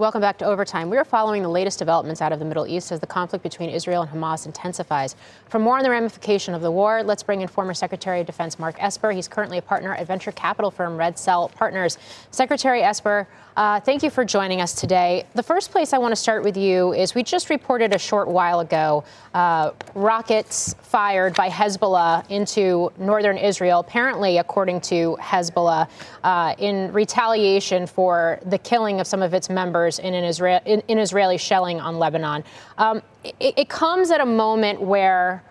Welcome 0.00 0.22
back 0.22 0.38
to 0.38 0.46
Overtime. 0.46 0.88
We 0.88 0.96
are 0.96 1.04
following 1.04 1.42
the 1.42 1.50
latest 1.50 1.78
developments 1.78 2.22
out 2.22 2.32
of 2.32 2.38
the 2.38 2.46
Middle 2.46 2.66
East 2.66 2.90
as 2.90 3.00
the 3.00 3.06
conflict 3.06 3.42
between 3.42 3.68
Israel 3.68 4.00
and 4.00 4.10
Hamas 4.10 4.46
intensifies. 4.46 5.14
For 5.50 5.58
more 5.58 5.76
on 5.76 5.82
the 5.82 5.90
ramification 5.90 6.54
of 6.54 6.62
the 6.62 6.70
war, 6.70 7.02
let's 7.02 7.22
bring 7.22 7.42
in 7.42 7.48
former 7.48 7.74
Secretary 7.74 8.20
of 8.20 8.26
Defense 8.26 8.58
Mark 8.58 8.76
Esper. 8.78 9.10
He's 9.10 9.28
currently 9.28 9.58
a 9.58 9.62
partner 9.62 9.94
at 9.94 10.06
venture 10.06 10.32
capital 10.32 10.70
firm 10.70 10.96
Red 10.96 11.18
Cell 11.18 11.50
Partners. 11.50 11.98
Secretary 12.30 12.82
Esper, 12.82 13.28
uh, 13.60 13.78
thank 13.78 14.02
you 14.02 14.08
for 14.08 14.24
joining 14.24 14.62
us 14.62 14.72
today. 14.72 15.26
The 15.34 15.42
first 15.42 15.70
place 15.70 15.92
I 15.92 15.98
want 15.98 16.12
to 16.12 16.16
start 16.16 16.44
with 16.44 16.56
you 16.56 16.94
is 16.94 17.14
we 17.14 17.22
just 17.22 17.50
reported 17.50 17.94
a 17.94 17.98
short 17.98 18.26
while 18.26 18.60
ago 18.60 19.04
uh, 19.34 19.72
rockets 19.94 20.74
fired 20.80 21.34
by 21.34 21.50
Hezbollah 21.50 22.24
into 22.30 22.90
northern 22.96 23.36
Israel, 23.36 23.80
apparently, 23.80 24.38
according 24.38 24.80
to 24.80 25.14
Hezbollah, 25.20 25.90
uh, 26.24 26.54
in 26.56 26.90
retaliation 26.94 27.86
for 27.86 28.40
the 28.46 28.56
killing 28.56 28.98
of 28.98 29.06
some 29.06 29.20
of 29.20 29.34
its 29.34 29.50
members 29.50 29.98
in, 29.98 30.14
an 30.14 30.24
Israel, 30.24 30.60
in, 30.64 30.82
in 30.88 30.98
Israeli 30.98 31.36
shelling 31.36 31.80
on 31.80 31.98
Lebanon. 31.98 32.42
Um, 32.78 33.02
it, 33.24 33.58
it 33.58 33.68
comes 33.68 34.10
at 34.10 34.22
a 34.22 34.26
moment 34.26 34.80
where 34.80 35.44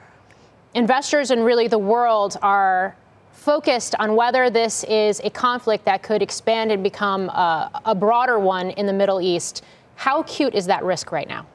investors 0.74 1.30
and 1.30 1.46
really 1.46 1.68
the 1.68 1.78
world 1.78 2.38
are 2.42 2.96
focused 3.40 3.96
on 4.00 4.16
whether 4.16 4.50
this 4.50 4.84
is 4.84 5.22
a 5.24 5.30
conflict 5.30 5.86
that 5.86 6.04
could 6.04 6.22
expand 6.22 6.72
and 6.72 6.84
become 6.84 7.30
a, 7.30 7.82
a 7.86 7.96
broader 7.96 8.38
one 8.38 8.72
in 8.72 8.86
the 8.86 8.94
Middle 8.94 9.22
East. 9.22 9.64
How 9.96 10.20
acute 10.20 10.54
is 10.54 10.66
that 10.66 10.84
risk 10.84 11.12
right 11.12 11.28
now? 11.28 11.46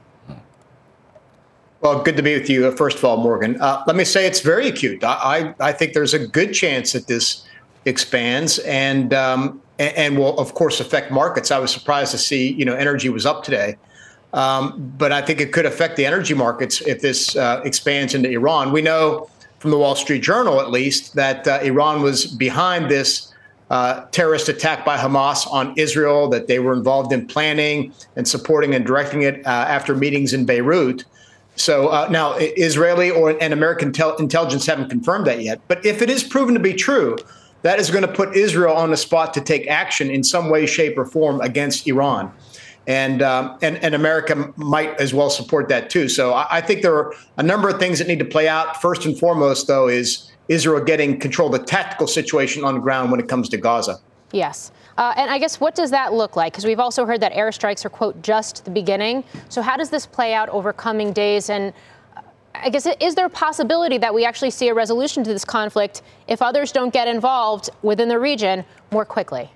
Well, 1.83 2.03
good 2.03 2.17
to 2.17 2.23
be 2.23 2.33
with 2.33 2.49
you, 2.49 2.71
first 2.73 2.97
of 2.97 3.05
all, 3.05 3.19
Morgan. 3.19 3.61
Uh, 3.61 3.85
let 3.87 3.97
me 3.97 4.05
say 4.05 4.27
it's 4.27 4.41
very 4.41 4.69
acute. 4.69 5.05
I, 5.05 5.55
I, 5.61 5.69
I, 5.69 5.73
think 5.73 5.93
there's 5.93 6.15
a 6.15 6.27
good 6.27 6.55
chance 6.55 6.93
that 6.93 7.07
this 7.07 7.45
expands 7.85 8.59
and, 8.61 9.13
um, 9.13 9.61
and, 9.79 9.95
and 9.95 10.19
will, 10.19 10.39
of 10.39 10.55
course, 10.55 10.81
affect 10.81 11.11
markets. 11.11 11.51
I 11.51 11.59
was 11.59 11.71
surprised 11.71 12.13
to 12.13 12.19
see, 12.19 12.51
you 12.51 12.65
know, 12.65 12.75
energy 12.75 13.11
was 13.11 13.27
up 13.27 13.45
today. 13.45 13.77
Um, 14.33 14.93
but 14.97 15.13
I 15.13 15.21
think 15.21 15.43
it 15.43 15.53
could 15.53 15.67
affect 15.67 15.97
the 15.97 16.07
energy 16.07 16.33
markets 16.33 16.81
if 16.81 17.03
this 17.03 17.37
uh, 17.37 17.61
expands 17.65 18.15
into 18.15 18.31
Iran. 18.31 18.73
We 18.73 18.81
know 18.81 19.29
from 19.65 19.71
the 19.71 19.79
Wall 19.79 19.97
Street 19.97 20.23
Journal, 20.23 20.61
at 20.61 20.71
least, 20.71 21.15
that 21.15 21.49
uh, 21.49 21.59
Iran 21.63 22.03
was 22.03 22.27
behind 22.27 22.91
this 22.91 23.33
uh, 23.71 24.05
terrorist 24.11 24.51
attack 24.51 24.85
by 24.85 24.99
Hamas 24.99 25.51
on 25.51 25.73
Israel, 25.79 26.29
that 26.29 26.49
they 26.49 26.59
were 26.59 26.75
involved 26.75 27.15
in 27.15 27.27
planning 27.27 27.91
and 28.15 28.29
supporting 28.29 28.75
and 28.75 28.85
directing 28.85 29.23
it 29.23 29.37
uh, 29.47 29.49
after 29.49 29.97
meetings 29.97 30.35
in 30.35 30.45
Beirut. 30.45 31.07
So 31.57 31.89
uh, 31.89 32.09
now, 32.11 32.35
Israeli 32.39 33.11
or 33.11 33.43
and 33.43 33.55
American 33.55 33.91
tel- 33.91 34.17
intelligence 34.17 34.67
haven't 34.67 34.91
confirmed 34.91 35.27
that 35.29 35.41
yet. 35.41 35.63
But 35.67 35.87
if 35.87 36.03
it 36.03 36.11
is 36.11 36.23
proven 36.23 36.53
to 36.53 36.61
be 36.61 36.75
true, 36.75 37.17
that 37.63 37.79
is 37.79 37.91
going 37.91 38.07
to 38.07 38.13
put 38.13 38.37
Israel 38.37 38.77
on 38.77 38.91
the 38.91 38.99
spot 38.99 39.33
to 39.33 39.41
take 39.41 39.67
action 39.69 40.11
in 40.11 40.23
some 40.23 40.51
way, 40.51 40.67
shape, 40.67 40.99
or 40.99 41.07
form 41.07 41.41
against 41.41 41.87
Iran 41.87 42.31
and 42.87 43.23
um, 43.23 43.59
and 43.63 43.77
and 43.79 43.95
America 43.95 44.53
might 44.57 45.01
as 45.01 45.15
well 45.15 45.31
support 45.31 45.69
that 45.69 45.91
too. 45.91 46.09
So 46.09 46.33
I, 46.33 46.59
I, 46.59 46.61
think 46.61 46.83
there 46.83 46.95
are 46.95 47.15
a 47.37 47.43
number 47.43 47.69
of 47.69 47.79
things 47.79 47.99
that 47.99 48.09
need 48.09 48.19
to 48.19 48.25
play 48.25 48.49
out. 48.49 48.81
First 48.81 49.07
and 49.07 49.19
foremost, 49.19 49.67
though, 49.67 49.89
is 49.89 50.31
Israel 50.49 50.85
getting 50.85 51.19
control 51.19 51.53
of 51.55 51.61
the 51.61 51.67
tactical 51.67 52.07
situation 52.07 52.65
on 52.65 52.75
the 52.75 52.81
ground 52.81 53.11
when 53.11 53.21
it 53.21 53.29
comes 53.29 53.49
to 53.51 53.57
Gaza. 53.57 53.99
Yes. 54.33 54.73
Uh, 54.99 55.13
and 55.17 55.31
I 55.31 55.39
guess 55.39 55.61
what 55.61 55.75
does 55.75 55.91
that 55.91 56.13
look 56.13 56.37
like? 56.37 56.53
Because 56.53 56.65
we've 56.65 56.81
also 56.81 57.05
heard 57.07 57.21
that 57.21 57.33
airstrikes 57.33 57.85
are, 57.85 57.91
quote, 57.91 58.21
just 58.23 58.65
the 58.65 58.71
beginning. 58.71 59.25
So, 59.49 59.63
how 59.63 59.77
does 59.77 59.91
this 59.91 60.07
play 60.07 60.35
out 60.35 60.49
over 60.51 60.73
coming 60.73 61.13
days? 61.13 61.51
And 61.51 61.73
uh, 62.17 62.23
I 62.55 62.69
guess, 62.69 62.87
is 63.01 63.15
there 63.15 63.27
a 63.27 63.31
possibility 63.31 63.99
that 63.99 64.13
we 64.13 64.25
actually 64.25 64.51
see 64.51 64.69
a 64.69 64.75
resolution 64.75 65.25
to 65.25 65.33
this 65.33 65.45
conflict 65.45 66.03
if 66.29 66.43
others 66.43 66.71
don't 66.71 66.93
get 66.93 67.09
involved 67.09 67.71
within 67.83 68.09
the 68.09 68.19
region 68.19 68.65
more 68.93 69.05
quickly? 69.05 69.51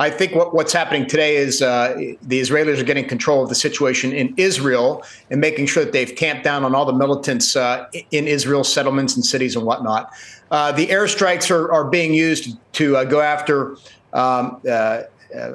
I 0.00 0.10
think 0.10 0.34
what, 0.34 0.54
what's 0.54 0.72
happening 0.72 1.06
today 1.06 1.36
is 1.36 1.60
uh, 1.60 1.94
the 2.22 2.40
Israelis 2.40 2.78
are 2.78 2.84
getting 2.84 3.08
control 3.08 3.42
of 3.42 3.48
the 3.48 3.56
situation 3.56 4.12
in 4.12 4.32
Israel 4.36 5.02
and 5.30 5.40
making 5.40 5.66
sure 5.66 5.84
that 5.84 5.92
they've 5.92 6.14
camped 6.14 6.44
down 6.44 6.64
on 6.64 6.74
all 6.74 6.84
the 6.84 6.92
militants 6.92 7.56
uh, 7.56 7.86
in 8.12 8.28
Israel 8.28 8.62
settlements 8.62 9.16
and 9.16 9.24
cities 9.24 9.56
and 9.56 9.66
whatnot. 9.66 10.12
Uh, 10.52 10.70
the 10.70 10.86
airstrikes 10.86 11.50
are, 11.50 11.70
are 11.72 11.84
being 11.84 12.14
used 12.14 12.56
to 12.74 12.96
uh, 12.96 13.04
go 13.04 13.20
after 13.20 13.72
um, 14.12 14.60
uh, 14.66 14.70
uh, 14.70 15.02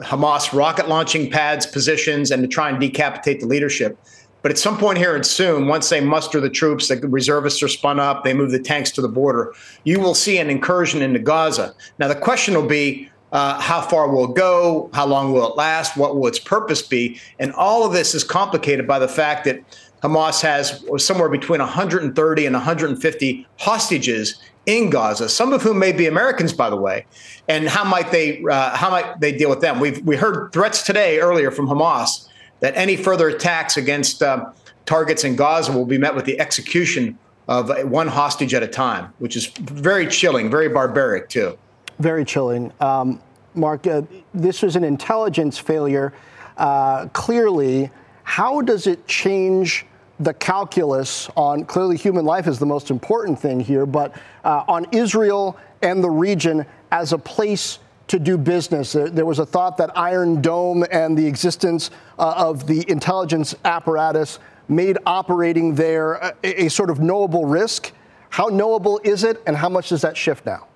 Hamas 0.04 0.52
rocket 0.54 0.90
launching 0.90 1.32
pads, 1.32 1.66
positions, 1.66 2.30
and 2.30 2.44
to 2.44 2.48
try 2.48 2.70
and 2.70 2.80
decapitate 2.80 3.40
the 3.40 3.48
leadership. 3.48 3.98
But 4.44 4.52
at 4.52 4.58
some 4.58 4.78
point 4.78 4.98
here 4.98 5.16
and 5.16 5.26
soon, 5.26 5.68
once 5.68 5.88
they 5.88 6.02
muster 6.02 6.42
the 6.42 6.50
troops, 6.50 6.90
the 6.90 6.98
reservists 7.08 7.64
are 7.64 7.70
spun 7.70 7.98
up, 7.98 8.26
they 8.26 8.34
move 8.34 8.52
the 8.52 8.60
tanks 8.60 8.92
to 8.92 9.02
the 9.02 9.08
border, 9.08 9.54
you 9.86 10.02
will 10.02 10.14
see 10.14 10.38
an 10.38 10.50
incursion 10.50 11.02
into 11.02 11.18
Gaza. 11.18 11.74
Now, 11.98 12.10
the 12.10 12.16
question 12.16 12.54
will 12.54 12.68
be 12.68 13.10
uh, 13.34 13.60
how 13.60 13.82
far 13.82 14.08
will 14.10 14.32
it 14.32 14.36
go? 14.36 14.92
How 14.94 15.08
long 15.08 15.34
will 15.34 15.52
it 15.52 15.58
last? 15.58 15.98
What 15.98 16.16
will 16.16 16.28
its 16.28 16.38
purpose 16.38 16.84
be? 16.84 17.20
And 17.40 17.52
all 17.54 17.86
of 17.86 17.92
this 17.92 18.14
is 18.14 18.24
complicated 18.24 18.88
by 18.88 19.00
the 19.00 19.08
fact 19.08 19.44
that 19.46 19.60
Hamas 20.04 20.40
has 20.42 20.86
somewhere 21.04 21.30
between 21.30 21.60
130 21.60 22.46
and 22.46 22.54
150 22.54 23.48
hostages 23.58 24.40
in 24.68 24.92
Gaza, 24.92 25.28
some 25.30 25.52
of 25.52 25.64
whom 25.64 25.80
may 25.80 25.92
be 25.92 26.06
Americans, 26.06 26.54
by 26.54 26.70
the 26.70 26.76
way. 26.76 27.06
And 27.48 27.68
how 27.68 27.84
might 27.84 28.12
they 28.12 28.44
uh, 28.44 28.76
how 28.76 28.92
might 28.92 29.20
they 29.20 29.32
deal 29.36 29.50
with 29.50 29.62
them? 29.62 29.80
We've 29.80 30.00
we 30.06 30.16
heard 30.16 30.52
threats 30.54 30.84
today 30.84 31.20
earlier 31.20 31.50
from 31.50 31.68
Hamas 31.68 32.28
that 32.60 32.76
any 32.78 32.96
further 32.96 33.30
attacks 33.30 33.78
against 33.78 34.22
uh, 34.22 34.46
targets 34.86 35.24
in 35.24 35.36
Gaza 35.36 35.72
will 35.72 35.86
be 35.86 35.98
met 35.98 36.16
with 36.16 36.26
the 36.26 36.40
execution 36.40 37.18
of 37.48 37.72
one 37.90 38.08
hostage 38.08 38.54
at 38.54 38.62
a 38.62 38.68
time, 38.68 39.12
which 39.18 39.36
is 39.36 39.48
very 39.48 40.08
chilling, 40.08 40.52
very 40.52 40.70
barbaric 40.70 41.30
too. 41.30 41.58
Very 42.04 42.26
chilling. 42.26 42.70
Um, 42.82 43.22
Mark, 43.56 43.88
uh, 43.88 44.02
this 44.34 44.62
was 44.62 44.76
an 44.76 44.84
intelligence 44.84 45.58
failure. 45.58 46.12
Uh, 46.58 47.08
clearly, 47.14 47.92
how 48.24 48.60
does 48.60 48.88
it 48.88 49.08
change 49.08 49.86
the 50.20 50.34
calculus 50.34 51.30
on 51.38 51.64
clearly 51.64 51.96
human 51.96 52.26
life 52.26 52.46
is 52.46 52.60
the 52.60 52.66
most 52.66 52.92
important 52.92 53.40
thing 53.40 53.58
here, 53.58 53.86
but 53.86 54.14
uh, 54.44 54.66
on 54.68 54.86
Israel 54.92 55.58
and 55.82 56.04
the 56.04 56.10
region 56.10 56.66
as 56.92 57.14
a 57.14 57.18
place 57.18 57.80
to 58.08 58.20
do 58.20 58.38
business. 58.38 58.92
There 58.92 59.26
was 59.26 59.40
a 59.40 59.46
thought 59.46 59.78
that 59.78 59.98
Iron 59.98 60.42
Dome 60.42 60.84
and 60.92 61.18
the 61.18 61.26
existence 61.26 61.90
uh, 62.20 62.34
of 62.36 62.68
the 62.68 62.84
intelligence 62.92 63.56
apparatus 63.64 64.40
made 64.68 64.98
operating 65.06 65.74
there 65.74 66.16
a, 66.44 66.66
a 66.66 66.70
sort 66.70 66.90
of 66.90 67.00
knowable 67.00 67.46
risk. 67.46 67.94
How 68.30 68.48
knowable 68.48 69.00
is 69.06 69.24
it, 69.24 69.42
and 69.48 69.56
how 69.56 69.70
much 69.70 69.88
does 69.88 70.02
that 70.02 70.18
shift 70.18 70.46
now? 70.46 70.68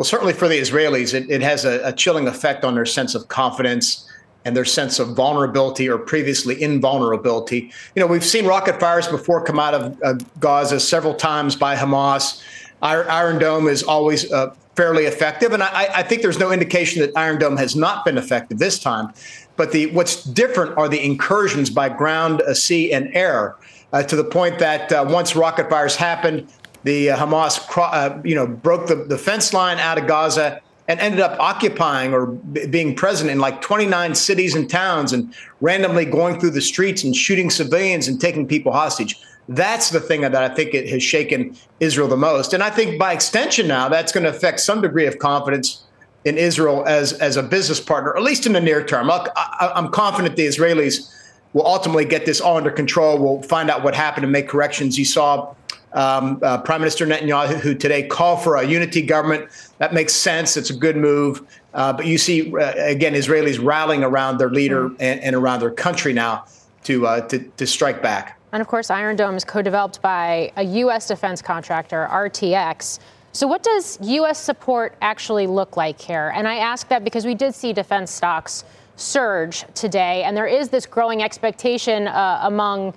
Well, 0.00 0.06
certainly 0.06 0.32
for 0.32 0.48
the 0.48 0.58
Israelis, 0.58 1.12
it, 1.12 1.30
it 1.30 1.42
has 1.42 1.66
a, 1.66 1.86
a, 1.86 1.92
chilling 1.92 2.26
effect 2.26 2.64
on 2.64 2.74
their 2.74 2.86
sense 2.86 3.14
of 3.14 3.28
confidence 3.28 4.08
and 4.46 4.56
their 4.56 4.64
sense 4.64 4.98
of 4.98 5.08
vulnerability 5.08 5.90
or 5.90 5.98
previously 5.98 6.62
invulnerability. 6.62 7.70
You 7.94 8.00
know, 8.00 8.06
we've 8.06 8.24
seen 8.24 8.46
rocket 8.46 8.80
fires 8.80 9.06
before 9.08 9.44
come 9.44 9.58
out 9.58 9.74
of 9.74 9.98
uh, 10.02 10.14
Gaza 10.38 10.80
several 10.80 11.12
times 11.12 11.54
by 11.54 11.76
Hamas. 11.76 12.42
Iron 12.80 13.38
Dome 13.38 13.68
is 13.68 13.82
always 13.82 14.32
uh, 14.32 14.54
fairly 14.74 15.04
effective, 15.04 15.52
and 15.52 15.62
I, 15.62 15.88
I, 15.94 16.02
think 16.02 16.22
there's 16.22 16.38
no 16.38 16.50
indication 16.50 17.02
that 17.02 17.14
Iron 17.14 17.38
Dome 17.38 17.58
has 17.58 17.76
not 17.76 18.06
been 18.06 18.16
effective 18.16 18.58
this 18.58 18.78
time. 18.78 19.12
But 19.56 19.72
the 19.72 19.88
what's 19.88 20.24
different 20.24 20.78
are 20.78 20.88
the 20.88 21.04
incursions 21.04 21.68
by 21.68 21.90
ground, 21.90 22.40
uh, 22.40 22.54
sea, 22.54 22.90
and 22.90 23.14
air. 23.14 23.56
Uh, 23.92 24.02
to 24.04 24.16
the 24.16 24.24
point 24.24 24.58
that 24.60 24.92
uh, 24.92 25.04
once 25.06 25.36
rocket 25.36 25.68
fires 25.68 25.96
happened, 25.96 26.48
the 26.84 27.10
uh, 27.10 27.16
Hamas, 27.16 27.60
uh, 27.76 28.20
you 28.24 28.34
know, 28.34 28.46
broke 28.46 28.86
the, 28.86 28.96
the 28.96 29.18
fence 29.18 29.52
line 29.52 29.78
out 29.78 29.98
of 29.98 30.06
Gaza 30.06 30.60
and 30.88 30.98
ended 30.98 31.20
up 31.20 31.38
occupying 31.38 32.12
or 32.12 32.26
b- 32.26 32.66
being 32.66 32.94
present 32.96 33.30
in 33.30 33.38
like 33.38 33.60
29 33.60 34.14
cities 34.14 34.54
and 34.54 34.68
towns 34.68 35.12
and 35.12 35.34
randomly 35.60 36.04
going 36.04 36.40
through 36.40 36.50
the 36.50 36.60
streets 36.60 37.04
and 37.04 37.14
shooting 37.14 37.50
civilians 37.50 38.08
and 38.08 38.20
taking 38.20 38.46
people 38.46 38.72
hostage. 38.72 39.20
That's 39.48 39.90
the 39.90 40.00
thing 40.00 40.22
that 40.22 40.34
I 40.34 40.48
think 40.48 40.74
it 40.74 40.88
has 40.88 41.02
shaken 41.02 41.56
Israel 41.80 42.08
the 42.08 42.16
most. 42.16 42.52
And 42.54 42.62
I 42.62 42.70
think 42.70 42.98
by 42.98 43.12
extension 43.12 43.68
now, 43.68 43.88
that's 43.88 44.12
going 44.12 44.24
to 44.24 44.30
affect 44.30 44.60
some 44.60 44.80
degree 44.80 45.06
of 45.06 45.18
confidence 45.18 45.84
in 46.24 46.36
Israel 46.36 46.84
as, 46.86 47.12
as 47.14 47.36
a 47.36 47.42
business 47.42 47.80
partner, 47.80 48.16
at 48.16 48.22
least 48.22 48.46
in 48.46 48.52
the 48.52 48.60
near 48.60 48.84
term. 48.84 49.10
I, 49.10 49.28
I'm 49.74 49.90
confident 49.90 50.36
the 50.36 50.46
Israelis 50.46 51.14
will 51.52 51.66
ultimately 51.66 52.04
get 52.04 52.26
this 52.26 52.40
all 52.40 52.56
under 52.56 52.70
control. 52.70 53.18
We'll 53.18 53.42
find 53.42 53.70
out 53.70 53.82
what 53.82 53.94
happened 53.94 54.24
and 54.24 54.32
make 54.32 54.48
corrections. 54.48 54.98
You 54.98 55.04
saw 55.04 55.54
um, 55.92 56.38
uh, 56.42 56.58
Prime 56.58 56.80
Minister 56.80 57.06
Netanyahu, 57.06 57.58
who 57.60 57.74
today 57.74 58.02
called 58.02 58.42
for 58.42 58.56
a 58.56 58.66
unity 58.66 59.02
government. 59.02 59.50
That 59.78 59.92
makes 59.92 60.12
sense. 60.12 60.56
It's 60.56 60.70
a 60.70 60.74
good 60.74 60.96
move. 60.96 61.46
Uh, 61.74 61.92
but 61.92 62.06
you 62.06 62.18
see, 62.18 62.52
uh, 62.54 62.72
again, 62.76 63.14
Israelis 63.14 63.62
rallying 63.62 64.02
around 64.02 64.38
their 64.38 64.50
leader 64.50 64.88
mm. 64.88 64.96
and, 65.00 65.20
and, 65.20 65.36
around 65.36 65.60
their 65.60 65.70
country 65.70 66.12
now 66.12 66.44
to, 66.84 67.06
uh, 67.06 67.20
to, 67.28 67.38
to 67.38 67.66
strike 67.66 68.02
back. 68.02 68.40
And 68.52 68.60
of 68.60 68.66
course, 68.66 68.90
Iron 68.90 69.16
Dome 69.16 69.36
is 69.36 69.44
co 69.44 69.62
developed 69.62 70.02
by 70.02 70.52
a 70.56 70.64
U.S. 70.64 71.06
defense 71.06 71.40
contractor, 71.40 72.08
RTX. 72.10 72.98
So, 73.32 73.46
what 73.46 73.62
does 73.62 73.96
U.S. 74.02 74.40
support 74.40 74.96
actually 75.00 75.46
look 75.46 75.76
like 75.76 76.00
here? 76.00 76.32
And 76.34 76.48
I 76.48 76.56
ask 76.56 76.88
that 76.88 77.04
because 77.04 77.24
we 77.24 77.36
did 77.36 77.54
see 77.54 77.72
defense 77.72 78.10
stocks 78.10 78.64
surge 78.96 79.64
today, 79.74 80.24
and 80.24 80.36
there 80.36 80.48
is 80.48 80.68
this 80.68 80.84
growing 80.84 81.22
expectation 81.22 82.08
uh, 82.08 82.40
among 82.42 82.92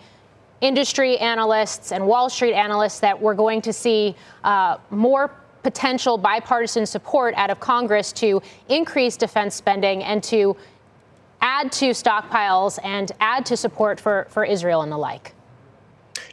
industry 0.64 1.18
analysts 1.18 1.92
and 1.92 2.08
Wall 2.08 2.30
Street 2.30 2.54
analysts 2.54 3.02
that 3.02 3.22
we're 3.22 3.34
going 3.36 3.62
to 3.62 3.74
see 3.74 4.16
uh, 4.46 4.78
more 4.90 5.30
potential 5.62 6.18
bipartisan 6.18 6.86
support 6.86 7.34
out 7.36 7.50
of 7.50 7.60
Congress 7.60 8.14
to 8.14 8.42
increase 8.70 9.18
defense 9.18 9.56
spending 9.56 10.04
and 10.04 10.24
to 10.24 10.56
add 11.42 11.70
to 11.74 11.90
stockpiles 11.90 12.80
and 12.84 13.12
add 13.20 13.46
to 13.46 13.58
support 13.58 14.00
for, 14.00 14.26
for 14.30 14.46
Israel 14.46 14.82
and 14.82 14.92
the 14.92 14.98
like? 14.98 15.34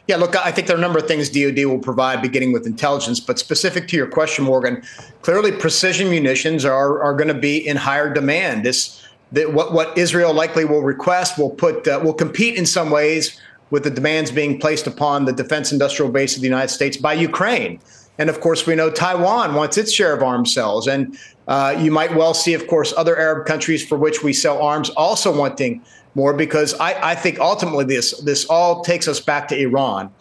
Yeah, 0.07 0.15
look, 0.15 0.35
I 0.35 0.51
think 0.51 0.67
there 0.67 0.75
are 0.75 0.79
a 0.79 0.81
number 0.81 0.99
of 0.99 1.07
things 1.07 1.29
DoD 1.29 1.65
will 1.65 1.79
provide, 1.79 2.21
beginning 2.21 2.53
with 2.53 2.65
intelligence. 2.65 3.19
But 3.19 3.37
specific 3.37 3.87
to 3.89 3.97
your 3.97 4.07
question, 4.07 4.45
Morgan, 4.45 4.81
clearly 5.21 5.51
precision 5.51 6.09
munitions 6.09 6.65
are 6.65 7.01
are 7.01 7.13
going 7.13 7.27
to 7.27 7.33
be 7.33 7.65
in 7.65 7.77
higher 7.77 8.11
demand. 8.11 8.65
This 8.65 9.05
that 9.31 9.53
what 9.53 9.73
what 9.73 9.97
Israel 9.97 10.33
likely 10.33 10.65
will 10.65 10.81
request 10.81 11.37
will 11.37 11.51
put 11.51 11.87
uh, 11.87 11.99
will 12.03 12.13
compete 12.13 12.55
in 12.55 12.65
some 12.65 12.89
ways 12.89 13.39
with 13.71 13.83
the 13.83 13.89
demands 13.89 14.29
being 14.31 14.59
placed 14.59 14.85
upon 14.85 15.25
the 15.25 15.33
defense 15.33 15.71
industrial 15.71 16.11
base 16.11 16.35
of 16.35 16.41
the 16.41 16.47
United 16.47 16.69
States 16.69 16.97
by 16.97 17.13
Ukraine. 17.13 17.79
And 18.19 18.29
of 18.29 18.39
course, 18.39 18.67
we 18.67 18.75
know 18.75 18.91
Taiwan 18.91 19.55
wants 19.55 19.77
its 19.77 19.91
share 19.91 20.13
of 20.13 20.21
arms 20.21 20.53
sales. 20.53 20.87
And 20.87 21.17
uh, 21.47 21.75
you 21.79 21.89
might 21.89 22.15
well 22.15 22.33
see, 22.33 22.53
of 22.53 22.67
course, 22.67 22.93
other 22.95 23.17
Arab 23.17 23.47
countries 23.47 23.85
for 23.85 23.97
which 23.97 24.21
we 24.21 24.33
sell 24.33 24.61
arms 24.61 24.89
also 24.91 25.35
wanting 25.35 25.81
more 26.13 26.33
because 26.33 26.73
I, 26.75 27.11
I 27.11 27.15
think 27.15 27.39
ultimately 27.39 27.85
this 27.85 28.19
this 28.21 28.45
all 28.45 28.83
takes 28.83 29.07
us 29.07 29.19
back 29.19 29.47
to 29.47 29.59
Iran. 29.59 30.13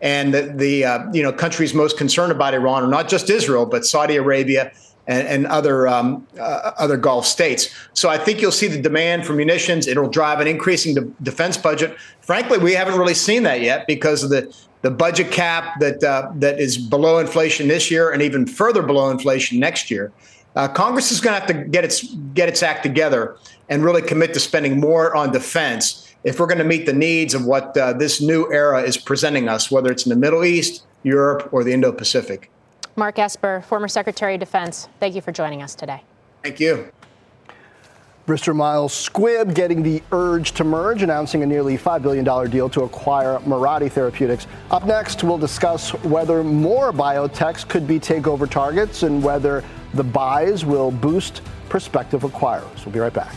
And 0.00 0.32
the, 0.32 0.42
the 0.54 0.84
uh, 0.84 1.12
you 1.12 1.22
know 1.22 1.32
countries 1.32 1.74
most 1.74 1.98
concerned 1.98 2.30
about 2.30 2.54
Iran 2.54 2.84
are 2.84 2.88
not 2.88 3.08
just 3.08 3.28
Israel, 3.30 3.66
but 3.66 3.84
Saudi 3.84 4.16
Arabia 4.16 4.70
and, 5.08 5.26
and 5.26 5.46
other 5.46 5.88
um, 5.88 6.26
uh, 6.38 6.72
other 6.78 6.96
Gulf 6.96 7.26
states. 7.26 7.74
So 7.94 8.08
I 8.08 8.18
think 8.18 8.40
you'll 8.40 8.52
see 8.52 8.68
the 8.68 8.80
demand 8.80 9.26
for 9.26 9.32
munitions. 9.32 9.88
It'll 9.88 10.08
drive 10.08 10.38
an 10.40 10.46
increasing 10.46 10.94
de- 10.94 11.10
defense 11.22 11.56
budget. 11.56 11.96
Frankly, 12.28 12.58
we 12.58 12.74
haven't 12.74 12.98
really 12.98 13.14
seen 13.14 13.44
that 13.44 13.62
yet 13.62 13.86
because 13.86 14.22
of 14.22 14.28
the 14.28 14.54
the 14.82 14.90
budget 14.90 15.32
cap 15.32 15.80
that 15.80 16.04
uh, 16.04 16.30
that 16.34 16.60
is 16.60 16.76
below 16.76 17.20
inflation 17.20 17.68
this 17.68 17.90
year 17.90 18.10
and 18.10 18.20
even 18.20 18.46
further 18.46 18.82
below 18.82 19.08
inflation 19.08 19.58
next 19.58 19.90
year. 19.90 20.12
Uh, 20.54 20.68
Congress 20.68 21.10
is 21.10 21.22
going 21.22 21.32
to 21.32 21.40
have 21.40 21.48
to 21.48 21.70
get 21.70 21.84
its 21.86 22.04
get 22.34 22.46
its 22.46 22.62
act 22.62 22.82
together 22.82 23.38
and 23.70 23.82
really 23.82 24.02
commit 24.02 24.34
to 24.34 24.40
spending 24.40 24.78
more 24.78 25.16
on 25.16 25.32
defense 25.32 26.14
if 26.22 26.38
we're 26.38 26.46
going 26.46 26.58
to 26.58 26.64
meet 26.64 26.84
the 26.84 26.92
needs 26.92 27.32
of 27.32 27.46
what 27.46 27.74
uh, 27.78 27.94
this 27.94 28.20
new 28.20 28.52
era 28.52 28.82
is 28.82 28.98
presenting 28.98 29.48
us, 29.48 29.70
whether 29.70 29.90
it's 29.90 30.04
in 30.04 30.10
the 30.10 30.16
Middle 30.16 30.44
East, 30.44 30.84
Europe, 31.04 31.48
or 31.50 31.64
the 31.64 31.72
Indo 31.72 31.92
Pacific. 31.92 32.50
Mark 32.94 33.18
Esper, 33.18 33.62
former 33.62 33.88
Secretary 33.88 34.34
of 34.34 34.40
Defense, 34.40 34.86
thank 35.00 35.14
you 35.14 35.22
for 35.22 35.32
joining 35.32 35.62
us 35.62 35.74
today. 35.74 36.02
Thank 36.42 36.60
you. 36.60 36.92
Bristol 38.28 38.52
Myers 38.52 38.92
Squibb 38.92 39.54
getting 39.54 39.82
the 39.82 40.02
urge 40.12 40.52
to 40.52 40.62
merge, 40.62 41.02
announcing 41.02 41.42
a 41.42 41.46
nearly 41.46 41.78
$5 41.78 42.02
billion 42.02 42.50
deal 42.50 42.68
to 42.68 42.82
acquire 42.82 43.38
Mirati 43.46 43.90
Therapeutics. 43.90 44.46
Up 44.70 44.84
next, 44.84 45.24
we'll 45.24 45.38
discuss 45.38 45.94
whether 46.04 46.44
more 46.44 46.92
biotechs 46.92 47.66
could 47.66 47.86
be 47.86 47.98
takeover 47.98 48.46
targets 48.48 49.02
and 49.02 49.22
whether 49.22 49.64
the 49.94 50.04
buys 50.04 50.66
will 50.66 50.90
boost 50.90 51.40
prospective 51.70 52.20
acquirers. 52.20 52.84
We'll 52.84 52.92
be 52.92 52.98
right 52.98 53.14
back. 53.14 53.34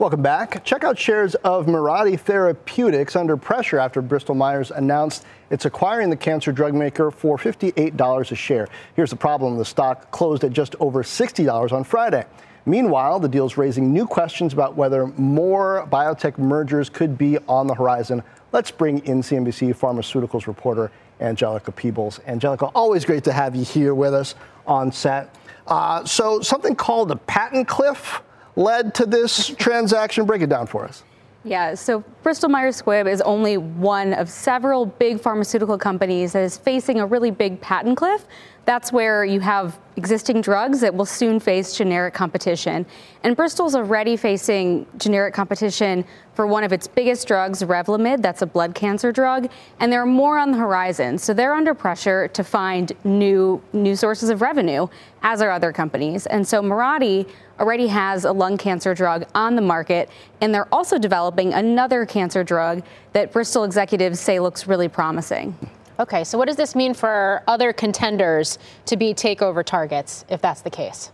Welcome 0.00 0.22
back. 0.22 0.64
Check 0.64 0.82
out 0.82 0.98
shares 0.98 1.34
of 1.34 1.66
Mirati 1.66 2.18
Therapeutics 2.18 3.16
under 3.16 3.36
pressure 3.36 3.78
after 3.78 4.00
Bristol 4.00 4.34
Myers 4.34 4.70
announced 4.70 5.26
it's 5.50 5.66
acquiring 5.66 6.08
the 6.08 6.16
cancer 6.16 6.52
drug 6.52 6.72
maker 6.72 7.10
for 7.10 7.36
$58 7.36 8.32
a 8.32 8.34
share. 8.34 8.66
Here's 8.96 9.10
the 9.10 9.16
problem 9.16 9.58
the 9.58 9.64
stock 9.66 10.10
closed 10.10 10.42
at 10.42 10.52
just 10.52 10.74
over 10.80 11.02
$60 11.02 11.72
on 11.72 11.84
Friday. 11.84 12.24
Meanwhile, 12.64 13.20
the 13.20 13.28
deal's 13.28 13.58
raising 13.58 13.92
new 13.92 14.06
questions 14.06 14.54
about 14.54 14.74
whether 14.74 15.08
more 15.18 15.86
biotech 15.92 16.38
mergers 16.38 16.88
could 16.88 17.18
be 17.18 17.36
on 17.46 17.66
the 17.66 17.74
horizon. 17.74 18.22
Let's 18.52 18.70
bring 18.70 19.04
in 19.04 19.20
CNBC 19.20 19.76
pharmaceuticals 19.76 20.46
reporter 20.46 20.90
Angelica 21.20 21.72
Peebles. 21.72 22.20
Angelica, 22.26 22.68
always 22.74 23.04
great 23.04 23.24
to 23.24 23.34
have 23.34 23.54
you 23.54 23.66
here 23.66 23.94
with 23.94 24.14
us 24.14 24.34
on 24.66 24.92
set. 24.92 25.34
Uh, 25.66 26.06
so, 26.06 26.40
something 26.40 26.74
called 26.74 27.10
a 27.10 27.16
patent 27.16 27.68
cliff 27.68 28.22
led 28.56 28.94
to 28.94 29.06
this 29.06 29.48
transaction. 29.48 30.26
Break 30.26 30.42
it 30.42 30.48
down 30.48 30.66
for 30.66 30.84
us. 30.84 31.04
Yeah, 31.42 31.74
so 31.74 32.04
Bristol 32.22 32.50
Myers 32.50 32.82
Squibb 32.82 33.10
is 33.10 33.22
only 33.22 33.56
one 33.56 34.12
of 34.12 34.28
several 34.28 34.84
big 34.84 35.18
pharmaceutical 35.18 35.78
companies 35.78 36.34
that 36.34 36.42
is 36.42 36.58
facing 36.58 37.00
a 37.00 37.06
really 37.06 37.30
big 37.30 37.58
patent 37.62 37.96
cliff. 37.96 38.26
That's 38.66 38.92
where 38.92 39.24
you 39.24 39.40
have 39.40 39.80
existing 39.96 40.42
drugs 40.42 40.80
that 40.80 40.94
will 40.94 41.06
soon 41.06 41.40
face 41.40 41.74
generic 41.74 42.12
competition. 42.12 42.84
And 43.22 43.34
Bristol's 43.34 43.74
already 43.74 44.18
facing 44.18 44.86
generic 44.98 45.32
competition 45.32 46.04
for 46.34 46.46
one 46.46 46.62
of 46.62 46.74
its 46.74 46.86
biggest 46.86 47.26
drugs, 47.26 47.62
Revlimid, 47.62 48.20
that's 48.20 48.42
a 48.42 48.46
blood 48.46 48.74
cancer 48.74 49.10
drug, 49.10 49.50
and 49.80 49.90
there 49.90 50.02
are 50.02 50.06
more 50.06 50.38
on 50.38 50.50
the 50.50 50.58
horizon. 50.58 51.16
So 51.16 51.32
they're 51.32 51.54
under 51.54 51.74
pressure 51.74 52.28
to 52.28 52.44
find 52.44 52.92
new 53.02 53.62
new 53.72 53.96
sources 53.96 54.28
of 54.28 54.42
revenue, 54.42 54.86
as 55.22 55.40
are 55.40 55.50
other 55.50 55.72
companies. 55.72 56.26
And 56.26 56.46
so 56.46 56.62
Mirati 56.62 57.28
already 57.60 57.86
has 57.88 58.24
a 58.24 58.32
lung 58.32 58.56
cancer 58.56 58.94
drug 58.94 59.26
on 59.34 59.54
the 59.54 59.62
market, 59.62 60.10
and 60.40 60.54
they're 60.54 60.72
also 60.74 60.98
developing 60.98 61.52
another 61.52 62.06
cancer 62.06 62.42
drug 62.42 62.82
that 63.12 63.32
Bristol 63.32 63.64
executives 63.64 64.18
say 64.18 64.40
looks 64.40 64.66
really 64.66 64.88
promising. 64.88 65.56
Okay, 65.98 66.24
so 66.24 66.38
what 66.38 66.48
does 66.48 66.56
this 66.56 66.74
mean 66.74 66.94
for 66.94 67.42
other 67.46 67.72
contenders 67.72 68.58
to 68.86 68.96
be 68.96 69.12
takeover 69.12 69.64
targets 69.64 70.24
if 70.28 70.40
that's 70.40 70.62
the 70.62 70.70
case? 70.70 71.12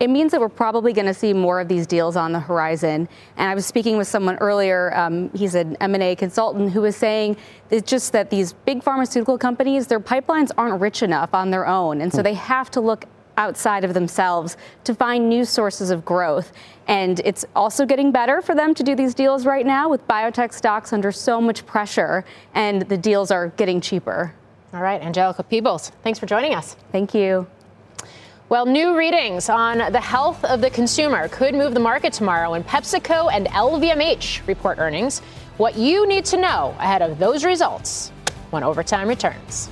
it 0.00 0.10
means 0.10 0.32
that 0.32 0.40
we're 0.40 0.48
probably 0.48 0.92
going 0.92 1.06
to 1.06 1.14
see 1.14 1.32
more 1.32 1.60
of 1.60 1.68
these 1.68 1.86
deals 1.86 2.16
on 2.16 2.32
the 2.32 2.40
horizon. 2.40 3.08
And 3.36 3.48
I 3.48 3.54
was 3.54 3.64
speaking 3.64 3.96
with 3.96 4.08
someone 4.08 4.36
earlier. 4.36 4.94
Um, 4.94 5.30
he's 5.34 5.54
an 5.54 5.76
M&A 5.80 6.16
consultant 6.16 6.72
who 6.72 6.82
was 6.82 6.96
saying 6.96 7.36
it's 7.70 7.88
just 7.88 8.12
that 8.12 8.28
these 8.28 8.52
big 8.52 8.82
pharmaceutical 8.82 9.38
companies, 9.38 9.86
their 9.86 10.00
pipelines 10.00 10.50
aren't 10.58 10.80
rich 10.80 11.02
enough 11.02 11.32
on 11.32 11.50
their 11.50 11.66
own, 11.66 12.00
and 12.00 12.12
so 12.12 12.18
hmm. 12.18 12.24
they 12.24 12.34
have 12.34 12.70
to 12.72 12.80
look 12.80 13.06
outside 13.36 13.84
of 13.84 13.94
themselves 13.94 14.56
to 14.84 14.94
find 14.94 15.28
new 15.28 15.44
sources 15.44 15.90
of 15.90 16.04
growth. 16.04 16.52
And 16.86 17.20
it's 17.24 17.44
also 17.56 17.86
getting 17.86 18.12
better 18.12 18.42
for 18.42 18.54
them 18.54 18.74
to 18.74 18.82
do 18.82 18.94
these 18.94 19.14
deals 19.14 19.46
right 19.46 19.66
now 19.66 19.88
with 19.88 20.06
biotech 20.06 20.52
stocks 20.52 20.92
under 20.92 21.10
so 21.12 21.40
much 21.40 21.64
pressure, 21.66 22.24
and 22.54 22.82
the 22.82 22.96
deals 22.96 23.30
are 23.30 23.48
getting 23.48 23.80
cheaper. 23.80 24.34
All 24.72 24.82
right, 24.82 25.00
Angelica 25.00 25.42
Peebles, 25.42 25.90
thanks 26.02 26.18
for 26.18 26.26
joining 26.26 26.54
us. 26.54 26.76
Thank 26.92 27.14
you. 27.14 27.46
Well, 28.50 28.66
new 28.66 28.96
readings 28.96 29.48
on 29.48 29.78
the 29.92 30.00
health 30.00 30.44
of 30.44 30.60
the 30.60 30.68
consumer 30.68 31.28
could 31.28 31.54
move 31.54 31.72
the 31.72 31.80
market 31.80 32.12
tomorrow 32.12 32.50
when 32.50 32.62
PepsiCo 32.62 33.32
and 33.32 33.46
LVMH 33.46 34.46
report 34.46 34.78
earnings. 34.78 35.20
What 35.56 35.78
you 35.78 36.06
need 36.06 36.24
to 36.26 36.36
know 36.36 36.74
ahead 36.78 37.00
of 37.00 37.18
those 37.18 37.44
results 37.44 38.10
when 38.50 38.62
overtime 38.62 39.08
returns. 39.08 39.70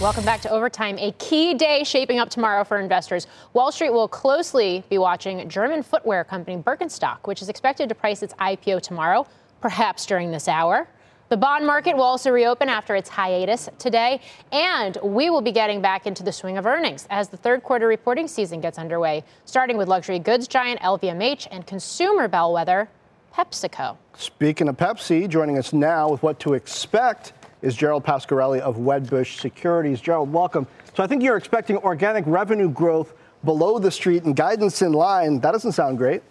Welcome 0.00 0.24
back 0.24 0.40
to 0.42 0.50
Overtime. 0.50 0.96
A 1.00 1.10
key 1.18 1.54
day 1.54 1.82
shaping 1.82 2.20
up 2.20 2.30
tomorrow 2.30 2.62
for 2.62 2.78
investors. 2.78 3.26
Wall 3.52 3.72
Street 3.72 3.90
will 3.90 4.06
closely 4.06 4.84
be 4.88 4.96
watching 4.96 5.48
German 5.48 5.82
footwear 5.82 6.22
company 6.22 6.56
Birkenstock, 6.56 7.26
which 7.26 7.42
is 7.42 7.48
expected 7.48 7.88
to 7.88 7.96
price 7.96 8.22
its 8.22 8.32
IPO 8.34 8.80
tomorrow, 8.80 9.26
perhaps 9.60 10.06
during 10.06 10.30
this 10.30 10.46
hour. 10.46 10.86
The 11.30 11.36
bond 11.36 11.66
market 11.66 11.96
will 11.96 12.04
also 12.04 12.30
reopen 12.30 12.68
after 12.68 12.94
its 12.94 13.08
hiatus 13.08 13.68
today, 13.80 14.20
and 14.52 14.96
we 15.02 15.30
will 15.30 15.40
be 15.40 15.50
getting 15.50 15.82
back 15.82 16.06
into 16.06 16.22
the 16.22 16.30
swing 16.30 16.58
of 16.58 16.64
earnings 16.64 17.08
as 17.10 17.28
the 17.28 17.36
third 17.36 17.64
quarter 17.64 17.88
reporting 17.88 18.28
season 18.28 18.60
gets 18.60 18.78
underway, 18.78 19.24
starting 19.46 19.76
with 19.76 19.88
luxury 19.88 20.20
goods 20.20 20.46
giant 20.46 20.78
LVMH 20.80 21.48
and 21.50 21.66
consumer 21.66 22.28
bellwether 22.28 22.88
PepsiCo. 23.34 23.96
Speaking 24.16 24.68
of 24.68 24.76
Pepsi, 24.76 25.28
joining 25.28 25.58
us 25.58 25.72
now 25.72 26.08
with 26.08 26.22
what 26.22 26.38
to 26.38 26.54
expect 26.54 27.32
is 27.62 27.74
Gerald 27.74 28.04
Pascarelli 28.04 28.60
of 28.60 28.76
Wedbush 28.76 29.40
Securities. 29.40 30.00
Gerald, 30.00 30.32
welcome. 30.32 30.66
So 30.96 31.02
I 31.02 31.06
think 31.06 31.22
you're 31.22 31.36
expecting 31.36 31.76
organic 31.78 32.24
revenue 32.26 32.68
growth 32.68 33.14
below 33.44 33.78
the 33.78 33.90
street 33.90 34.24
and 34.24 34.34
guidance 34.34 34.82
in 34.82 34.92
line. 34.92 35.40
That 35.40 35.52
doesn't 35.52 35.72
sound 35.72 35.98
great. 35.98 36.22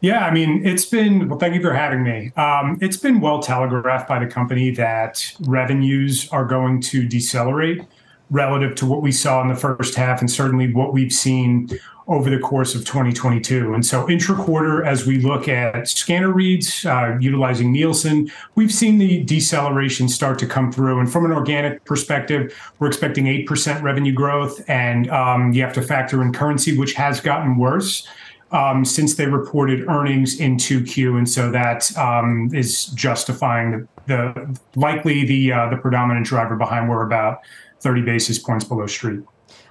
Yeah, 0.00 0.26
I 0.26 0.32
mean, 0.32 0.66
it's 0.66 0.84
been, 0.84 1.28
well, 1.28 1.38
thank 1.38 1.54
you 1.54 1.62
for 1.62 1.72
having 1.72 2.02
me. 2.02 2.32
Um, 2.36 2.76
it's 2.80 2.96
been 2.96 3.20
well 3.20 3.40
telegraphed 3.40 4.08
by 4.08 4.18
the 4.18 4.26
company 4.26 4.70
that 4.72 5.32
revenues 5.42 6.28
are 6.30 6.44
going 6.44 6.80
to 6.82 7.06
decelerate 7.06 7.82
relative 8.28 8.74
to 8.74 8.86
what 8.86 9.00
we 9.00 9.12
saw 9.12 9.40
in 9.42 9.48
the 9.48 9.54
first 9.54 9.94
half 9.94 10.20
and 10.20 10.28
certainly 10.28 10.72
what 10.72 10.92
we've 10.92 11.12
seen 11.12 11.68
over 12.08 12.30
the 12.30 12.38
course 12.38 12.74
of 12.74 12.84
2022. 12.84 13.74
And 13.74 13.84
so 13.84 14.08
intra-quarter, 14.08 14.84
as 14.84 15.06
we 15.06 15.18
look 15.18 15.48
at 15.48 15.88
scanner 15.88 16.32
reads 16.32 16.84
uh, 16.84 17.16
utilizing 17.20 17.72
Nielsen, 17.72 18.30
we've 18.54 18.72
seen 18.72 18.98
the 18.98 19.22
deceleration 19.24 20.08
start 20.08 20.38
to 20.40 20.46
come 20.46 20.72
through. 20.72 21.00
And 21.00 21.10
from 21.10 21.24
an 21.24 21.32
organic 21.32 21.84
perspective, 21.84 22.58
we're 22.78 22.88
expecting 22.88 23.26
8% 23.26 23.82
revenue 23.82 24.12
growth. 24.12 24.68
And 24.68 25.08
um, 25.10 25.52
you 25.52 25.62
have 25.62 25.72
to 25.74 25.82
factor 25.82 26.22
in 26.22 26.32
currency, 26.32 26.76
which 26.76 26.94
has 26.94 27.20
gotten 27.20 27.56
worse. 27.56 28.06
Um, 28.50 28.84
since 28.84 29.14
they 29.14 29.24
reported 29.24 29.88
earnings 29.88 30.38
in 30.38 30.58
2Q, 30.58 31.16
and 31.16 31.26
so 31.26 31.50
that 31.50 31.96
um, 31.96 32.50
is 32.52 32.84
justifying 32.88 33.88
the, 34.06 34.14
the 34.14 34.60
likely 34.78 35.24
the 35.24 35.52
uh, 35.54 35.70
the 35.70 35.78
predominant 35.78 36.26
driver 36.26 36.54
behind 36.54 36.90
we're 36.90 37.02
about 37.02 37.38
30 37.80 38.02
basis 38.02 38.38
points 38.38 38.66
below 38.66 38.86
street. 38.86 39.20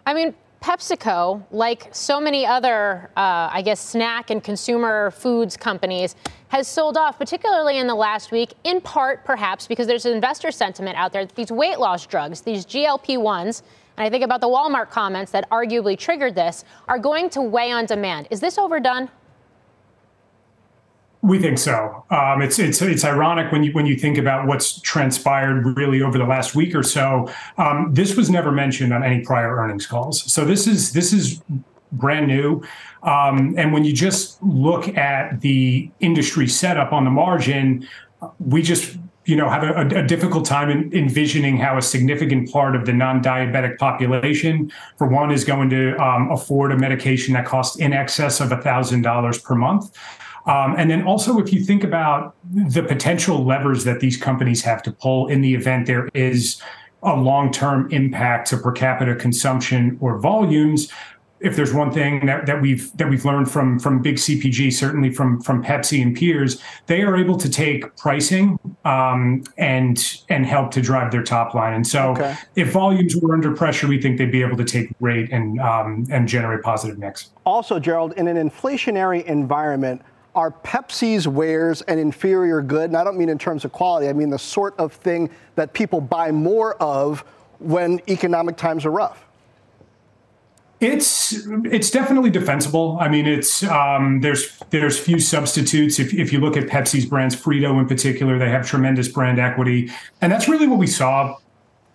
I 0.07 0.15
mean, 0.15 0.33
PepsiCo, 0.61 1.43
like 1.49 1.89
so 1.91 2.21
many 2.21 2.45
other, 2.45 3.09
uh, 3.17 3.49
I 3.51 3.63
guess, 3.63 3.79
snack 3.79 4.29
and 4.29 4.43
consumer 4.43 5.09
foods 5.09 5.57
companies, 5.57 6.15
has 6.49 6.67
sold 6.67 6.97
off, 6.97 7.17
particularly 7.17 7.79
in 7.79 7.87
the 7.87 7.95
last 7.95 8.31
week, 8.31 8.53
in 8.63 8.79
part 8.79 9.25
perhaps 9.25 9.65
because 9.65 9.87
there's 9.87 10.05
an 10.05 10.13
investor 10.13 10.51
sentiment 10.51 10.97
out 10.97 11.13
there 11.13 11.25
that 11.25 11.35
these 11.35 11.51
weight 11.51 11.79
loss 11.79 12.05
drugs, 12.05 12.41
these 12.41 12.63
GLP 12.65 13.17
1s, 13.17 13.63
and 13.97 14.05
I 14.05 14.09
think 14.11 14.23
about 14.23 14.39
the 14.39 14.47
Walmart 14.47 14.91
comments 14.91 15.31
that 15.31 15.49
arguably 15.49 15.97
triggered 15.97 16.35
this, 16.35 16.63
are 16.87 16.99
going 16.99 17.31
to 17.31 17.41
weigh 17.41 17.71
on 17.71 17.87
demand. 17.87 18.27
Is 18.29 18.39
this 18.39 18.59
overdone? 18.59 19.09
We 21.23 21.37
think 21.37 21.59
so. 21.59 22.03
Um, 22.09 22.41
it's 22.41 22.57
it's 22.57 22.81
it's 22.81 23.05
ironic 23.05 23.51
when 23.51 23.63
you 23.63 23.71
when 23.73 23.85
you 23.85 23.95
think 23.95 24.17
about 24.17 24.47
what's 24.47 24.81
transpired 24.81 25.77
really 25.77 26.01
over 26.01 26.17
the 26.17 26.25
last 26.25 26.55
week 26.55 26.73
or 26.73 26.81
so. 26.81 27.31
Um, 27.57 27.93
this 27.93 28.17
was 28.17 28.29
never 28.29 28.51
mentioned 28.51 28.91
on 28.91 29.03
any 29.03 29.23
prior 29.23 29.55
earnings 29.55 29.85
calls. 29.85 30.31
So 30.31 30.45
this 30.45 30.65
is 30.65 30.93
this 30.93 31.13
is 31.13 31.39
brand 31.91 32.27
new. 32.27 32.63
Um, 33.03 33.53
and 33.57 33.71
when 33.71 33.83
you 33.83 33.93
just 33.93 34.41
look 34.41 34.97
at 34.97 35.41
the 35.41 35.91
industry 35.99 36.47
setup 36.47 36.91
on 36.91 37.03
the 37.03 37.11
margin, 37.11 37.87
we 38.39 38.63
just 38.63 38.97
you 39.25 39.35
know 39.35 39.47
have 39.47 39.63
a, 39.63 39.99
a 39.99 40.03
difficult 40.03 40.45
time 40.45 40.71
in, 40.71 40.91
envisioning 40.91 41.57
how 41.57 41.77
a 41.77 41.83
significant 41.83 42.51
part 42.51 42.75
of 42.75 42.87
the 42.87 42.93
non-diabetic 42.93 43.77
population, 43.77 44.71
for 44.97 45.07
one, 45.07 45.31
is 45.31 45.43
going 45.43 45.69
to 45.69 45.95
um, 45.97 46.31
afford 46.31 46.71
a 46.71 46.77
medication 46.77 47.35
that 47.35 47.45
costs 47.45 47.77
in 47.77 47.93
excess 47.93 48.39
of 48.39 48.49
thousand 48.63 49.03
dollars 49.03 49.37
per 49.37 49.53
month. 49.53 49.95
Um, 50.45 50.75
and 50.77 50.89
then 50.89 51.03
also, 51.03 51.39
if 51.39 51.53
you 51.53 51.63
think 51.63 51.83
about 51.83 52.35
the 52.51 52.83
potential 52.83 53.43
levers 53.43 53.83
that 53.83 53.99
these 53.99 54.17
companies 54.17 54.63
have 54.63 54.81
to 54.83 54.91
pull 54.91 55.27
in 55.27 55.41
the 55.41 55.53
event 55.53 55.87
there 55.87 56.09
is 56.13 56.61
a 57.03 57.15
long 57.15 57.51
term 57.51 57.89
impact 57.91 58.47
to 58.49 58.57
per 58.57 58.71
capita 58.71 59.15
consumption 59.15 59.97
or 60.01 60.19
volumes, 60.19 60.91
if 61.41 61.55
there's 61.55 61.73
one 61.73 61.91
thing 61.91 62.25
that, 62.27 62.45
that 62.45 62.61
we've 62.61 62.95
that 62.97 63.09
we've 63.09 63.25
learned 63.25 63.49
from 63.49 63.79
from 63.79 64.01
big 64.01 64.15
CPG, 64.15 64.71
certainly 64.71 65.11
from 65.11 65.41
from 65.41 65.63
Pepsi 65.63 66.01
and 66.01 66.15
peers, 66.15 66.61
they 66.85 67.01
are 67.01 67.17
able 67.17 67.35
to 67.37 67.49
take 67.49 67.95
pricing 67.97 68.59
um, 68.85 69.43
and 69.57 70.21
and 70.29 70.45
help 70.45 70.71
to 70.71 70.81
drive 70.81 71.11
their 71.11 71.23
top 71.23 71.53
line. 71.53 71.73
And 71.73 71.85
so, 71.85 72.11
okay. 72.11 72.35
if 72.55 72.71
volumes 72.71 73.15
were 73.15 73.33
under 73.33 73.53
pressure, 73.55 73.87
we 73.87 73.99
think 73.99 74.17
they'd 74.17 74.31
be 74.31 74.43
able 74.43 74.57
to 74.57 74.65
take 74.65 74.89
rate 74.99 75.29
and 75.31 75.59
um, 75.59 76.05
and 76.11 76.27
generate 76.27 76.61
positive 76.61 76.99
mix. 76.99 77.31
Also, 77.45 77.79
Gerald, 77.79 78.13
in 78.13 78.27
an 78.27 78.37
inflationary 78.37 79.23
environment, 79.25 80.03
are 80.35 80.51
Pepsi's 80.51 81.27
wares 81.27 81.81
an 81.83 81.99
inferior 81.99 82.61
good? 82.61 82.89
And 82.89 82.97
I 82.97 83.03
don't 83.03 83.17
mean 83.17 83.29
in 83.29 83.37
terms 83.37 83.65
of 83.65 83.71
quality, 83.71 84.07
I 84.07 84.13
mean 84.13 84.29
the 84.29 84.39
sort 84.39 84.77
of 84.77 84.93
thing 84.93 85.29
that 85.55 85.73
people 85.73 86.01
buy 86.01 86.31
more 86.31 86.75
of 86.75 87.21
when 87.59 88.01
economic 88.09 88.57
times 88.57 88.85
are 88.85 88.91
rough. 88.91 89.25
It's 90.79 91.45
it's 91.65 91.91
definitely 91.91 92.31
defensible. 92.31 92.97
I 92.99 93.07
mean, 93.07 93.27
it's 93.27 93.61
um, 93.63 94.21
there's 94.21 94.57
there's 94.71 94.99
few 94.99 95.19
substitutes. 95.19 95.99
If 95.99 96.11
if 96.11 96.33
you 96.33 96.39
look 96.39 96.57
at 96.57 96.67
Pepsi's 96.67 97.05
brands, 97.05 97.35
Frito 97.35 97.79
in 97.79 97.87
particular, 97.87 98.39
they 98.39 98.49
have 98.49 98.65
tremendous 98.65 99.07
brand 99.07 99.39
equity, 99.39 99.91
and 100.21 100.31
that's 100.31 100.47
really 100.47 100.65
what 100.65 100.79
we 100.79 100.87
saw 100.87 101.37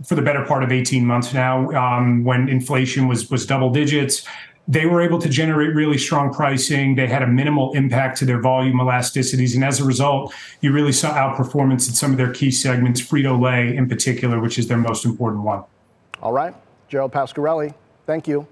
for 0.04 0.14
the 0.14 0.22
better 0.22 0.44
part 0.44 0.62
of 0.62 0.70
18 0.70 1.04
months 1.04 1.32
now, 1.32 1.70
um, 1.70 2.22
when 2.22 2.48
inflation 2.48 3.08
was 3.08 3.28
was 3.28 3.44
double 3.44 3.70
digits 3.70 4.24
they 4.68 4.86
were 4.86 5.00
able 5.00 5.18
to 5.20 5.28
generate 5.28 5.74
really 5.74 5.98
strong 5.98 6.32
pricing. 6.32 6.96
They 6.96 7.06
had 7.06 7.22
a 7.22 7.26
minimal 7.26 7.72
impact 7.74 8.18
to 8.18 8.24
their 8.24 8.40
volume 8.40 8.78
elasticities. 8.78 9.54
And 9.54 9.64
as 9.64 9.80
a 9.80 9.84
result, 9.84 10.34
you 10.60 10.72
really 10.72 10.92
saw 10.92 11.14
outperformance 11.14 11.88
in 11.88 11.94
some 11.94 12.10
of 12.10 12.16
their 12.16 12.32
key 12.32 12.50
segments, 12.50 13.00
Frito 13.00 13.40
Lay 13.40 13.76
in 13.76 13.88
particular, 13.88 14.40
which 14.40 14.58
is 14.58 14.66
their 14.66 14.76
most 14.76 15.04
important 15.04 15.44
one. 15.44 15.62
All 16.20 16.32
right. 16.32 16.54
Gerald 16.88 17.12
Pascarelli, 17.12 17.74
thank 18.06 18.26
you. 18.26 18.46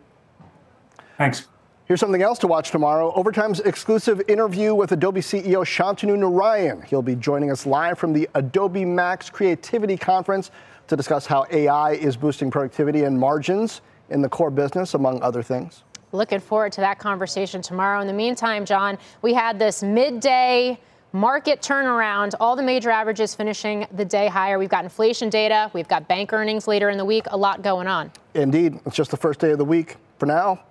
Thanks. 1.18 1.48
Here's 1.86 2.00
something 2.00 2.22
else 2.22 2.38
to 2.38 2.46
watch 2.46 2.70
tomorrow 2.70 3.12
Overtime's 3.14 3.60
exclusive 3.60 4.22
interview 4.26 4.74
with 4.74 4.92
Adobe 4.92 5.20
CEO 5.20 5.64
Shantanu 5.64 6.16
Narayen. 6.16 6.84
He'll 6.84 7.02
be 7.02 7.14
joining 7.14 7.50
us 7.50 7.66
live 7.66 7.98
from 7.98 8.12
the 8.12 8.28
Adobe 8.34 8.84
Max 8.84 9.28
Creativity 9.28 9.96
Conference 9.96 10.50
to 10.88 10.96
discuss 10.96 11.26
how 11.26 11.46
AI 11.50 11.92
is 11.92 12.16
boosting 12.16 12.50
productivity 12.50 13.04
and 13.04 13.18
margins 13.18 13.82
in 14.10 14.22
the 14.22 14.28
core 14.28 14.50
business, 14.50 14.94
among 14.94 15.22
other 15.22 15.42
things. 15.42 15.82
Looking 16.14 16.38
forward 16.38 16.70
to 16.74 16.80
that 16.80 17.00
conversation 17.00 17.60
tomorrow. 17.60 18.00
In 18.00 18.06
the 18.06 18.12
meantime, 18.12 18.64
Jon, 18.64 18.98
we 19.20 19.34
had 19.34 19.58
this 19.58 19.82
midday 19.82 20.78
market 21.12 21.60
turnaround. 21.60 22.34
All 22.38 22.54
the 22.54 22.62
major 22.62 22.88
averages 22.88 23.34
finishing 23.34 23.88
the 23.96 24.04
day 24.04 24.28
higher. 24.28 24.56
We've 24.56 24.68
got 24.68 24.84
inflation 24.84 25.28
data. 25.28 25.72
We've 25.74 25.88
got 25.88 26.06
bank 26.06 26.32
earnings 26.32 26.68
later 26.68 26.88
in 26.88 26.98
the 26.98 27.04
week. 27.04 27.26
A 27.32 27.36
lot 27.36 27.62
going 27.62 27.88
on. 27.88 28.12
Indeed. 28.34 28.78
It's 28.86 28.94
just 28.94 29.10
the 29.10 29.16
first 29.16 29.40
day 29.40 29.50
of 29.50 29.58
the 29.58 29.64
week. 29.64 29.96
For 30.18 30.26
now, 30.26 30.62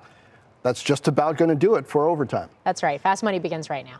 that's 0.61 0.81
just 0.81 1.09
about 1.09 1.35
going 1.35 1.49
to 1.49 1.55
do 1.55 1.75
it 1.75 1.85
for 1.85 2.07
overtime. 2.07 2.47
That's 2.63 2.81
right. 2.81 3.01
Fast 3.01 3.21
Money 3.21 3.39
begins 3.39 3.69
right 3.69 3.83
now. 3.83 3.99